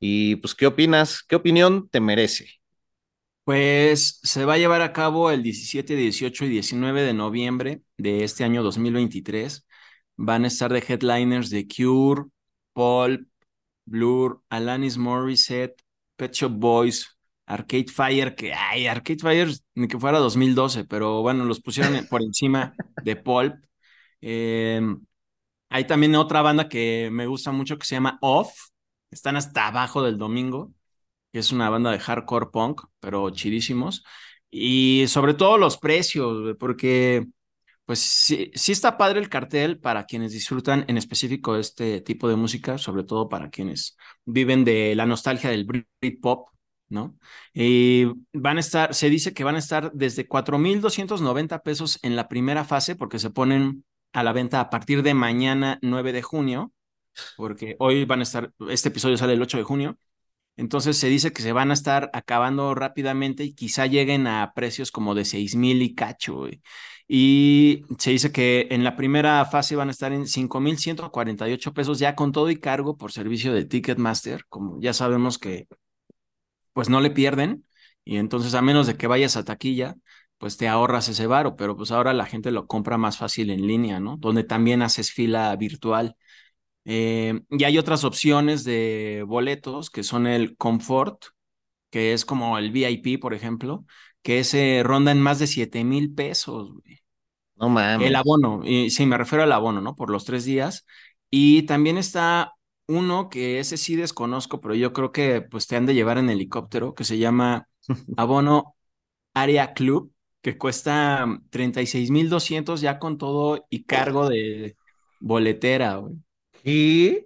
Y 0.00 0.36
pues, 0.36 0.54
¿qué 0.54 0.66
opinas? 0.66 1.22
¿Qué 1.22 1.36
opinión 1.36 1.88
te 1.88 2.00
merece? 2.00 2.46
Pues 3.44 4.20
se 4.22 4.44
va 4.44 4.54
a 4.54 4.58
llevar 4.58 4.82
a 4.82 4.92
cabo 4.92 5.30
el 5.30 5.42
17, 5.42 5.96
18 5.96 6.44
y 6.44 6.48
19 6.50 7.02
de 7.02 7.14
noviembre 7.14 7.82
de 7.96 8.22
este 8.24 8.44
año 8.44 8.62
2023. 8.62 9.66
Van 10.16 10.44
a 10.44 10.48
estar 10.48 10.72
de 10.72 10.84
headliners 10.86 11.48
de 11.50 11.66
Cure, 11.66 12.24
Paul, 12.74 13.28
Blur, 13.86 14.42
Alanis 14.50 14.98
Morissette, 14.98 15.82
Pet 16.16 16.32
Shop 16.34 16.52
Boys, 16.52 17.18
Arcade 17.46 17.86
Fire, 17.88 18.34
que 18.34 18.52
ay, 18.52 18.86
Arcade 18.86 19.18
Fire 19.20 19.48
ni 19.74 19.88
que 19.88 19.98
fuera 19.98 20.18
2012, 20.18 20.84
pero 20.84 21.22
bueno, 21.22 21.44
los 21.44 21.60
pusieron 21.60 22.06
por 22.10 22.22
encima 22.22 22.74
de 23.02 23.16
Pulp. 23.16 23.54
Eh, 24.20 24.80
hay 25.70 25.86
también 25.86 26.14
otra 26.16 26.42
banda 26.42 26.68
que 26.68 27.08
me 27.12 27.26
gusta 27.26 27.52
mucho 27.52 27.78
que 27.78 27.86
se 27.86 27.94
llama 27.94 28.18
Off, 28.20 28.52
están 29.10 29.36
hasta 29.36 29.66
abajo 29.68 30.02
del 30.02 30.18
domingo 30.18 30.72
que 31.32 31.40
es 31.40 31.52
una 31.52 31.70
banda 31.70 31.90
de 31.92 31.98
hardcore 32.00 32.46
punk, 32.52 32.82
pero 33.00 33.30
chidísimos. 33.30 34.04
Y 34.50 35.04
sobre 35.08 35.34
todo 35.34 35.58
los 35.58 35.76
precios, 35.78 36.56
porque 36.58 37.26
pues 37.84 38.00
sí, 38.00 38.50
sí 38.54 38.72
está 38.72 38.98
padre 38.98 39.20
el 39.20 39.28
cartel 39.30 39.80
para 39.80 40.04
quienes 40.06 40.32
disfrutan 40.32 40.84
en 40.88 40.98
específico 40.98 41.56
este 41.56 42.00
tipo 42.02 42.28
de 42.28 42.36
música, 42.36 42.78
sobre 42.78 43.04
todo 43.04 43.28
para 43.28 43.50
quienes 43.50 43.96
viven 44.26 44.64
de 44.64 44.94
la 44.94 45.06
nostalgia 45.06 45.50
del 45.50 45.66
Britpop, 46.00 46.48
¿no? 46.90 47.16
Y 47.54 48.06
van 48.32 48.58
a 48.58 48.60
estar, 48.60 48.94
se 48.94 49.08
dice 49.10 49.32
que 49.34 49.44
van 49.44 49.56
a 49.56 49.58
estar 49.58 49.90
desde 49.94 50.26
4.290 50.28 51.60
pesos 51.60 51.98
en 52.02 52.14
la 52.16 52.28
primera 52.28 52.64
fase, 52.64 52.94
porque 52.96 53.18
se 53.18 53.30
ponen 53.30 53.84
a 54.12 54.22
la 54.22 54.32
venta 54.32 54.60
a 54.60 54.70
partir 54.70 55.02
de 55.02 55.14
mañana 55.14 55.78
9 55.82 56.12
de 56.12 56.22
junio, 56.22 56.72
porque 57.36 57.76
hoy 57.78 58.04
van 58.04 58.20
a 58.20 58.22
estar, 58.22 58.52
este 58.68 58.88
episodio 58.88 59.16
sale 59.16 59.34
el 59.34 59.42
8 59.42 59.58
de 59.58 59.64
junio, 59.64 59.98
entonces 60.56 60.98
se 60.98 61.08
dice 61.08 61.32
que 61.32 61.42
se 61.42 61.52
van 61.52 61.70
a 61.70 61.74
estar 61.74 62.10
acabando 62.12 62.74
rápidamente 62.74 63.44
y 63.44 63.54
quizá 63.54 63.86
lleguen 63.86 64.26
a 64.26 64.52
precios 64.54 64.90
como 64.90 65.14
de 65.14 65.24
6 65.24 65.54
mil 65.56 65.82
y 65.82 65.94
cacho. 65.94 66.46
Y 67.06 67.84
se 67.98 68.10
dice 68.10 68.32
que 68.32 68.66
en 68.70 68.84
la 68.84 68.96
primera 68.96 69.44
fase 69.46 69.76
van 69.76 69.88
a 69.88 69.92
estar 69.92 70.12
en 70.12 70.26
5 70.26 70.60
mil 70.60 70.78
148 70.78 71.72
pesos 71.72 71.98
ya 71.98 72.14
con 72.16 72.32
todo 72.32 72.50
y 72.50 72.58
cargo 72.60 72.96
por 72.96 73.12
servicio 73.12 73.52
de 73.54 73.64
Ticketmaster. 73.64 74.44
Como 74.48 74.80
ya 74.80 74.92
sabemos 74.92 75.38
que 75.38 75.68
pues 76.72 76.88
no 76.88 77.00
le 77.00 77.10
pierden. 77.10 77.64
Y 78.04 78.16
entonces 78.16 78.54
a 78.54 78.62
menos 78.62 78.86
de 78.86 78.96
que 78.96 79.06
vayas 79.06 79.36
a 79.36 79.44
taquilla, 79.44 79.96
pues 80.38 80.56
te 80.56 80.68
ahorras 80.68 81.08
ese 81.08 81.26
varo. 81.26 81.56
Pero 81.56 81.76
pues 81.76 81.90
ahora 81.90 82.12
la 82.14 82.26
gente 82.26 82.50
lo 82.50 82.66
compra 82.66 82.98
más 82.98 83.18
fácil 83.18 83.50
en 83.50 83.66
línea, 83.66 84.00
¿no? 84.00 84.16
Donde 84.16 84.44
también 84.44 84.82
haces 84.82 85.10
fila 85.12 85.54
virtual. 85.56 86.16
Eh, 86.90 87.40
y 87.50 87.64
hay 87.64 87.78
otras 87.78 88.04
opciones 88.04 88.64
de 88.64 89.22
boletos 89.26 89.90
que 89.90 90.02
son 90.02 90.26
el 90.26 90.56
Comfort, 90.56 91.22
que 91.90 92.12
es 92.12 92.24
como 92.24 92.58
el 92.58 92.70
VIP, 92.70 93.18
por 93.20 93.34
ejemplo, 93.34 93.84
que 94.22 94.42
se 94.44 94.82
ronda 94.84 95.12
en 95.12 95.20
más 95.20 95.38
de 95.38 95.46
7 95.46 95.84
mil 95.84 96.14
pesos. 96.14 96.70
No 97.56 97.68
mames. 97.68 98.08
El 98.08 98.16
abono, 98.16 98.62
y 98.64 98.90
sí, 98.90 99.04
me 99.04 99.18
refiero 99.18 99.42
al 99.44 99.52
abono, 99.52 99.80
¿no? 99.80 99.96
Por 99.96 100.10
los 100.10 100.24
tres 100.24 100.44
días. 100.44 100.86
Y 101.30 101.62
también 101.64 101.98
está 101.98 102.52
uno 102.86 103.28
que 103.28 103.58
ese 103.58 103.76
sí 103.76 103.96
desconozco, 103.96 104.60
pero 104.60 104.74
yo 104.74 104.92
creo 104.92 105.12
que 105.12 105.42
pues 105.42 105.66
te 105.66 105.76
han 105.76 105.84
de 105.84 105.94
llevar 105.94 106.18
en 106.18 106.30
helicóptero, 106.30 106.94
que 106.94 107.04
se 107.04 107.18
llama 107.18 107.68
abono 108.16 108.76
Area 109.34 109.74
Club, 109.74 110.12
que 110.42 110.58
cuesta 110.58 111.26
36,200 111.50 112.80
ya 112.80 112.98
con 112.98 113.18
todo 113.18 113.66
y 113.70 113.84
cargo 113.84 114.28
de 114.28 114.76
boletera, 115.20 115.96
güey. 115.96 116.16
Y. 116.64 117.18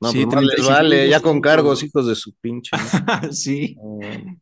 No, 0.00 0.10
sí, 0.10 0.26
pues 0.26 0.44
les 0.44 0.66
vale, 0.66 1.08
ya 1.08 1.20
con 1.20 1.40
cargos, 1.40 1.82
hijos 1.82 2.06
de 2.06 2.14
su 2.14 2.34
pinche. 2.34 2.70
sí. 3.30 3.76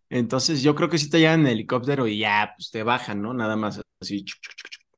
Entonces, 0.09 0.63
yo 0.63 0.75
creo 0.75 0.89
que 0.89 0.99
si 0.99 1.09
te 1.09 1.21
llevan 1.21 1.41
en 1.41 1.49
helicóptero 1.49 2.07
y 2.07 2.19
ya, 2.19 2.53
pues 2.57 2.71
te 2.71 2.83
bajan, 2.83 3.23
¿no? 3.23 3.33
Nada 3.33 3.55
más 3.55 3.81
así. 4.01 4.25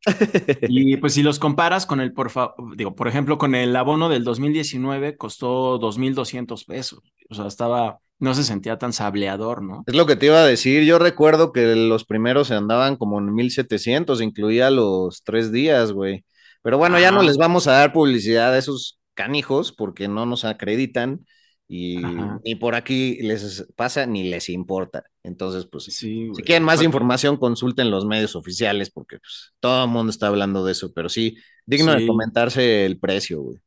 y 0.68 0.97
pues 0.99 1.14
si 1.14 1.22
los 1.22 1.38
comparas 1.38 1.86
con 1.86 2.01
el, 2.01 2.12
por 2.12 2.30
digo, 2.76 2.95
por 2.95 3.09
ejemplo, 3.09 3.38
con 3.38 3.55
el 3.55 3.74
abono 3.74 4.09
del 4.09 4.24
2019 4.24 5.16
costó 5.16 5.78
2.200 5.78 6.64
pesos. 6.66 7.01
O 7.30 7.34
sea, 7.34 7.47
estaba, 7.47 7.99
no 8.18 8.34
se 8.34 8.45
sentía 8.45 8.78
tan 8.78 8.92
sableador, 8.92 9.62
¿no? 9.62 9.84
Es 9.86 9.95
lo 9.95 10.07
que 10.07 10.16
te 10.16 10.26
iba 10.26 10.38
a 10.38 10.47
decir. 10.47 10.84
Yo 10.84 10.99
recuerdo 10.99 11.53
que 11.53 11.74
los 11.74 12.05
primeros 12.05 12.49
se 12.49 12.55
andaban 12.55 12.97
como 12.97 13.18
en 13.18 13.28
1.700, 13.28 14.22
incluía 14.22 14.70
los 14.70 15.22
tres 15.24 15.53
días, 15.53 15.92
güey. 15.92 16.24
Pero 16.64 16.78
bueno, 16.78 16.98
ya 16.98 17.10
no 17.10 17.22
les 17.22 17.36
vamos 17.36 17.66
a 17.66 17.72
dar 17.72 17.92
publicidad 17.92 18.54
a 18.54 18.58
esos 18.58 18.98
canijos 19.12 19.70
porque 19.70 20.08
no 20.08 20.24
nos 20.24 20.46
acreditan 20.46 21.26
y 21.68 21.98
ni 22.42 22.54
por 22.54 22.74
aquí 22.74 23.18
les 23.20 23.66
pasa 23.76 24.06
ni 24.06 24.24
les 24.24 24.48
importa. 24.48 25.04
Entonces, 25.22 25.66
pues, 25.70 25.84
si 25.84 26.30
quieren 26.42 26.64
más 26.64 26.82
información, 26.82 27.36
consulten 27.36 27.90
los 27.90 28.06
medios 28.06 28.34
oficiales 28.34 28.88
porque 28.88 29.18
pues, 29.18 29.52
todo 29.60 29.84
el 29.84 29.90
mundo 29.90 30.08
está 30.08 30.28
hablando 30.28 30.64
de 30.64 30.72
eso, 30.72 30.90
pero 30.94 31.10
sí, 31.10 31.36
digno 31.66 31.94
de 31.94 32.06
comentarse 32.06 32.86
el 32.86 32.98
precio, 32.98 33.42
güey. 33.42 33.58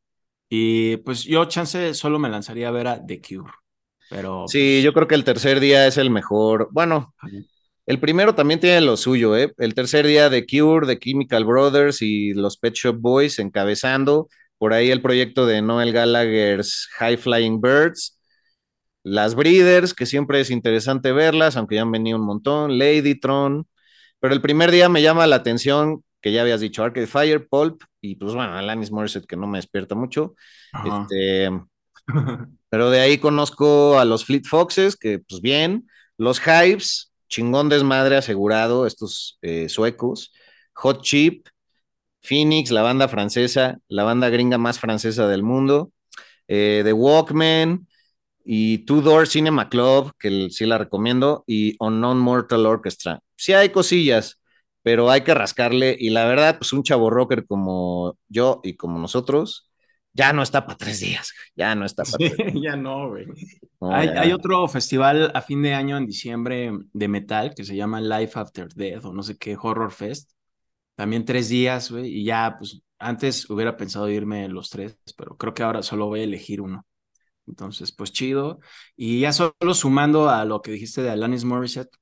Y 0.49 0.97
pues 0.97 1.23
yo, 1.23 1.45
chance, 1.45 1.93
solo 1.93 2.17
me 2.17 2.29
lanzaría 2.29 2.69
a 2.69 2.71
ver 2.71 2.87
a 2.87 3.05
The 3.05 3.21
Cure. 3.21 3.53
Pero, 4.09 4.45
sí, 4.47 4.57
pues 4.57 4.83
yo 4.85 4.93
creo 4.93 5.07
que 5.07 5.15
el 5.15 5.23
tercer 5.23 5.59
día 5.59 5.85
es 5.85 5.97
el 5.97 6.09
mejor. 6.09 6.69
Bueno, 6.71 7.13
el 7.87 7.99
primero 7.99 8.35
también 8.35 8.59
tiene 8.59 8.81
lo 8.81 8.97
suyo, 8.97 9.37
¿eh? 9.37 9.53
El 9.57 9.73
tercer 9.73 10.05
día 10.05 10.29
de 10.29 10.45
Cure, 10.45 10.85
de 10.85 10.99
Chemical 10.99 11.45
Brothers 11.45 12.01
y 12.01 12.33
los 12.33 12.57
Pet 12.57 12.73
Shop 12.73 12.97
Boys 12.99 13.39
encabezando. 13.39 14.27
Por 14.57 14.73
ahí 14.73 14.91
el 14.91 15.01
proyecto 15.01 15.45
de 15.45 15.61
Noel 15.61 15.93
Gallagher's 15.93 16.89
High 16.97 17.15
Flying 17.15 17.61
Birds. 17.61 18.19
Las 19.03 19.35
Breeders, 19.35 19.93
que 19.93 20.05
siempre 20.05 20.41
es 20.41 20.51
interesante 20.51 21.13
verlas, 21.13 21.55
aunque 21.55 21.75
ya 21.75 21.83
han 21.83 21.91
venido 21.91 22.17
un 22.17 22.25
montón. 22.25 22.77
Ladytron. 22.77 23.65
Pero 24.19 24.33
el 24.33 24.41
primer 24.41 24.69
día 24.71 24.89
me 24.89 25.01
llama 25.01 25.25
la 25.25 25.37
atención, 25.37 26.03
que 26.21 26.33
ya 26.33 26.41
habías 26.41 26.59
dicho, 26.59 26.83
Arcade 26.83 27.07
Fire, 27.07 27.47
Pulp, 27.47 27.83
y 28.01 28.15
pues 28.15 28.33
bueno, 28.33 28.53
Alanis 28.53 28.91
Morissette, 28.91 29.27
que 29.27 29.37
no 29.37 29.47
me 29.47 29.59
despierta 29.59 29.95
mucho. 29.95 30.35
Este, 30.83 31.49
pero 32.69 32.89
de 32.89 32.99
ahí 32.99 33.17
conozco 33.17 33.97
a 33.97 34.03
los 34.03 34.25
Fleet 34.25 34.43
Foxes, 34.43 34.97
que 34.97 35.19
pues 35.19 35.39
bien. 35.41 35.87
Los 36.17 36.41
Hives, 36.45 37.13
chingón 37.27 37.69
desmadre 37.69 38.17
asegurado, 38.17 38.87
estos 38.87 39.37
eh, 39.41 39.69
suecos, 39.69 40.33
Hot 40.73 41.01
Chip, 41.01 41.47
Phoenix, 42.21 42.71
la 42.71 42.81
banda 42.81 43.07
francesa, 43.07 43.79
la 43.87 44.03
banda 44.03 44.29
gringa 44.29 44.57
más 44.57 44.79
francesa 44.79 45.27
del 45.27 45.43
mundo, 45.43 45.91
eh, 46.47 46.81
The 46.83 46.93
Walkman 46.93 47.87
y 48.43 48.79
Two 48.85 49.01
Door 49.01 49.27
Cinema 49.27 49.69
Club, 49.69 50.13
que 50.19 50.49
sí 50.51 50.65
la 50.65 50.77
recomiendo, 50.77 51.43
y 51.47 51.75
Unknown 51.79 52.19
Mortal 52.19 52.65
Orchestra. 52.65 53.21
Sí 53.35 53.53
hay 53.53 53.69
cosillas, 53.69 54.41
pero 54.83 55.09
hay 55.11 55.21
que 55.21 55.33
rascarle, 55.33 55.95
y 55.99 56.09
la 56.11 56.25
verdad, 56.25 56.57
pues 56.57 56.73
un 56.73 56.83
chavo 56.83 57.09
rocker 57.09 57.45
como 57.45 58.17
yo 58.29 58.61
y 58.63 58.75
como 58.75 58.99
nosotros, 58.99 59.66
ya 60.17 60.33
no 60.33 60.41
está 60.41 60.65
para 60.65 60.77
tres 60.77 60.99
días, 60.99 61.31
ya 61.55 61.75
no 61.75 61.85
está 61.85 62.03
para 62.03 62.17
tres 62.17 62.53
Ya 62.61 62.75
no, 62.75 63.09
güey. 63.09 63.27
hay, 63.81 64.31
otro 64.31 64.67
festival 64.67 65.31
a 65.33 65.41
fin 65.41 65.61
de 65.61 65.75
año 65.75 65.95
en 65.97 66.07
diciembre 66.07 66.71
de 66.91 67.07
metal 67.07 67.53
que 67.55 67.63
se 67.63 67.75
llama 67.75 68.01
Life 68.01 68.37
After 68.39 68.67
Death 68.73 69.05
o 69.05 69.13
no 69.13 69.21
sé 69.21 69.37
qué, 69.37 69.55
Horror 69.61 69.91
Fest. 69.91 70.31
También 70.95 71.25
tres 71.25 71.49
días, 71.49 71.91
güey, 71.91 72.07
y 72.07 72.23
ya, 72.23 72.55
pues 72.57 72.81
antes 72.97 73.47
hubiera 73.51 73.77
pensado 73.77 74.09
irme 74.09 74.49
los 74.49 74.71
tres, 74.71 74.97
pero 75.15 75.37
creo 75.37 75.53
que 75.53 75.61
ahora 75.61 75.83
solo 75.83 76.07
voy 76.07 76.21
a 76.21 76.23
elegir 76.23 76.61
uno. 76.61 76.87
Entonces, 77.45 77.91
pues 77.91 78.11
chido. 78.11 78.59
Y 78.95 79.19
ya 79.21 79.31
solo 79.33 79.73
sumando 79.73 80.29
a 80.29 80.43
lo 80.45 80.61
que 80.63 80.71
dijiste 80.71 81.03
de 81.03 81.11
Alanis 81.11 81.45
Morissette, 81.45 81.95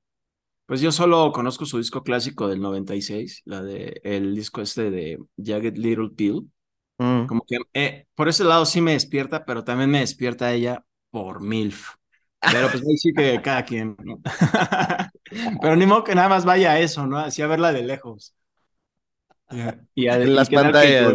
pues 0.66 0.80
yo 0.80 0.90
solo 0.92 1.30
conozco 1.32 1.66
su 1.66 1.78
disco 1.78 2.02
clásico 2.02 2.48
del 2.48 2.60
96, 2.60 3.42
la 3.44 3.62
de 3.62 4.00
el 4.04 4.34
disco 4.34 4.62
este 4.62 4.90
de 4.90 5.18
Jagged 5.36 5.76
Little 5.76 6.10
Pill 6.16 6.50
Mm. 6.98 7.26
Como 7.26 7.44
que 7.46 7.58
eh, 7.74 8.06
por 8.14 8.28
ese 8.28 8.44
lado 8.44 8.66
sí 8.66 8.80
me 8.80 8.92
despierta, 8.92 9.44
pero 9.44 9.64
también 9.64 9.90
me 9.90 10.00
despierta 10.00 10.52
ella 10.52 10.84
por 11.10 11.42
MILF. 11.42 11.94
Pero 12.40 12.70
pues 12.70 12.82
ahí 12.86 12.96
sí 12.96 13.12
que 13.12 13.40
cada 13.42 13.64
quien. 13.64 13.96
pero 15.60 15.76
ni 15.76 15.86
modo 15.86 16.04
que 16.04 16.14
nada 16.14 16.28
más 16.28 16.44
vaya 16.44 16.72
a 16.72 16.80
eso, 16.80 17.06
¿no? 17.06 17.18
Así 17.18 17.42
a 17.42 17.46
verla 17.46 17.72
de 17.72 17.82
lejos. 17.82 18.34
Y 19.94 20.08
a, 20.08 20.18
las 20.18 20.50
pantallas. 20.50 21.12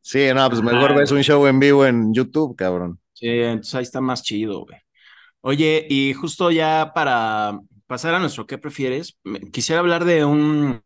Sí, 0.00 0.28
no, 0.34 0.48
pues 0.48 0.62
mejor 0.62 0.92
Ajá, 0.92 1.00
ves 1.00 1.10
un 1.10 1.22
show 1.22 1.46
en 1.46 1.58
vivo 1.58 1.84
en 1.84 2.14
YouTube, 2.14 2.56
cabrón. 2.56 3.00
Sí, 3.12 3.28
entonces 3.28 3.74
ahí 3.74 3.82
está 3.82 4.00
más 4.00 4.22
chido, 4.22 4.64
güey. 4.64 4.78
Oye, 5.40 5.86
y 5.88 6.14
justo 6.14 6.50
ya 6.50 6.92
para 6.94 7.58
pasar 7.86 8.14
a 8.14 8.18
nuestro 8.18 8.46
¿qué 8.46 8.58
prefieres? 8.58 9.18
Quisiera 9.52 9.80
hablar 9.80 10.04
de 10.04 10.24
un, 10.24 10.82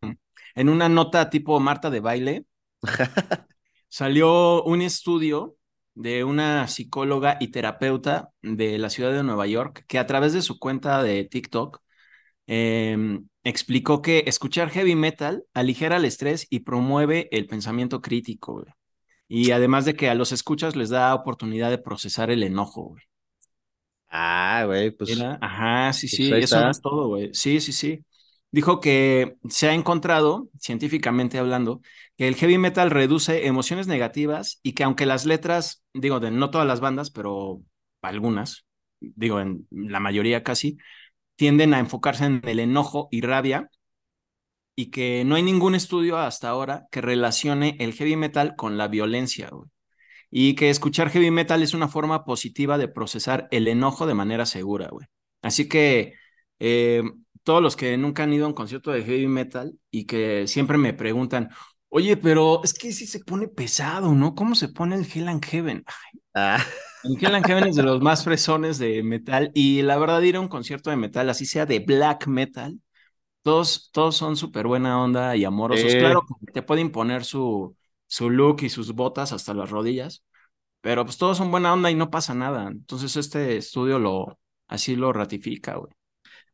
en 0.55 0.69
una 0.69 0.89
nota 0.89 1.31
tipo 1.31 1.59
Marta 1.61 1.91
de 1.91 2.01
baile, 2.01 2.47
salió 3.93 4.65
un 4.65 4.81
estudio 4.81 5.59
de 5.93 6.25
una 6.25 6.67
psicóloga 6.67 7.37
y 7.41 7.49
terapeuta 7.49 8.31
de 8.41 8.79
la 8.79 8.89
ciudad 8.89 9.13
de 9.13 9.23
Nueva 9.23 9.47
York 9.47 9.85
que 9.87 9.99
a 9.99 10.07
través 10.07 10.33
de 10.33 10.41
su 10.41 10.59
cuenta 10.59 11.03
de 11.03 11.25
TikTok 11.25 11.79
em, 12.47 13.29
explicó 13.45 14.01
que 14.01 14.25
escuchar 14.27 14.71
heavy 14.71 14.95
metal 14.95 15.45
aligera 15.53 15.99
el 15.99 16.07
estrés 16.07 16.47
y 16.49 16.61
promueve 16.61 17.29
el 17.33 17.47
pensamiento 17.47 18.01
crítico, 18.01 18.55
güey. 18.55 18.73
Y 19.29 19.51
además 19.51 19.85
de 19.85 19.95
que 19.95 20.09
a 20.09 20.15
los 20.15 20.33
escuchas 20.33 20.75
les 20.75 20.89
da 20.89 21.15
oportunidad 21.15 21.69
de 21.69 21.77
procesar 21.77 22.31
el 22.31 22.43
enojo, 22.45 22.85
güey. 22.85 23.03
Ah, 24.09 24.65
güey, 24.65 24.91
pues, 24.91 25.21
ajá, 25.21 25.93
sí, 25.93 26.07
pues 26.07 26.17
sí, 26.17 26.33
eso 26.33 26.61
no 26.63 26.71
es 26.71 26.81
todo, 26.81 27.09
güey. 27.09 27.29
Sí, 27.35 27.61
sí, 27.61 27.73
sí. 27.73 28.03
Dijo 28.51 28.81
que 28.81 29.37
se 29.49 29.69
ha 29.69 29.75
encontrado, 29.75 30.49
científicamente 30.59 31.39
hablando, 31.39 31.81
que 32.17 32.29
el 32.29 32.37
heavy 32.37 32.59
metal 32.59 32.91
reduce 32.91 33.47
emociones 33.47 33.87
negativas 33.87 34.61
y 34.63 34.73
que 34.73 34.85
aunque 34.85 35.07
las 35.07 35.27
letras, 35.27 35.85
digo, 35.95 36.21
de 36.21 36.31
no 36.31 36.51
todas 36.51 36.67
las 36.67 36.81
bandas, 36.81 37.11
pero 37.11 37.63
algunas, 38.03 38.67
digo, 39.01 39.41
en 39.41 39.67
la 39.71 40.01
mayoría 40.01 40.43
casi, 40.43 40.79
tienden 41.37 41.75
a 41.75 41.79
enfocarse 41.81 42.25
en 42.25 42.43
el 42.45 42.61
enojo 42.61 43.09
y 43.11 43.23
rabia 43.23 43.71
y 44.75 44.91
que 44.91 45.25
no 45.25 45.35
hay 45.35 45.43
ningún 45.43 45.75
estudio 45.75 46.19
hasta 46.19 46.49
ahora 46.49 46.87
que 46.91 47.01
relacione 47.01 47.77
el 47.81 47.93
heavy 47.95 48.17
metal 48.17 48.57
con 48.57 48.79
la 48.79 48.89
violencia, 48.89 49.49
güey. 49.51 49.69
Y 50.31 50.55
que 50.55 50.71
escuchar 50.71 51.11
heavy 51.11 51.31
metal 51.31 51.63
es 51.63 51.75
una 51.75 51.89
forma 51.89 52.25
positiva 52.25 52.79
de 52.79 52.89
procesar 52.89 53.49
el 53.51 53.69
enojo 53.69 54.07
de 54.07 54.15
manera 54.15 54.47
segura, 54.47 54.89
güey. 54.91 55.07
Así 55.43 55.69
que 55.69 56.15
eh, 56.59 57.03
todos 57.43 57.63
los 57.63 57.77
que 57.77 57.97
nunca 57.99 58.23
han 58.23 58.33
ido 58.33 58.47
a 58.47 58.49
un 58.49 58.55
concierto 58.55 58.93
de 58.93 59.05
heavy 59.05 59.27
metal 59.27 59.79
y 59.91 60.07
que 60.07 60.47
siempre 60.47 60.79
me 60.79 60.95
preguntan, 60.95 61.51
oye, 61.93 62.17
pero 62.17 62.63
es 62.65 62.75
que 62.75 62.93
sí 62.93 63.07
se 63.07 63.21
pone 63.21 63.49
pesado, 63.49 64.15
¿no? 64.15 64.35
¿Cómo 64.35 64.55
se 64.57 64.69
pone 64.69 64.97
el 64.97 65.07
Hell 65.13 65.29
and 65.29 65.45
Heaven? 65.45 65.85
Ay, 65.87 66.21
Ah, 66.35 66.65
el 67.03 67.19
Hell 67.21 67.35
and 67.35 67.47
Heaven 67.47 67.67
es 67.67 67.77
de 67.77 67.83
los 67.83 68.01
más 68.01 68.25
fresones 68.25 68.79
de 68.79 69.03
metal 69.03 69.51
y 69.55 69.83
la 69.83 69.99
verdad 69.99 70.23
ir 70.23 70.37
a 70.37 70.41
un 70.41 70.49
concierto 70.49 70.91
de 70.91 70.97
metal, 70.97 71.29
así 71.31 71.47
sea 71.47 71.67
de 71.67 71.81
black 71.81 72.27
metal, 72.27 72.81
todos, 73.43 73.91
todos 73.93 74.17
son 74.17 74.37
súper 74.37 74.67
buena 74.69 75.03
onda 75.03 75.37
y 75.37 75.45
amorosos. 75.45 75.97
eh, 75.97 75.97
Claro, 75.97 76.23
te 76.53 76.63
puede 76.63 76.83
imponer 76.83 77.25
su, 77.25 77.77
su 78.09 78.31
look 78.31 78.63
y 78.63 78.71
sus 78.71 78.95
botas 78.95 79.33
hasta 79.33 79.55
las 79.55 79.71
rodillas, 79.71 80.25
pero 80.83 81.05
pues 81.05 81.19
todos 81.19 81.39
son 81.39 81.51
buena 81.53 81.73
onda 81.75 81.91
y 81.91 81.97
no 81.97 82.11
pasa 82.11 82.35
nada. 82.35 82.69
Entonces 82.69 83.17
este 83.17 83.57
estudio 83.59 83.99
lo, 84.01 84.39
así 84.69 84.97
lo 84.97 85.13
ratifica, 85.13 85.77
güey. 85.77 85.93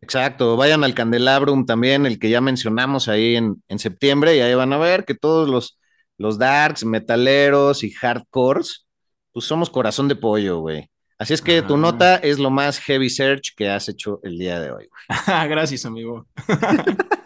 Exacto, 0.01 0.57
vayan 0.57 0.85
al 0.85 0.95
Candelabrum 0.95 1.67
también, 1.67 2.07
el 2.07 2.19
que 2.19 2.31
ya 2.31 2.41
mencionamos 2.41 3.09
ahí 3.09 3.37
en, 3.37 3.63
en 3.69 3.79
septiembre, 3.79 4.37
y 4.37 4.41
ahí 4.41 4.55
van 4.55 4.73
a 4.73 4.79
ver 4.79 5.05
que 5.05 5.15
todos 5.15 5.49
los, 5.49 5.79
los 6.17 6.39
darks, 6.39 6.85
metaleros 6.85 7.85
y 7.85 7.91
hardcores, 7.91 8.87
pues 9.33 9.47
somos 9.47 9.71
corazón 9.71 10.09
de 10.09 10.17
pollo, 10.17 10.61
güey. 10.61 10.91
Así 11.19 11.35
es 11.35 11.43
que 11.43 11.63
tu 11.63 11.77
nota 11.77 12.17
es 12.17 12.39
lo 12.39 12.49
más 12.49 12.79
heavy 12.79 13.11
search 13.11 13.55
que 13.57 13.69
has 13.69 13.89
hecho 13.89 14.21
el 14.23 14.39
día 14.39 14.61
de 14.61 14.71
hoy, 14.71 14.89
güey. 14.89 15.49
Gracias, 15.49 15.85
amigo. 15.85 16.27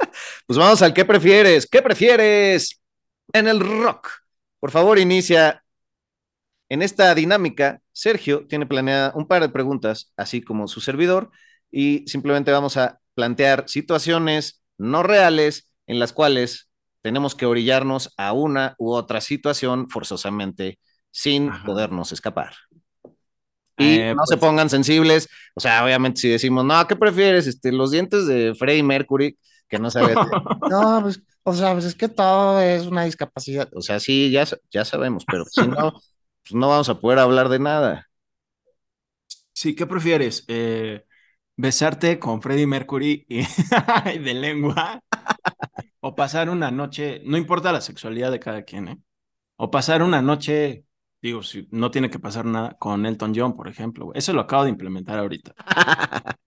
Pues 0.46 0.58
vamos 0.58 0.82
al 0.82 0.92
¿qué 0.92 1.04
prefieres? 1.04 1.66
¿Qué 1.66 1.80
prefieres 1.82 2.80
en 3.32 3.48
el 3.48 3.60
rock? 3.60 4.10
Por 4.60 4.70
favor, 4.70 4.98
inicia. 4.98 5.64
En 6.68 6.82
esta 6.82 7.14
dinámica, 7.14 7.80
Sergio 7.92 8.46
tiene 8.46 8.66
planeada 8.66 9.12
un 9.14 9.26
par 9.26 9.42
de 9.42 9.50
preguntas, 9.50 10.12
así 10.16 10.42
como 10.42 10.68
su 10.68 10.80
servidor, 10.80 11.30
y 11.72 12.04
simplemente 12.08 12.52
vamos 12.52 12.78
a 12.78 13.00
plantear 13.14 13.68
situaciones 13.68 14.62
no 14.78 15.04
reales 15.04 15.72
en 15.88 16.00
las 16.00 16.14
cuales 16.14 16.70
tenemos 17.02 17.36
que 17.36 17.46
orillarnos 17.46 18.14
a 18.18 18.32
una 18.34 18.76
u 18.78 18.92
otra 18.92 19.22
situación 19.22 19.90
forzosamente 19.90 20.80
sin 21.12 21.50
Ajá. 21.50 21.64
podernos 21.64 22.12
escapar. 22.12 22.54
Y 23.78 23.98
Eh, 23.98 24.14
no 24.14 24.26
se 24.26 24.36
pues, 24.36 24.40
pongan 24.40 24.68
sensibles, 24.70 25.28
o 25.54 25.60
sea, 25.60 25.84
obviamente 25.84 26.20
si 26.20 26.28
decimos, 26.28 26.64
no, 26.64 26.86
¿qué 26.86 26.94
prefieres? 26.96 27.46
Este, 27.46 27.72
los 27.72 27.90
dientes 27.90 28.26
de 28.26 28.54
Freddie 28.54 28.82
Mercury, 28.82 29.38
que 29.68 29.78
no 29.78 29.90
sabe, 29.90 30.14
no, 30.64 31.00
pues, 31.02 31.20
o 31.44 31.52
sea, 31.54 31.72
pues 31.72 31.84
es 31.86 31.94
que 31.94 32.08
todo 32.08 32.60
es 32.60 32.86
una 32.86 33.04
discapacidad, 33.04 33.68
o 33.74 33.80
sea, 33.82 33.98
sí, 34.00 34.30
ya, 34.30 34.44
ya 34.70 34.84
sabemos, 34.84 35.26
pero 35.26 35.44
si 35.50 35.66
no, 35.66 35.92
pues 35.92 36.54
no 36.54 36.68
vamos 36.68 36.88
a 36.88 37.00
poder 37.00 37.18
hablar 37.18 37.48
de 37.48 37.58
nada. 37.58 38.08
Sí, 39.52 39.74
¿qué 39.74 39.86
prefieres? 39.86 40.44
Eh, 40.48 41.04
¿besarte 41.56 42.18
con 42.18 42.42
Freddie 42.42 42.66
Mercury 42.66 43.26
y, 43.28 43.42
de 44.18 44.34
lengua? 44.34 45.00
¿O 46.00 46.14
pasar 46.14 46.50
una 46.50 46.70
noche, 46.70 47.22
no 47.24 47.36
importa 47.36 47.72
la 47.72 47.80
sexualidad 47.80 48.30
de 48.30 48.40
cada 48.40 48.62
quien, 48.62 48.88
¿eh? 48.88 48.98
O 49.56 49.70
pasar 49.70 50.02
una 50.02 50.20
noche, 50.22 50.84
digo, 51.20 51.42
si 51.42 51.68
no 51.70 51.90
tiene 51.90 52.10
que 52.10 52.18
pasar 52.18 52.44
nada 52.44 52.76
con 52.78 53.06
Elton 53.06 53.32
John, 53.34 53.54
por 53.54 53.68
ejemplo. 53.68 54.10
Eso 54.14 54.32
lo 54.32 54.40
acabo 54.40 54.64
de 54.64 54.70
implementar 54.70 55.18
ahorita. 55.18 55.54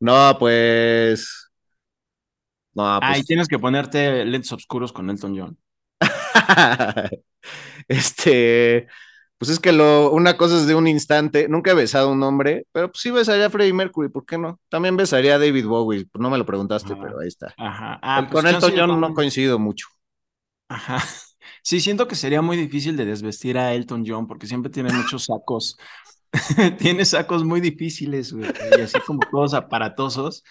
No, 0.00 0.36
pues, 0.38 1.50
no, 2.74 2.98
pues, 3.00 3.24
tienes 3.24 3.48
que 3.48 3.58
ponerte 3.58 4.24
lentes 4.24 4.52
oscuros 4.52 4.92
con 4.92 5.08
Elton 5.08 5.38
John. 5.38 5.58
este, 7.88 8.88
pues 9.38 9.50
es 9.50 9.60
que 9.60 9.72
lo, 9.72 10.10
una 10.12 10.36
cosa 10.36 10.56
es 10.56 10.66
de 10.66 10.74
un 10.74 10.86
instante, 10.86 11.48
nunca 11.48 11.72
he 11.72 11.74
besado 11.74 12.08
a 12.08 12.12
un 12.12 12.22
hombre, 12.22 12.66
pero 12.72 12.90
pues 12.90 13.00
sí 13.02 13.10
besaría 13.10 13.46
a 13.46 13.50
Freddie 13.50 13.72
Mercury, 13.72 14.08
¿por 14.08 14.24
qué 14.24 14.38
no? 14.38 14.60
También 14.68 14.96
besaría 14.96 15.34
a 15.34 15.38
David 15.38 15.66
Bowie, 15.66 16.06
no 16.14 16.30
me 16.30 16.38
lo 16.38 16.46
preguntaste, 16.46 16.92
Ajá. 16.92 17.02
pero 17.02 17.20
ahí 17.20 17.28
está. 17.28 17.54
Ajá. 17.56 17.98
Ah, 18.02 18.26
pues 18.30 18.32
con 18.32 18.46
Elton 18.46 18.60
chance 18.60 18.80
John 18.80 19.00
no 19.00 19.14
coincido 19.14 19.58
mucho. 19.58 19.88
Ajá. 20.68 20.98
Sí, 21.62 21.80
siento 21.80 22.06
que 22.08 22.14
sería 22.14 22.42
muy 22.42 22.58
difícil 22.58 22.94
de 22.94 23.06
desvestir 23.06 23.56
a 23.56 23.72
Elton 23.72 24.04
John 24.06 24.26
porque 24.26 24.46
siempre 24.46 24.70
tiene 24.70 24.92
muchos 24.92 25.24
sacos. 25.24 25.78
Tiene 26.78 27.04
sacos 27.04 27.44
muy 27.44 27.60
difíciles, 27.60 28.32
güey, 28.32 28.50
y 28.76 28.80
así 28.80 28.98
como 29.06 29.20
todos 29.30 29.54
aparatosos. 29.54 30.42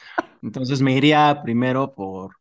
Entonces 0.41 0.81
me 0.81 0.95
iría 0.95 1.41
primero 1.43 1.93
por 1.93 2.35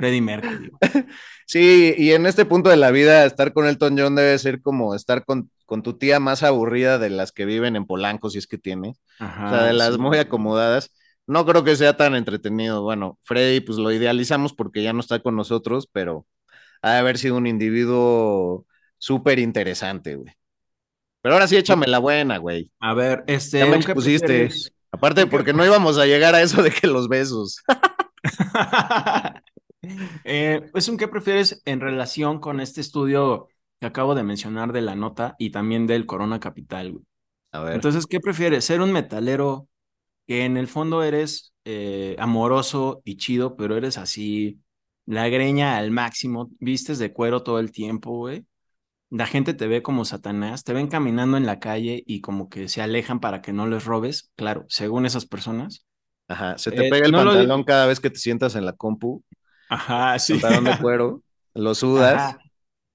Freddie 0.00 0.20
Mercury. 0.22 0.70
Sí, 1.46 1.94
y 1.98 2.12
en 2.12 2.26
este 2.26 2.44
punto 2.44 2.70
de 2.70 2.76
la 2.76 2.92
vida, 2.92 3.24
estar 3.24 3.52
con 3.52 3.66
Elton 3.66 3.98
John 3.98 4.14
debe 4.14 4.38
ser 4.38 4.62
como 4.62 4.94
estar 4.94 5.24
con, 5.24 5.50
con 5.66 5.82
tu 5.82 5.98
tía 5.98 6.20
más 6.20 6.44
aburrida 6.44 6.98
de 7.00 7.10
las 7.10 7.32
que 7.32 7.44
viven 7.44 7.74
en 7.74 7.86
Polanco, 7.86 8.30
si 8.30 8.38
es 8.38 8.46
que 8.46 8.56
tiene. 8.56 8.90
O 8.90 9.48
sea, 9.48 9.64
de 9.64 9.70
Ajá, 9.70 9.72
las 9.72 9.94
sí. 9.94 10.00
muy 10.00 10.18
acomodadas. 10.18 10.92
No 11.26 11.44
creo 11.46 11.64
que 11.64 11.74
sea 11.74 11.96
tan 11.96 12.14
entretenido. 12.14 12.82
Bueno, 12.82 13.18
Freddy, 13.22 13.58
pues 13.60 13.78
lo 13.78 13.90
idealizamos 13.90 14.52
porque 14.54 14.84
ya 14.84 14.92
no 14.92 15.00
está 15.00 15.18
con 15.20 15.34
nosotros, 15.34 15.88
pero 15.90 16.24
ha 16.82 16.92
de 16.92 16.98
haber 16.98 17.18
sido 17.18 17.36
un 17.36 17.48
individuo 17.48 18.64
súper 18.98 19.40
interesante, 19.40 20.14
güey. 20.16 20.32
Pero 21.22 21.34
ahora 21.34 21.48
sí, 21.48 21.56
échame 21.56 21.88
la 21.88 21.98
buena, 21.98 22.38
güey. 22.38 22.70
A 22.80 22.94
ver, 22.94 23.24
este, 23.26 23.58
Ya 23.58 23.66
me 23.66 23.76
¿un 23.76 23.82
qué 23.82 23.92
expusiste. 23.92 24.26
prefieres? 24.26 24.72
Aparte, 24.92 25.24
¿Un 25.24 25.28
qué- 25.30 25.36
porque 25.36 25.52
no 25.52 25.64
íbamos 25.66 25.98
a 25.98 26.06
llegar 26.06 26.34
a 26.36 26.42
eso 26.42 26.62
de 26.62 26.70
que 26.70 26.86
los 26.86 27.08
besos. 27.08 27.62
Eh, 30.24 30.60
es 30.74 30.88
un 30.88 30.96
qué 30.96 31.08
prefieres 31.08 31.62
en 31.64 31.80
relación 31.80 32.40
con 32.40 32.60
este 32.60 32.80
estudio 32.80 33.48
que 33.80 33.86
acabo 33.86 34.14
de 34.14 34.22
mencionar 34.22 34.72
de 34.72 34.82
la 34.82 34.94
nota 34.94 35.34
y 35.38 35.50
también 35.50 35.86
del 35.86 36.06
Corona 36.06 36.40
Capital, 36.40 36.92
güey. 36.92 37.04
A 37.52 37.60
ver. 37.60 37.74
Entonces, 37.74 38.06
¿qué 38.06 38.20
prefieres? 38.20 38.64
¿Ser 38.64 38.80
un 38.80 38.92
metalero 38.92 39.68
que 40.26 40.44
en 40.46 40.56
el 40.56 40.68
fondo 40.68 41.02
eres 41.04 41.54
eh, 41.64 42.16
amoroso 42.18 43.02
y 43.04 43.16
chido, 43.18 43.56
pero 43.56 43.76
eres 43.76 43.98
así, 43.98 44.60
la 45.06 45.28
greña 45.28 45.78
al 45.78 45.90
máximo, 45.92 46.50
vistes 46.60 46.98
de 46.98 47.12
cuero 47.12 47.42
todo 47.42 47.60
el 47.60 47.72
tiempo, 47.72 48.12
güey? 48.18 48.46
La 49.10 49.26
gente 49.26 49.54
te 49.54 49.68
ve 49.68 49.82
como 49.82 50.04
Satanás, 50.04 50.64
te 50.64 50.72
ven 50.74 50.88
caminando 50.88 51.36
en 51.36 51.46
la 51.46 51.60
calle 51.60 52.02
y 52.06 52.20
como 52.20 52.48
que 52.48 52.68
se 52.68 52.82
alejan 52.82 53.20
para 53.20 53.42
que 53.42 53.52
no 53.52 53.66
les 53.68 53.84
robes, 53.84 54.32
claro, 54.36 54.66
según 54.68 55.06
esas 55.06 55.26
personas. 55.26 55.86
Ajá, 56.28 56.56
se 56.58 56.70
te 56.72 56.84
Eh, 56.86 56.90
pega 56.90 57.06
el 57.06 57.12
no 57.12 57.18
pantalón 57.18 57.64
cada 57.64 57.86
vez 57.86 57.98
que 58.00 58.10
te 58.10 58.18
sientas 58.18 58.54
en 58.54 58.64
la 58.64 58.72
compu, 58.74 59.24
Ajá, 59.70 60.18
sí. 60.18 60.40
pantalón 60.40 60.64
de 60.64 60.76
cuero, 60.78 61.22
lo 61.54 61.74
sudas. 61.74 62.32
Ajá. 62.32 62.40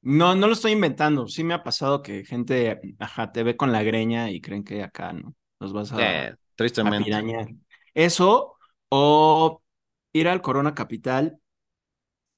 No, 0.01 0.35
no 0.35 0.47
lo 0.47 0.53
estoy 0.53 0.71
inventando. 0.73 1.27
Sí 1.27 1.43
me 1.43 1.53
ha 1.53 1.63
pasado 1.63 2.01
que 2.03 2.25
gente, 2.25 2.79
ajá, 2.99 3.31
te 3.31 3.43
ve 3.43 3.57
con 3.57 3.71
la 3.71 3.83
greña 3.83 4.31
y 4.31 4.41
creen 4.41 4.63
que 4.63 4.83
acá, 4.83 5.13
¿no? 5.13 5.35
Los 5.59 5.73
vas 5.73 5.91
a, 5.93 6.03
Eh, 6.03 6.35
a 6.83 6.95
tristemente. 6.95 6.97
pirañar. 6.97 7.47
Eso, 7.93 8.57
o 8.89 9.63
ir 10.13 10.27
al 10.27 10.41
Corona 10.41 10.75
Capital 10.75 11.39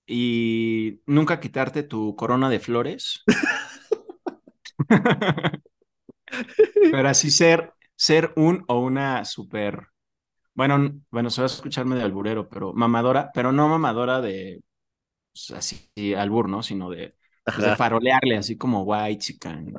y 0.05 1.01
nunca 1.05 1.39
quitarte 1.39 1.83
tu 1.83 2.15
corona 2.15 2.49
de 2.49 2.59
flores. 2.59 3.23
Pero 6.89 7.09
así 7.09 7.31
ser, 7.31 7.73
ser 7.95 8.33
un 8.35 8.63
o 8.67 8.79
una 8.79 9.25
super, 9.25 9.87
bueno, 10.57 10.91
bueno, 11.11 11.29
se 11.29 11.41
va 11.41 11.45
a 11.45 11.51
escuchar 11.53 11.85
medio 11.85 12.03
alburero, 12.03 12.49
pero 12.49 12.73
mamadora, 12.73 13.29
pero 13.31 13.51
no 13.51 13.69
mamadora 13.69 14.21
de 14.21 14.59
pues, 15.31 15.51
así 15.51 16.15
albur, 16.15 16.49
¿no? 16.49 16.63
Sino 16.63 16.89
de 16.89 17.13
pues, 17.45 17.59
de 17.59 17.75
farolearle, 17.75 18.37
así 18.37 18.57
como 18.57 18.81
white 18.81 19.19
chican, 19.19 19.71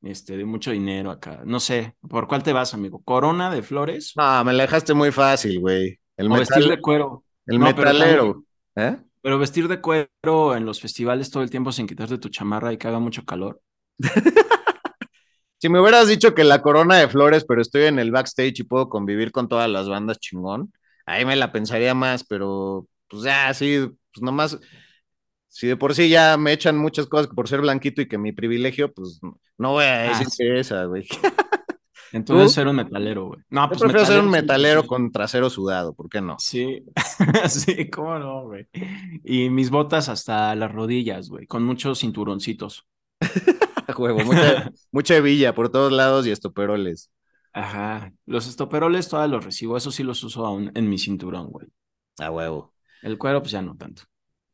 este, 0.00 0.38
de 0.38 0.46
mucho 0.46 0.70
dinero 0.70 1.10
acá. 1.10 1.42
No 1.44 1.60
sé, 1.60 1.96
¿por 2.08 2.26
cuál 2.26 2.42
te 2.42 2.54
vas, 2.54 2.72
amigo? 2.72 3.02
¿Corona 3.04 3.50
de 3.50 3.62
flores? 3.62 4.14
No, 4.16 4.42
me 4.42 4.54
la 4.54 4.62
dejaste 4.62 4.94
muy 4.94 5.12
fácil, 5.12 5.60
güey. 5.60 6.00
El 6.16 6.30
vestir 6.30 6.66
de 6.66 6.80
cuero. 6.80 7.24
El 7.44 7.58
metalero. 7.58 8.42
¿Eh? 8.74 8.96
Pero 9.20 9.38
vestir 9.38 9.68
de 9.68 9.82
cuero 9.82 10.56
en 10.56 10.64
los 10.64 10.80
festivales 10.80 11.30
todo 11.30 11.42
el 11.42 11.50
tiempo 11.50 11.72
sin 11.72 11.86
quitarte 11.86 12.16
tu 12.16 12.30
chamarra 12.30 12.72
y 12.72 12.78
que 12.78 12.88
haga 12.88 13.00
mucho 13.00 13.26
calor. 13.26 13.60
si 15.62 15.68
me 15.68 15.80
hubieras 15.80 16.08
dicho 16.08 16.34
que 16.34 16.42
la 16.42 16.60
corona 16.60 16.96
de 16.96 17.06
flores, 17.06 17.44
pero 17.46 17.62
estoy 17.62 17.84
en 17.84 18.00
el 18.00 18.10
backstage 18.10 18.58
y 18.58 18.64
puedo 18.64 18.88
convivir 18.88 19.30
con 19.30 19.46
todas 19.46 19.70
las 19.70 19.88
bandas 19.88 20.18
chingón, 20.18 20.72
ahí 21.06 21.24
me 21.24 21.36
la 21.36 21.52
pensaría 21.52 21.94
más, 21.94 22.24
pero 22.24 22.88
pues 23.06 23.22
ya, 23.22 23.54
sí, 23.54 23.78
pues 24.12 24.22
nomás, 24.22 24.58
si 25.46 25.68
de 25.68 25.76
por 25.76 25.94
sí 25.94 26.08
ya 26.08 26.36
me 26.36 26.52
echan 26.52 26.76
muchas 26.76 27.06
cosas 27.06 27.28
por 27.28 27.46
ser 27.46 27.60
blanquito 27.60 28.02
y 28.02 28.08
que 28.08 28.18
mi 28.18 28.32
privilegio, 28.32 28.92
pues 28.92 29.20
no 29.56 29.70
voy 29.70 29.84
a 29.84 29.98
decir 29.98 30.26
ah, 30.28 30.34
que 30.36 30.58
esa, 30.58 30.84
güey. 30.86 31.06
Entonces 32.12 32.52
ser 32.54 32.66
un 32.66 32.74
metalero, 32.74 33.26
güey. 33.26 33.40
No, 33.48 33.68
pues 33.68 33.80
prefiero 33.80 34.04
ser 34.04 34.18
un 34.18 34.30
metalero 34.30 34.84
con 34.84 35.12
trasero 35.12 35.48
sudado, 35.48 35.94
¿por 35.94 36.08
qué 36.08 36.20
no? 36.20 36.40
Sí, 36.40 36.84
sí, 37.48 37.88
cómo 37.88 38.18
no, 38.18 38.46
güey. 38.46 38.66
Y 39.22 39.48
mis 39.48 39.70
botas 39.70 40.08
hasta 40.08 40.56
las 40.56 40.72
rodillas, 40.72 41.28
güey, 41.28 41.46
con 41.46 41.62
muchos 41.62 42.00
cinturoncitos. 42.00 42.84
Juego, 43.94 44.20
mucha, 44.20 44.70
mucha 44.92 45.16
hebilla 45.16 45.54
por 45.54 45.70
todos 45.70 45.92
lados 45.92 46.26
y 46.26 46.30
estoperoles. 46.30 47.10
Ajá, 47.52 48.12
los 48.24 48.46
estoperoles 48.48 49.08
todavía 49.08 49.36
los 49.36 49.44
recibo, 49.44 49.76
eso 49.76 49.90
sí 49.90 50.02
los 50.02 50.22
uso 50.24 50.46
aún 50.46 50.72
en 50.74 50.88
mi 50.88 50.98
cinturón, 50.98 51.48
güey. 51.48 51.66
A 52.18 52.30
huevo. 52.30 52.72
El 53.02 53.18
cuero, 53.18 53.40
pues 53.42 53.52
ya 53.52 53.62
no 53.62 53.76
tanto. 53.76 54.02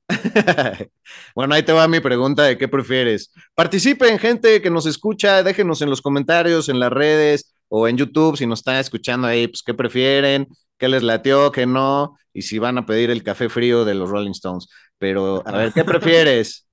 bueno, 1.35 1.55
ahí 1.55 1.63
te 1.63 1.73
va 1.73 1.87
mi 1.87 2.01
pregunta 2.01 2.45
de 2.45 2.57
qué 2.57 2.67
prefieres. 2.67 3.33
Participen, 3.55 4.19
gente 4.19 4.63
que 4.63 4.71
nos 4.71 4.87
escucha, 4.87 5.43
déjenos 5.43 5.83
en 5.83 5.91
los 5.91 6.01
comentarios, 6.01 6.69
en 6.69 6.81
las 6.81 6.91
redes 6.91 7.55
o 7.69 7.87
en 7.87 7.97
YouTube 7.97 8.37
si 8.37 8.47
nos 8.47 8.61
están 8.61 8.77
escuchando 8.77 9.27
ahí, 9.27 9.47
pues 9.47 9.63
qué 9.63 9.75
prefieren, 9.75 10.49
qué 10.79 10.89
les 10.89 11.03
latió, 11.03 11.53
qué 11.53 11.67
no, 11.67 12.17
y 12.33 12.43
si 12.43 12.59
van 12.59 12.79
a 12.79 12.87
pedir 12.87 13.11
el 13.11 13.23
café 13.23 13.49
frío 13.49 13.85
de 13.85 13.95
los 13.95 14.09
Rolling 14.09 14.31
Stones. 14.31 14.69
Pero, 14.99 15.43
a 15.47 15.53
ver, 15.53 15.73
¿qué 15.73 15.85
prefieres? 15.85 16.68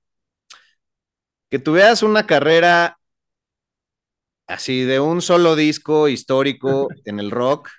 Que 1.50 1.58
tuvieras 1.58 2.02
una 2.02 2.26
carrera 2.26 2.98
así 4.46 4.82
de 4.82 5.00
un 5.00 5.22
solo 5.22 5.56
disco 5.56 6.08
histórico 6.08 6.88
en 7.04 7.20
el 7.20 7.30
rock 7.30 7.70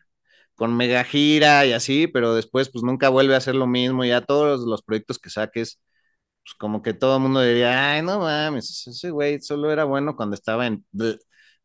con 0.55 0.75
mega 0.75 1.03
gira 1.03 1.65
y 1.65 1.73
así, 1.73 2.07
pero 2.07 2.33
después 2.33 2.69
pues 2.71 2.83
nunca 2.83 3.09
vuelve 3.09 3.35
a 3.35 3.37
hacer 3.37 3.55
lo 3.55 3.67
mismo, 3.67 4.03
ya 4.03 4.21
todos 4.21 4.61
los 4.61 4.81
proyectos 4.81 5.19
que 5.19 5.29
saques, 5.29 5.79
pues 6.43 6.55
como 6.57 6.81
que 6.81 6.93
todo 6.93 7.17
el 7.17 7.21
mundo 7.21 7.41
diría, 7.41 7.93
ay, 7.93 8.01
no 8.01 8.19
mames, 8.19 8.87
ese 8.87 9.11
güey 9.11 9.39
solo 9.39 9.71
era 9.71 9.83
bueno 9.83 10.15
cuando 10.15 10.33
estaba 10.33 10.65
en, 10.65 10.83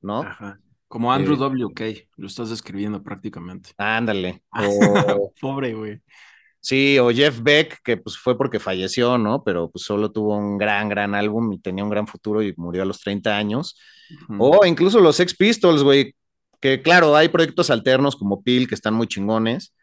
¿no? 0.03 0.23
Ajá. 0.23 0.61
Como 0.89 1.11
Andrew 1.11 1.37
eh, 1.37 1.39
WK, 1.39 1.81
lo 2.17 2.27
estás 2.27 2.51
describiendo 2.51 3.03
prácticamente. 3.03 3.71
Ándale. 3.79 4.43
Pobre, 5.41 5.73
güey. 5.73 6.03
Sí, 6.63 6.97
o 7.01 7.11
Jeff 7.11 7.43
Beck, 7.43 7.81
que 7.83 7.97
pues 7.97 8.17
fue 8.17 8.39
porque 8.39 8.61
falleció, 8.61 9.19
¿no? 9.19 9.43
Pero 9.43 9.69
pues 9.69 9.85
solo 9.85 10.13
tuvo 10.13 10.37
un 10.37 10.59
gran, 10.59 10.89
gran 10.89 11.15
álbum 11.17 11.53
y 11.53 11.59
tenía 11.59 11.83
un 11.83 11.91
gran 11.91 12.07
futuro 12.07 12.41
y 12.41 12.55
murió 12.57 12.83
a 12.83 12.87
los 12.87 13.01
30 13.01 13.37
años. 13.37 13.77
O 14.39 14.65
incluso 14.65 15.01
los 15.01 15.17
Sex 15.17 15.35
Pistols, 15.35 15.83
güey, 15.83 16.15
que 16.61 16.81
claro, 16.81 17.17
hay 17.17 17.29
proyectos 17.29 17.71
alternos 17.71 18.15
como 18.15 18.43
Peel 18.43 18.69
que 18.69 18.77
están 18.77 18.95
muy 18.95 19.09
chingones, 19.09 19.75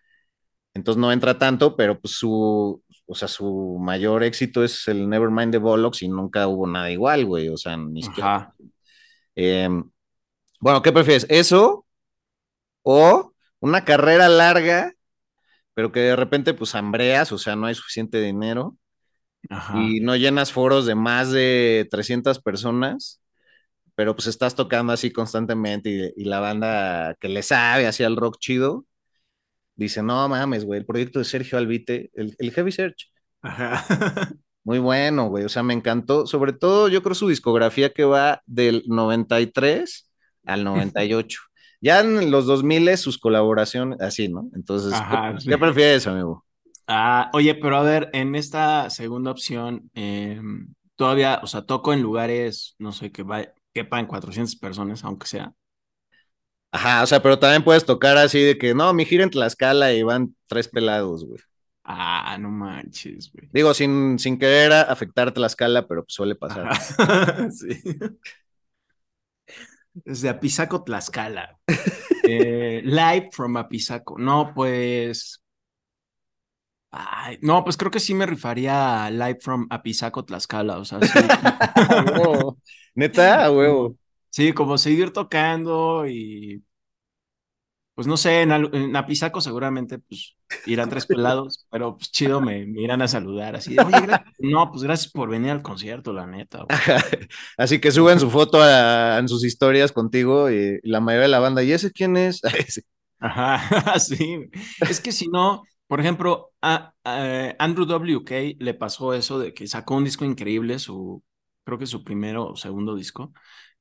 entonces 0.73 1.01
no 1.01 1.11
entra 1.11 1.37
tanto, 1.37 1.75
pero 1.75 1.99
pues 1.99 2.13
su, 2.13 2.81
o 3.05 3.15
sea, 3.15 3.27
su 3.27 3.77
mayor 3.81 4.23
éxito 4.23 4.63
es 4.63 4.87
el 4.87 5.09
Nevermind 5.09 5.51
the 5.51 5.57
Bollocks 5.57 6.01
y 6.03 6.07
nunca 6.07 6.47
hubo 6.47 6.65
nada 6.65 6.89
igual, 6.89 7.25
güey, 7.25 7.49
o 7.49 7.57
sea, 7.57 7.75
ni 7.75 8.03
siquiera. 8.03 8.53
Em, 9.35 9.83
bueno, 10.61 10.81
¿qué 10.81 10.93
prefieres? 10.93 11.25
¿Eso 11.29 11.85
o 12.83 13.33
una 13.59 13.83
carrera 13.83 14.29
larga, 14.29 14.93
pero 15.79 15.93
que 15.93 16.01
de 16.01 16.17
repente 16.17 16.53
pues 16.53 16.75
hambreas, 16.75 17.31
o 17.31 17.37
sea, 17.37 17.55
no 17.55 17.65
hay 17.65 17.73
suficiente 17.73 18.21
dinero 18.21 18.75
y 19.75 20.01
no 20.01 20.17
llenas 20.17 20.51
foros 20.51 20.85
de 20.85 20.93
más 20.93 21.31
de 21.31 21.87
300 21.89 22.41
personas? 22.41 23.21
pero 23.95 24.13
pues 24.13 24.27
estás 24.27 24.55
tocando 24.55 24.91
así 24.91 25.09
constantemente 25.09 26.13
y, 26.17 26.25
la 26.25 26.41
banda 26.41 27.15
que 27.21 27.29
le 27.29 27.41
sabe 27.43 27.87
hacia 27.87 28.07
el 28.07 28.17
rock 28.17 28.39
chido, 28.39 28.85
dice, 29.75 30.03
no 30.03 30.27
mames, 30.27 30.65
güey, 30.65 30.81
el 30.81 30.85
proyecto 30.85 31.19
de 31.19 31.25
Sergio 31.25 31.57
Albite, 31.57 32.11
el, 32.13 32.51
Heavy 32.51 32.73
Search. 32.73 33.09
Muy 34.65 34.79
bueno, 34.79 35.29
güey, 35.29 35.45
o 35.45 35.49
sea, 35.49 35.63
me 35.63 35.73
encantó, 35.73 36.27
sobre 36.27 36.51
todo 36.51 36.89
yo 36.89 37.01
creo 37.01 37.15
su 37.15 37.29
discografía 37.29 37.93
que 37.93 38.03
va 38.03 38.41
del 38.45 38.83
93 38.87 40.11
al 40.43 40.65
98. 40.65 41.39
Ya 41.81 42.01
en 42.01 42.31
los 42.31 42.45
2000 42.45 42.97
sus 42.97 43.17
colaboraciones, 43.17 44.01
así, 44.01 44.27
¿no? 44.27 44.49
Entonces, 44.53 44.93
¿qué, 45.45 45.57
prefieres, 45.57 46.07
amigo? 46.07 46.45
Ah, 46.87 47.29
oye, 47.33 47.55
pero 47.55 47.77
a 47.77 47.83
ver, 47.83 48.09
en 48.13 48.35
esta 48.35 48.89
segunda 48.89 49.31
opción, 49.31 49.89
em, 49.93 50.73
todavía, 50.95 51.39
o 51.43 51.47
sea, 51.47 51.61
toco 51.61 51.93
en 51.93 52.01
lugares, 52.01 52.75
no 52.79 52.91
sé, 52.91 53.11
que 53.11 53.23
va, 53.23 53.45
quepan 53.73 54.07
400 54.07 54.55
personas, 54.55 55.03
aunque 55.03 55.27
sea. 55.27 55.53
Ajá, 56.71 57.03
o 57.03 57.07
sea, 57.07 57.21
pero 57.21 57.39
también 57.39 57.63
puedes 57.63 57.85
tocar 57.85 58.17
así 58.17 58.39
de 58.41 58.57
que, 58.57 58.73
no, 58.73 58.93
mi 58.93 59.05
gira 59.05 59.23
en 59.23 59.29
Tlaxcala 59.29 59.93
y 59.93 60.03
van 60.03 60.35
tres 60.47 60.67
pelados, 60.67 61.25
güey. 61.25 61.39
Ah, 61.83 62.37
no 62.39 62.51
manches, 62.51 63.31
güey. 63.31 63.49
Digo, 63.51 63.73
sin, 63.73 64.19
sin 64.19 64.37
querer 64.37 64.71
afectar 64.73 65.33
Tlaxcala, 65.33 65.87
pero 65.87 66.03
pues 66.03 66.13
suele 66.13 66.35
pasar. 66.35 66.69
sí. 67.51 67.81
Desde 69.93 70.29
Apizaco, 70.29 70.83
Tlaxcala. 70.83 71.57
Eh, 72.23 72.81
live 72.85 73.29
from 73.31 73.57
Apizaco. 73.57 74.17
No, 74.17 74.53
pues. 74.53 75.41
Ay, 76.91 77.37
no, 77.41 77.63
pues 77.63 77.77
creo 77.77 77.91
que 77.91 77.99
sí 77.99 78.15
me 78.15 78.25
rifaría 78.25 79.09
live 79.11 79.39
from 79.41 79.67
Apizaco, 79.69 80.25
Tlaxcala. 80.25 80.77
O 80.79 80.85
sea, 80.85 80.99
sí. 81.01 81.19
Neta, 82.95 83.45
a 83.45 83.51
huevo. 83.51 83.95
Sí, 84.29 84.53
como 84.53 84.77
seguir 84.77 85.11
tocando 85.11 86.07
y 86.07 86.63
pues 87.99 88.07
no 88.07 88.15
sé, 88.15 88.43
en, 88.43 88.95
Apizaco 88.95 89.41
seguramente 89.41 89.99
pues 89.99 90.37
irán 90.65 90.89
tres 90.89 91.05
pelados, 91.05 91.67
pero 91.69 91.97
pues 91.97 92.09
chido 92.09 92.39
me, 92.39 92.59
irán 92.77 93.01
a 93.01 93.09
saludar 93.09 93.57
así 93.57 93.75
no, 94.39 94.71
pues 94.71 94.83
gracias 94.83 95.11
por 95.11 95.27
venir 95.27 95.51
al 95.51 95.61
concierto, 95.61 96.13
la 96.13 96.25
neta. 96.25 96.65
Así 97.57 97.81
que 97.81 97.91
suben 97.91 98.21
su 98.21 98.29
foto 98.29 98.61
en 98.65 99.27
sus 99.27 99.43
historias 99.43 99.91
contigo 99.91 100.49
y, 100.49 100.79
la 100.83 101.01
mayoría 101.01 101.23
de 101.23 101.27
la 101.27 101.39
banda, 101.39 101.61
¿y 101.61 101.73
ese 101.73 101.91
quién 101.91 102.15
es? 102.15 102.39
Ajá, 103.19 103.99
sí. 103.99 104.49
Es 104.89 105.01
que 105.01 105.11
si 105.11 105.27
no, 105.27 105.63
por 105.87 105.99
ejemplo, 105.99 106.53
a, 106.61 106.93
a 107.03 107.55
Andrew 107.59 107.85
WK 107.85 108.31
le 108.59 108.73
pasó 108.75 109.13
eso 109.13 109.39
de 109.39 109.53
que 109.53 109.67
sacó 109.67 109.95
un 109.95 110.05
disco 110.05 110.23
increíble, 110.23 110.79
su 110.79 111.21
creo 111.65 111.77
que 111.77 111.85
su 111.85 112.05
primero 112.05 112.47
o 112.47 112.55
segundo 112.55 112.95
disco, 112.95 113.33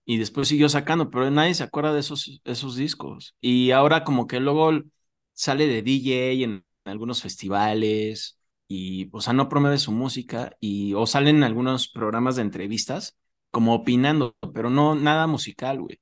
y 0.09 0.17
después 0.17 0.49
siguió 0.49 0.71
sacando, 0.71 1.11
pero 1.11 1.31
nadie 1.31 1.53
se 1.53 1.65
acuerda 1.65 1.93
de 1.93 2.01
esos, 2.01 2.41
esos 2.45 2.77
discos. 2.77 3.37
Y 3.43 3.73
ahora 3.73 4.05
como 4.05 4.27
que 4.27 4.41
luego 4.41 4.71
sale 5.35 5.67
de 5.67 5.83
DJ 5.83 6.45
en 6.45 6.65
algunos 6.87 7.21
festivales 7.21 8.39
y, 8.69 9.11
o 9.13 9.21
sea, 9.21 9.35
no 9.35 9.51
promueve 9.51 9.77
su 9.77 9.93
música 9.93 10.57
y, 10.61 10.95
o 10.95 11.07
salen 11.07 11.37
en 11.37 11.45
algunos 11.45 11.89
programas 11.89 12.37
de 12.37 12.43
entrevistas 12.43 13.19
como 13.51 13.75
opinando, 13.75 14.35
pero 14.55 14.71
no 14.71 14.95
nada 14.95 15.27
musical, 15.27 15.79
güey. 15.79 16.01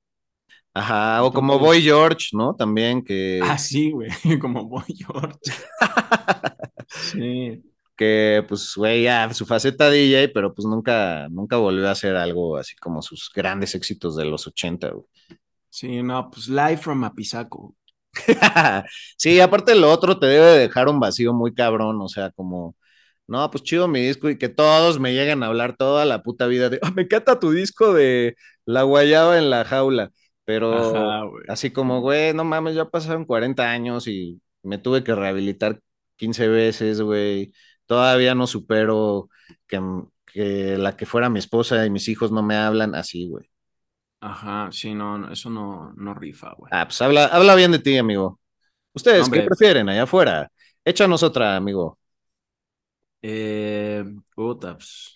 Ajá, 0.73 1.25
o 1.25 1.33
como 1.33 1.59
Boy 1.59 1.83
George, 1.83 2.29
¿no? 2.33 2.55
También 2.55 3.03
que... 3.03 3.41
Ah, 3.43 3.59
sí, 3.59 3.91
güey, 3.91 4.11
como 4.41 4.69
Boy 4.69 4.85
George. 4.87 5.41
sí 6.87 7.61
que 7.97 8.45
pues, 8.49 8.75
güey, 8.77 9.05
ya 9.05 9.33
su 9.33 9.47
faceta 9.47 9.91
DJ, 9.91 10.29
pero 10.33 10.55
pues 10.55 10.67
nunca, 10.67 11.29
nunca 11.31 11.57
volvió 11.57 11.89
a 11.89 11.93
hacer 11.93 12.17
algo 12.17 12.57
así 12.57 12.77
como 12.77 13.03
sus 13.03 13.31
grandes 13.35 13.75
éxitos 13.75 14.17
de 14.17 14.27
los 14.27 14.47
80, 14.47 14.91
güey. 14.91 15.07
Sí, 15.71 16.03
no, 16.03 16.31
pues 16.31 16.49
Live 16.49 16.79
from 16.79 17.05
Apizaco. 17.05 17.75
sí, 19.19 19.41
aparte 19.41 19.75
lo 19.75 19.91
otro 19.91 20.19
te 20.19 20.27
debe 20.27 20.59
dejar 20.59 20.89
un 20.89 21.01
vacío 21.01 21.33
muy 21.33 21.55
cabrón, 21.55 22.01
o 22.01 22.09
sea, 22.09 22.31
como, 22.31 22.77
no, 23.27 23.51
pues 23.51 23.63
chido 23.65 23.89
mi 23.89 24.01
disco 24.01 24.31
y 24.31 24.39
que 24.39 24.49
todos 24.49 24.99
me 25.01 25.13
lleguen 25.15 25.43
a 25.43 25.47
hablar 25.47 25.77
toda 25.77 26.05
la 26.05 26.23
puta 26.23 26.47
vida 26.47 26.71
de, 26.71 26.81
oh, 26.83 26.93
me 26.95 27.03
encanta 27.03 27.39
tu 27.41 27.51
disco 27.51 27.93
de 27.93 28.37
La 28.65 28.83
Guayaba 28.85 29.39
en 29.39 29.51
la 29.51 29.65
jaula, 29.65 30.13
pero 30.45 31.33
así 31.49 31.71
como, 31.73 32.01
güey, 32.01 32.33
no 32.35 32.45
mames, 32.45 32.75
ya 32.75 32.89
pasaron 32.89 33.25
40 33.27 33.71
años 33.71 34.07
y 34.09 34.41
me 34.63 34.79
tuve 34.79 35.05
que 35.05 35.15
rehabilitar 35.15 35.81
15 36.17 36.49
veces, 36.49 37.01
güey 37.03 37.53
todavía 37.87 38.35
no 38.35 38.47
supero 38.47 39.29
que, 39.67 40.77
la 40.79 40.97
que 40.97 41.07
fuera 41.07 41.31
mi 41.31 41.39
esposa 41.39 41.85
y 41.87 41.91
mis 41.91 42.09
hijos 42.09 42.31
no 42.33 42.43
me 42.43 42.57
hablan 42.57 42.95
así, 42.95 43.29
güey. 43.29 43.49
Ajá, 44.21 44.69
sí, 44.73 44.95
no, 44.95 45.31
eso 45.31 45.51
no, 45.51 45.93
no 45.97 46.15
rifa, 46.15 46.53
güey. 46.57 46.71
Ah, 46.75 46.87
pues 46.87 47.01
habla, 47.03 47.27
habla 47.27 47.55
bien 47.55 47.73
de 47.73 47.79
ti, 47.79 47.97
amigo. 47.97 48.41
¿Ustedes 48.93 49.29
qué 49.29 49.43
prefieren 49.43 49.89
allá 49.89 50.05
afuera? 50.05 50.51
Échanos 50.85 51.23
otra, 51.23 51.57
amigo. 51.57 51.99
Eh, 53.23 54.05
puta, 54.35 54.75
pues, 54.75 55.13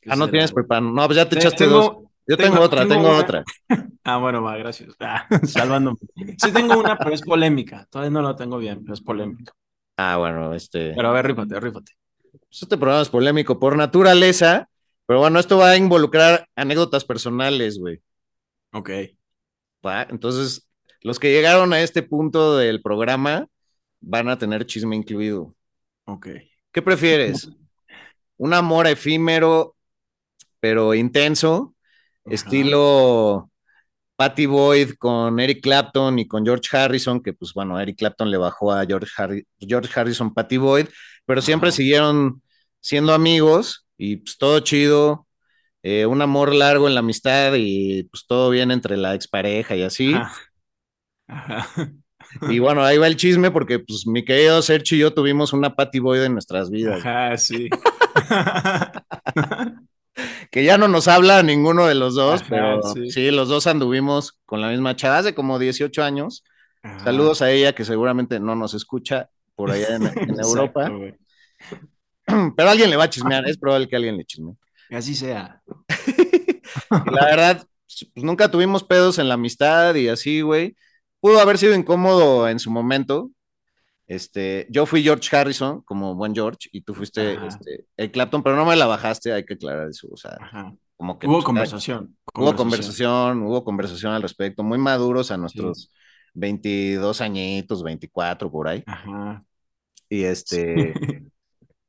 que 0.00 0.10
Ah, 0.10 0.16
no 0.16 0.24
será, 0.26 0.30
tienes 0.30 0.52
preparado. 0.52 0.90
No, 0.90 1.06
pues 1.06 1.16
ya 1.16 1.24
te 1.28 1.36
Te- 1.36 1.40
echaste 1.40 1.64
tengo- 1.64 1.76
dos. 1.78 1.96
Yo 2.26 2.36
tengo, 2.38 2.60
otra, 2.60 2.88
tengo, 2.88 3.10
otra. 3.10 3.44
Ah, 4.06 4.18
bueno, 4.18 4.42
va, 4.42 4.56
gracias. 4.58 4.94
Ah, 5.00 5.26
salvándome. 5.46 5.96
Sí 6.38 6.52
tengo 6.52 6.78
una, 6.78 6.98
pero 6.98 7.14
es 7.14 7.22
polémica. 7.22 7.86
Todavía 7.90 8.10
no 8.10 8.20
la 8.22 8.36
tengo 8.36 8.58
bien, 8.58 8.82
pero 8.82 8.92
es 8.94 9.00
polémica. 9.00 9.52
Ah, 9.96 10.16
bueno, 10.16 10.54
este. 10.54 10.92
Pero 10.94 11.08
a 11.08 11.12
ver, 11.12 11.26
rífate, 11.26 11.60
rífate. 11.60 11.92
pues 12.32 12.62
este 12.62 12.76
programa 12.76 13.02
es 13.02 13.08
polémico 13.08 13.58
por 13.58 13.76
naturaleza, 13.76 14.68
pero 15.06 15.20
bueno, 15.20 15.38
esto 15.38 15.58
va 15.58 15.70
a 15.70 15.76
involucrar 15.76 16.48
anécdotas 16.56 17.04
personales, 17.04 17.78
güey. 17.78 18.00
Ok. 18.72 18.90
¿va? 19.84 20.06
Entonces, 20.10 20.68
los 21.02 21.18
que 21.18 21.32
llegaron 21.32 21.72
a 21.72 21.80
este 21.80 22.02
punto 22.02 22.56
del 22.56 22.82
programa 22.82 23.46
van 24.00 24.28
a 24.28 24.38
tener 24.38 24.66
chisme 24.66 24.96
incluido. 24.96 25.54
Ok. 26.04 26.28
¿Qué 26.72 26.82
prefieres? 26.82 27.48
¿Un 28.36 28.54
amor 28.54 28.86
efímero, 28.86 29.76
pero 30.60 30.94
intenso? 30.94 31.74
Estilo 32.26 33.50
Patty 34.16 34.46
Boyd 34.46 34.92
con 34.98 35.40
Eric 35.40 35.62
Clapton 35.62 36.18
y 36.18 36.28
con 36.28 36.44
George 36.44 36.76
Harrison, 36.76 37.20
que 37.22 37.32
pues 37.32 37.52
bueno, 37.54 37.80
Eric 37.80 37.98
Clapton 37.98 38.30
le 38.30 38.36
bajó 38.38 38.72
a 38.72 38.84
George, 38.86 39.10
Harri- 39.18 39.46
George 39.58 39.90
Harrison, 39.98 40.32
Patty 40.32 40.56
Boyd, 40.56 40.86
pero 41.26 41.42
siempre 41.42 41.68
Ajá. 41.70 41.76
siguieron 41.76 42.42
siendo 42.80 43.12
amigos 43.14 43.86
y 43.96 44.16
pues 44.18 44.36
todo 44.38 44.60
chido, 44.60 45.26
eh, 45.82 46.06
un 46.06 46.22
amor 46.22 46.54
largo 46.54 46.88
en 46.88 46.94
la 46.94 47.00
amistad 47.00 47.54
y 47.56 48.04
pues 48.04 48.26
todo 48.26 48.50
bien 48.50 48.70
entre 48.70 48.96
la 48.96 49.14
expareja 49.14 49.76
y 49.76 49.82
así. 49.82 50.14
Ajá. 50.14 50.34
Ajá. 51.28 51.68
Y 52.50 52.58
bueno, 52.58 52.82
ahí 52.82 52.96
va 52.98 53.06
el 53.06 53.16
chisme 53.16 53.50
porque 53.50 53.78
pues 53.78 54.06
mi 54.06 54.24
querido 54.24 54.60
Sergio 54.62 54.96
y 54.96 55.00
yo 55.02 55.12
tuvimos 55.14 55.52
una 55.52 55.76
Patty 55.76 56.00
Boyd 56.00 56.22
en 56.24 56.32
nuestras 56.32 56.70
vidas, 56.70 56.98
Ajá, 57.04 57.36
sí. 57.36 57.68
que 60.54 60.62
ya 60.62 60.78
no 60.78 60.86
nos 60.86 61.08
habla 61.08 61.42
ninguno 61.42 61.86
de 61.86 61.96
los 61.96 62.14
dos, 62.14 62.42
Ajá, 62.42 62.46
pero 62.48 62.82
sí. 62.94 63.10
sí. 63.10 63.30
los 63.32 63.48
dos 63.48 63.66
anduvimos 63.66 64.38
con 64.46 64.60
la 64.60 64.68
misma 64.68 64.94
chava 64.94 65.18
hace 65.18 65.34
como 65.34 65.58
18 65.58 66.00
años. 66.04 66.44
Ajá. 66.80 67.00
Saludos 67.00 67.42
a 67.42 67.50
ella 67.50 67.74
que 67.74 67.84
seguramente 67.84 68.38
no 68.38 68.54
nos 68.54 68.72
escucha 68.72 69.30
por 69.56 69.72
allá 69.72 69.96
en, 69.96 70.06
en 70.16 70.38
Europa, 70.38 70.86
Exacto, 70.86 71.88
pero 72.56 72.70
alguien 72.70 72.88
le 72.88 72.94
va 72.94 73.02
a 73.02 73.10
chismear, 73.10 73.48
es 73.48 73.58
probable 73.58 73.88
que 73.88 73.96
alguien 73.96 74.16
le 74.16 74.24
chisme. 74.24 74.54
Que 74.88 74.94
así 74.94 75.16
sea. 75.16 75.60
La 76.90 77.24
verdad, 77.24 77.66
pues 78.14 78.24
nunca 78.24 78.48
tuvimos 78.48 78.84
pedos 78.84 79.18
en 79.18 79.26
la 79.26 79.34
amistad 79.34 79.96
y 79.96 80.06
así, 80.06 80.40
güey. 80.42 80.76
Pudo 81.18 81.40
haber 81.40 81.58
sido 81.58 81.74
incómodo 81.74 82.48
en 82.48 82.60
su 82.60 82.70
momento. 82.70 83.28
Este, 84.06 84.66
yo 84.70 84.84
fui 84.84 85.02
George 85.02 85.34
Harrison, 85.34 85.80
como 85.82 86.14
buen 86.14 86.34
George, 86.34 86.68
y 86.72 86.82
tú 86.82 86.94
fuiste 86.94 87.34
este, 87.46 87.86
el 87.96 88.10
Clapton, 88.10 88.42
pero 88.42 88.56
no 88.56 88.66
me 88.66 88.76
la 88.76 88.86
bajaste, 88.86 89.32
hay 89.32 89.44
que 89.44 89.54
aclarar 89.54 89.88
eso. 89.88 90.08
O 90.10 90.16
sea, 90.16 90.36
Ajá. 90.40 90.74
como 90.96 91.18
que 91.18 91.26
Hubo 91.26 91.42
conversación. 91.42 92.16
Hubo 92.34 92.54
conversación, 92.54 93.42
hubo 93.42 93.64
conversación 93.64 94.12
al 94.12 94.22
respecto, 94.22 94.62
muy 94.62 94.78
maduros 94.78 95.30
a 95.30 95.36
nuestros 95.36 95.90
22 96.34 97.20
añitos, 97.20 97.82
24 97.82 98.50
por 98.50 98.68
ahí. 98.68 98.82
Ajá. 98.86 99.42
Y 100.10 100.24
este, 100.24 100.92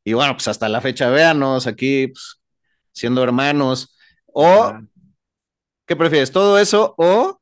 y 0.03 0.13
bueno, 0.13 0.34
pues 0.34 0.47
hasta 0.47 0.70
la 0.70 0.80
fecha, 0.80 1.09
véanos 1.09 1.68
aquí, 1.68 2.07
pues, 2.07 2.41
siendo 2.93 3.22
hermanos. 3.24 3.97
O, 4.28 4.45
Ajá. 4.45 4.86
¿qué 5.86 5.95
prefieres? 5.95 6.32
¿Todo 6.32 6.57
eso 6.59 6.95
o 6.97 7.39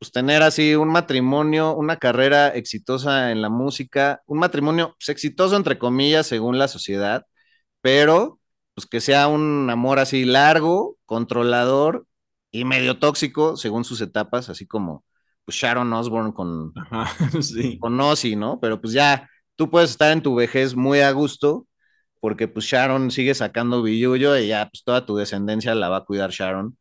pues 0.00 0.12
tener 0.12 0.42
así 0.42 0.76
un 0.76 0.88
matrimonio, 0.88 1.74
una 1.76 1.98
carrera 1.98 2.48
exitosa 2.48 3.32
en 3.32 3.42
la 3.42 3.50
música, 3.50 4.22
un 4.26 4.38
matrimonio 4.38 4.96
pues, 4.98 5.10
exitoso 5.10 5.56
entre 5.56 5.78
comillas 5.78 6.26
según 6.26 6.58
la 6.58 6.68
sociedad, 6.68 7.26
pero 7.82 8.40
pues 8.74 8.86
que 8.86 9.00
sea 9.02 9.28
un 9.28 9.68
amor 9.70 9.98
así 9.98 10.24
largo, 10.24 10.96
controlador 11.04 12.06
y 12.50 12.64
medio 12.64 12.98
tóxico 12.98 13.58
según 13.58 13.84
sus 13.84 14.00
etapas, 14.00 14.48
así 14.48 14.66
como 14.66 15.04
pues, 15.44 15.58
Sharon 15.58 15.92
Osbourne 15.92 16.32
con, 16.32 16.72
Ajá. 16.76 17.12
Sí. 17.42 17.78
con 17.78 18.00
Ozzy, 18.00 18.36
¿no? 18.36 18.58
Pero 18.58 18.80
pues 18.80 18.94
ya 18.94 19.28
tú 19.56 19.70
puedes 19.70 19.90
estar 19.90 20.12
en 20.12 20.22
tu 20.22 20.34
vejez 20.34 20.74
muy 20.76 21.00
a 21.00 21.10
gusto 21.12 21.66
porque 22.20 22.48
pues 22.48 22.64
Sharon 22.66 23.10
sigue 23.10 23.34
sacando 23.34 23.82
billullo 23.82 24.38
y 24.38 24.48
ya 24.48 24.68
pues 24.72 24.82
toda 24.84 25.04
tu 25.04 25.16
descendencia 25.16 25.74
la 25.74 25.90
va 25.90 25.98
a 25.98 26.04
cuidar 26.06 26.30
Sharon, 26.30 26.78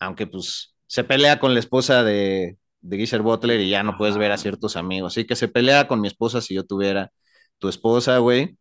aunque 0.00 0.26
pues 0.26 0.74
se 0.86 1.04
pelea 1.04 1.38
con 1.38 1.54
la 1.54 1.60
esposa 1.60 2.02
de, 2.04 2.58
de 2.82 2.96
Geezer 2.98 3.22
Butler 3.22 3.60
y 3.60 3.70
ya 3.70 3.82
no 3.82 3.96
puedes 3.98 4.18
ver 4.18 4.32
a 4.32 4.38
ciertos 4.38 4.76
amigos. 4.76 5.14
Así 5.14 5.26
que 5.26 5.36
se 5.36 5.48
pelea 5.48 5.88
con 5.88 6.00
mi 6.00 6.08
esposa 6.08 6.40
si 6.42 6.54
yo 6.54 6.64
tuviera 6.66 7.12
tu 7.58 7.68
esposa, 7.68 8.18
güey, 8.18 8.58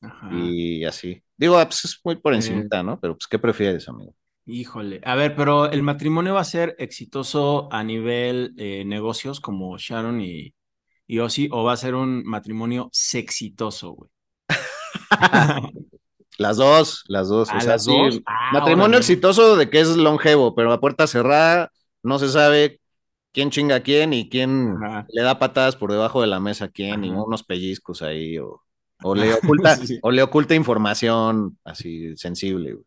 Ajá. 0.00 0.28
y 0.30 0.84
así. 0.84 1.22
Digo, 1.36 1.56
pues 1.64 1.84
es 1.84 2.00
muy 2.04 2.16
por 2.16 2.34
encimita, 2.34 2.82
¿no? 2.82 2.98
Pero 3.00 3.14
pues, 3.16 3.26
¿qué 3.28 3.38
prefieres, 3.38 3.88
amigo? 3.88 4.14
Híjole, 4.46 5.00
a 5.04 5.14
ver, 5.14 5.36
pero 5.36 5.70
el 5.70 5.82
matrimonio 5.82 6.34
va 6.34 6.40
a 6.40 6.44
ser 6.44 6.74
exitoso 6.78 7.68
a 7.70 7.84
nivel 7.84 8.54
eh, 8.56 8.82
negocios 8.86 9.40
como 9.40 9.76
Sharon 9.76 10.20
y, 10.22 10.54
y 11.06 11.18
Ozzy, 11.20 11.48
o 11.52 11.64
va 11.64 11.74
a 11.74 11.76
ser 11.76 11.94
un 11.94 12.24
matrimonio 12.24 12.88
sexitoso, 12.92 13.92
güey. 13.92 14.10
Las 16.38 16.56
dos, 16.56 17.04
las 17.08 17.28
dos. 17.28 17.52
¿A 17.52 17.56
o 17.56 17.60
sea, 17.60 17.72
las 17.72 17.84
sí, 17.84 17.90
dos? 17.90 18.20
Ah, 18.26 18.52
matrimonio 18.52 18.98
órale. 18.98 18.98
exitoso 18.98 19.56
de 19.56 19.68
que 19.70 19.80
es 19.80 19.96
longevo, 19.96 20.54
pero 20.54 20.72
a 20.72 20.80
puerta 20.80 21.06
cerrada 21.08 21.72
no 22.02 22.18
se 22.20 22.28
sabe 22.28 22.80
quién 23.32 23.50
chinga 23.50 23.76
a 23.76 23.80
quién 23.80 24.12
y 24.12 24.28
quién 24.28 24.76
Ajá. 24.82 25.06
le 25.10 25.22
da 25.22 25.38
patadas 25.38 25.76
por 25.76 25.92
debajo 25.92 26.20
de 26.20 26.26
la 26.28 26.40
mesa 26.40 26.66
a 26.66 26.68
quién 26.68 27.04
y 27.04 27.10
unos 27.10 27.44
pellizcos 27.44 28.02
ahí 28.02 28.38
o, 28.38 28.62
o 29.02 29.14
le 29.14 29.32
oculta 29.34 29.76
Sí. 29.76 29.98
o 30.02 30.10
le 30.10 30.22
oculta 30.22 30.54
información 30.54 31.58
así 31.64 32.16
sensible. 32.16 32.72
güey. 32.74 32.84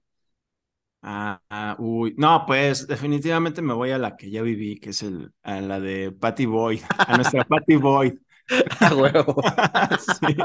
Ah, 1.04 1.42
ah, 1.50 1.76
uy, 1.80 2.14
no, 2.18 2.44
pues 2.46 2.86
definitivamente 2.88 3.62
me 3.64 3.74
voy 3.74 3.90
a 3.90 3.98
la 3.98 4.16
que 4.16 4.30
ya 4.30 4.44
viví, 4.44 4.80
que 4.80 4.92
es 4.92 5.02
el, 5.02 5.32
a 5.42 5.60
la 5.60 5.80
de 5.80 6.12
Patty 6.12 6.46
Boyd, 6.46 6.82
a 7.00 7.16
nuestra 7.16 7.44
Patty 7.44 7.76
Boyd. 7.76 8.14
A 8.82 8.94
huevo. 8.96 9.36
Sí. 10.20 10.36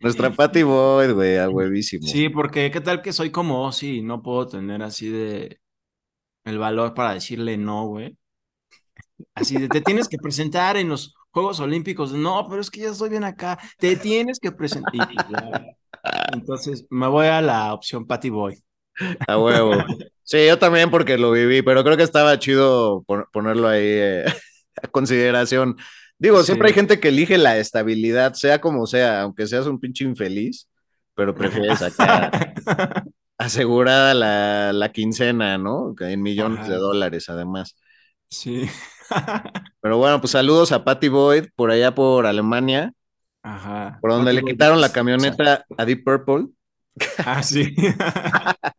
Nuestra 0.00 0.30
Patty 0.30 0.64
Boyd, 0.64 1.12
güey, 1.12 1.36
a 1.36 1.48
huevísimo. 1.48 2.06
Sí, 2.06 2.28
porque 2.28 2.70
qué 2.72 2.80
tal 2.80 3.02
que 3.02 3.12
soy 3.12 3.30
como 3.30 3.64
Ozzy 3.66 3.98
y 3.98 4.02
no 4.02 4.20
puedo 4.22 4.48
tener 4.48 4.82
así 4.82 5.08
de 5.08 5.60
el 6.44 6.58
valor 6.58 6.94
para 6.94 7.14
decirle 7.14 7.56
no, 7.56 7.86
güey. 7.86 8.16
Así 9.34 9.56
de, 9.58 9.68
te 9.68 9.80
tienes 9.80 10.08
que 10.08 10.18
presentar 10.18 10.76
en 10.76 10.88
los 10.88 11.14
Juegos 11.30 11.60
Olímpicos. 11.60 12.12
No, 12.12 12.46
pero 12.48 12.60
es 12.60 12.70
que 12.70 12.80
ya 12.80 12.90
estoy 12.90 13.10
bien 13.10 13.24
acá. 13.24 13.58
Te 13.78 13.96
tienes 13.96 14.38
que 14.40 14.52
presentar. 14.52 14.92
Y. 15.12 15.16
Entonces 16.32 16.86
me 16.90 17.06
voy 17.08 17.26
a 17.26 17.40
la 17.40 17.72
opción 17.74 18.06
Patty 18.06 18.30
Boy. 18.30 18.58
A 19.26 19.38
huevo. 19.38 19.72
Sí, 20.24 20.46
yo 20.46 20.58
también 20.58 20.90
porque 20.90 21.16
lo 21.18 21.30
viví, 21.32 21.62
pero 21.62 21.84
creo 21.84 21.96
que 21.96 22.02
estaba 22.02 22.38
chido 22.38 23.02
pon- 23.06 23.26
ponerlo 23.32 23.68
ahí 23.68 23.82
eh, 23.86 24.24
a 24.82 24.88
consideración. 24.88 25.76
Digo, 26.18 26.40
Sí. 26.40 26.46
siempre 26.46 26.68
hay 26.68 26.74
gente 26.74 26.98
que 27.00 27.08
elige 27.08 27.38
la 27.38 27.56
estabilidad, 27.58 28.34
sea 28.34 28.60
como 28.60 28.86
sea, 28.86 29.22
aunque 29.22 29.46
seas 29.46 29.66
un 29.66 29.78
pinche 29.78 30.04
infeliz, 30.04 30.68
pero 31.14 31.34
prefieres 31.34 31.80
acá 31.80 32.30
asegurada 33.38 34.14
la, 34.14 34.72
la 34.72 34.92
quincena, 34.92 35.58
¿no? 35.58 35.94
En 36.00 36.20
millones 36.22 36.60
Ajá. 36.60 36.68
de 36.70 36.76
dólares, 36.76 37.28
además. 37.28 37.76
Sí. 38.28 38.68
Pero 39.80 39.98
bueno, 39.98 40.20
pues 40.20 40.32
saludos 40.32 40.72
a 40.72 40.84
Patty 40.84 41.08
Boyd 41.08 41.46
por 41.56 41.70
allá 41.70 41.94
por 41.94 42.26
Alemania, 42.26 42.92
Ajá. 43.42 43.98
por 44.00 44.10
donde 44.12 44.32
Patty 44.32 44.36
le 44.36 44.42
Boyd. 44.42 44.52
quitaron 44.52 44.80
la 44.80 44.92
camioneta 44.92 45.64
a 45.76 45.84
Deep 45.84 46.04
Purple. 46.04 46.48
Ah, 47.24 47.42
sí. 47.42 47.74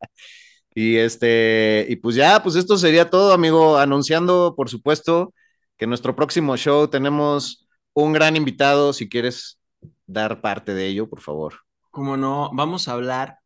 Y 0.75 0.97
este, 0.97 1.85
y 1.89 1.95
pues 1.97 2.15
ya, 2.15 2.41
pues 2.43 2.55
esto 2.55 2.77
sería 2.77 3.09
todo, 3.09 3.33
amigo, 3.33 3.77
anunciando, 3.77 4.53
por 4.55 4.69
supuesto, 4.69 5.33
que 5.77 5.85
en 5.85 5.89
nuestro 5.89 6.15
próximo 6.15 6.55
show 6.57 6.87
tenemos 6.87 7.67
un 7.93 8.13
gran 8.13 8.35
invitado, 8.37 8.93
si 8.93 9.09
quieres 9.09 9.59
dar 10.05 10.41
parte 10.41 10.73
de 10.73 10.87
ello, 10.87 11.09
por 11.09 11.21
favor. 11.21 11.55
Como 11.91 12.17
no, 12.17 12.51
vamos 12.53 12.87
a 12.87 12.93
hablar 12.93 13.38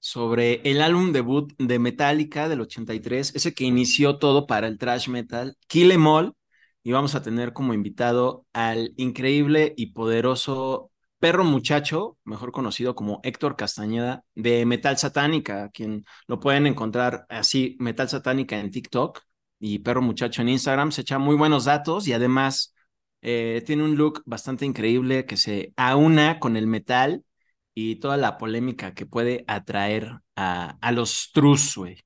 sobre 0.00 0.62
el 0.64 0.82
álbum 0.82 1.12
debut 1.12 1.52
de 1.58 1.78
Metallica 1.78 2.48
del 2.48 2.62
83, 2.62 3.34
ese 3.36 3.54
que 3.54 3.64
inició 3.64 4.18
todo 4.18 4.46
para 4.46 4.66
el 4.66 4.78
thrash 4.78 5.08
metal, 5.08 5.56
Kill 5.68 5.92
Em 5.92 6.06
All, 6.06 6.34
y 6.82 6.92
vamos 6.92 7.14
a 7.14 7.22
tener 7.22 7.52
como 7.52 7.74
invitado 7.74 8.46
al 8.52 8.94
increíble 8.96 9.74
y 9.76 9.92
poderoso 9.92 10.90
perro 11.18 11.44
muchacho, 11.44 12.18
mejor 12.24 12.50
conocido 12.52 12.94
como 12.94 13.20
Héctor 13.22 13.56
Castañeda, 13.56 14.24
de 14.34 14.64
Metal 14.66 14.96
Satánica, 14.96 15.68
quien 15.70 16.04
lo 16.26 16.40
pueden 16.40 16.66
encontrar 16.66 17.26
así, 17.28 17.76
Metal 17.78 18.08
Satánica 18.08 18.58
en 18.58 18.70
TikTok 18.70 19.20
y 19.58 19.80
perro 19.80 20.00
muchacho 20.02 20.40
en 20.42 20.48
Instagram, 20.48 20.92
se 20.92 21.02
echa 21.02 21.18
muy 21.18 21.36
buenos 21.36 21.66
datos 21.66 22.08
y 22.08 22.14
además 22.14 22.74
eh, 23.22 23.62
tiene 23.66 23.84
un 23.84 23.96
look 23.96 24.22
bastante 24.24 24.64
increíble 24.64 25.26
que 25.26 25.36
se 25.36 25.74
aúna 25.76 26.38
con 26.40 26.56
el 26.56 26.66
metal 26.66 27.24
y 27.82 27.96
toda 27.96 28.18
la 28.18 28.36
polémica 28.36 28.92
que 28.94 29.06
puede 29.06 29.44
atraer 29.48 30.20
a, 30.36 30.92
los 30.92 31.30
trus, 31.32 31.76
güey, 31.76 31.98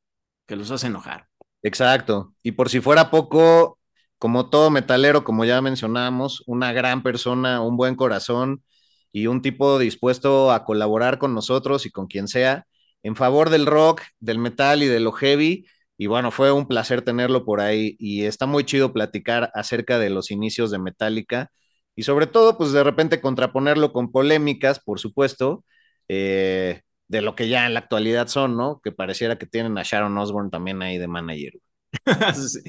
que 0.47 0.55
los 0.55 0.71
hace 0.71 0.87
enojar. 0.87 1.27
Exacto. 1.63 2.35
Y 2.45 2.53
por 2.53 2.69
si 2.69 2.81
fuera 2.81 3.11
poco, 3.11 3.79
como 4.19 4.51
todo 4.51 4.71
metalero, 4.71 5.25
como 5.25 5.45
ya 5.45 5.61
mencionamos, 5.61 6.45
una 6.47 6.73
gran 6.73 7.03
persona, 7.03 7.61
un 7.61 7.77
buen 7.77 7.97
corazón 7.97 8.63
y 9.11 9.27
un 9.27 9.43
tipo 9.43 9.79
dispuesto 9.81 10.53
a 10.53 10.65
colaborar 10.65 11.19
con 11.19 11.35
nosotros 11.35 11.87
y 11.87 11.91
con 11.91 12.07
quien 12.07 12.29
sea. 12.29 12.67
en 13.03 13.17
favor 13.17 13.51
del 13.51 13.67
rock, 13.67 14.03
del 14.21 14.39
metal 14.39 14.83
y 14.83 14.87
de 14.87 15.01
lo 15.01 15.13
heavy. 15.13 15.67
Y 15.99 16.07
bueno, 16.07 16.31
fue 16.31 16.53
un 16.53 16.67
placer 16.69 17.03
tenerlo 17.03 17.45
por 17.45 17.61
ahí 17.61 17.97
y 17.99 18.25
está 18.25 18.47
muy 18.47 18.65
chido 18.65 18.93
platicar 18.93 19.51
acerca 19.55 19.99
de 19.99 20.11
los 20.11 20.31
inicios 20.31 20.71
de 20.71 20.79
Metallica 20.79 21.51
y 21.97 22.03
sobre 22.03 22.27
todo, 22.27 22.59
pues 22.59 22.73
de 22.73 22.83
repente 22.85 23.21
contraponerlo 23.21 23.93
con 23.93 24.11
polémicas, 24.11 24.81
por 24.81 25.01
supuesto, 25.01 25.65
eh, 26.09 26.83
de 27.09 27.23
lo 27.23 27.35
que 27.35 27.49
ya 27.49 27.67
en 27.67 27.75
la 27.75 27.81
actualidad 27.81 28.29
son, 28.29 28.57
¿no? 28.57 28.81
Que 28.83 28.93
pareciera 28.93 29.39
que 29.39 29.47
tienen 29.47 29.79
a 29.79 29.83
Sharon 29.83 30.17
Osbourne 30.19 30.51
también 30.51 30.83
ahí 30.83 30.99
de 30.99 31.09
manager. 31.09 31.53
sí. 32.35 32.61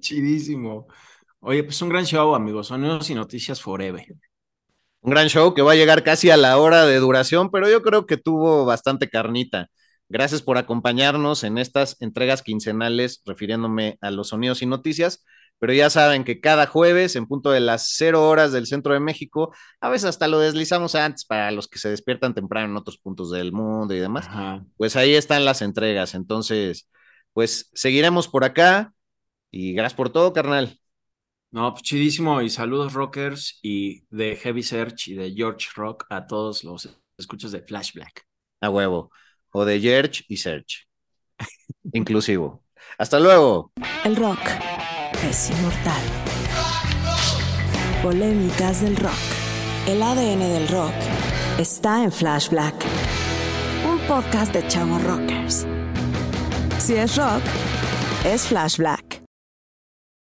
Chidísimo. 0.00 0.86
Oye, 1.40 1.64
pues 1.64 1.80
un 1.82 1.88
gran 1.88 2.04
show, 2.04 2.34
amigos. 2.34 2.68
Sonidos 2.68 3.08
y 3.10 3.14
noticias 3.14 3.60
forever. 3.60 4.04
Un 5.00 5.10
gran 5.10 5.28
show 5.28 5.54
que 5.54 5.62
va 5.62 5.72
a 5.72 5.76
llegar 5.76 6.04
casi 6.04 6.30
a 6.30 6.36
la 6.36 6.58
hora 6.58 6.84
de 6.86 6.96
duración, 6.98 7.50
pero 7.50 7.68
yo 7.68 7.82
creo 7.82 8.06
que 8.06 8.16
tuvo 8.16 8.64
bastante 8.64 9.08
carnita. 9.08 9.68
Gracias 10.08 10.42
por 10.42 10.58
acompañarnos 10.58 11.42
en 11.42 11.58
estas 11.58 11.96
entregas 12.00 12.42
quincenales, 12.42 13.22
refiriéndome 13.24 13.98
a 14.00 14.10
los 14.10 14.28
sonidos 14.28 14.62
y 14.62 14.66
noticias. 14.66 15.24
Pero 15.62 15.74
ya 15.74 15.90
saben 15.90 16.24
que 16.24 16.40
cada 16.40 16.66
jueves, 16.66 17.14
en 17.14 17.28
punto 17.28 17.52
de 17.52 17.60
las 17.60 17.92
cero 17.94 18.28
horas 18.28 18.50
del 18.50 18.66
centro 18.66 18.94
de 18.94 18.98
México, 18.98 19.54
a 19.80 19.88
veces 19.90 20.08
hasta 20.08 20.26
lo 20.26 20.40
deslizamos 20.40 20.96
antes 20.96 21.24
para 21.24 21.52
los 21.52 21.68
que 21.68 21.78
se 21.78 21.88
despiertan 21.88 22.34
temprano 22.34 22.66
en 22.66 22.76
otros 22.76 22.98
puntos 22.98 23.30
del 23.30 23.52
mundo 23.52 23.94
y 23.94 24.00
demás. 24.00 24.28
Pues 24.76 24.96
ahí 24.96 25.14
están 25.14 25.44
las 25.44 25.62
entregas. 25.62 26.16
Entonces, 26.16 26.90
pues 27.32 27.70
seguiremos 27.74 28.26
por 28.26 28.42
acá 28.42 28.92
y 29.52 29.72
gracias 29.72 29.94
por 29.94 30.10
todo, 30.10 30.32
carnal. 30.32 30.80
No, 31.52 31.72
pues 31.74 31.84
chidísimo 31.84 32.42
y 32.42 32.50
saludos 32.50 32.92
rockers 32.92 33.60
y 33.62 34.04
de 34.10 34.34
Heavy 34.34 34.64
Search 34.64 35.06
y 35.06 35.14
de 35.14 35.32
George 35.32 35.68
Rock 35.76 36.06
a 36.10 36.26
todos 36.26 36.64
los 36.64 36.88
escuchos 37.16 37.52
de 37.52 37.62
Flash 37.62 37.92
Black. 37.92 38.26
A 38.60 38.68
huevo. 38.68 39.12
O 39.52 39.64
de 39.64 39.78
George 39.78 40.24
y 40.26 40.38
Search. 40.38 40.88
Inclusivo. 41.92 42.64
Hasta 42.98 43.20
luego. 43.20 43.70
El 44.04 44.16
rock 44.16 44.40
es 45.28 45.50
inmortal. 45.50 46.02
Polémicas 48.02 48.80
del 48.80 48.96
rock. 48.96 49.12
El 49.86 50.02
ADN 50.02 50.40
del 50.40 50.68
rock 50.68 50.94
está 51.58 52.02
en 52.02 52.12
Flash 52.12 52.48
Black. 52.50 52.74
Un 53.88 53.98
podcast 54.06 54.52
de 54.52 54.66
chavos 54.68 55.02
rockers. 55.04 55.66
Si 56.78 56.94
es 56.94 57.16
rock, 57.16 57.42
es 58.24 58.42
Flash 58.42 58.78
Black. 58.78 59.11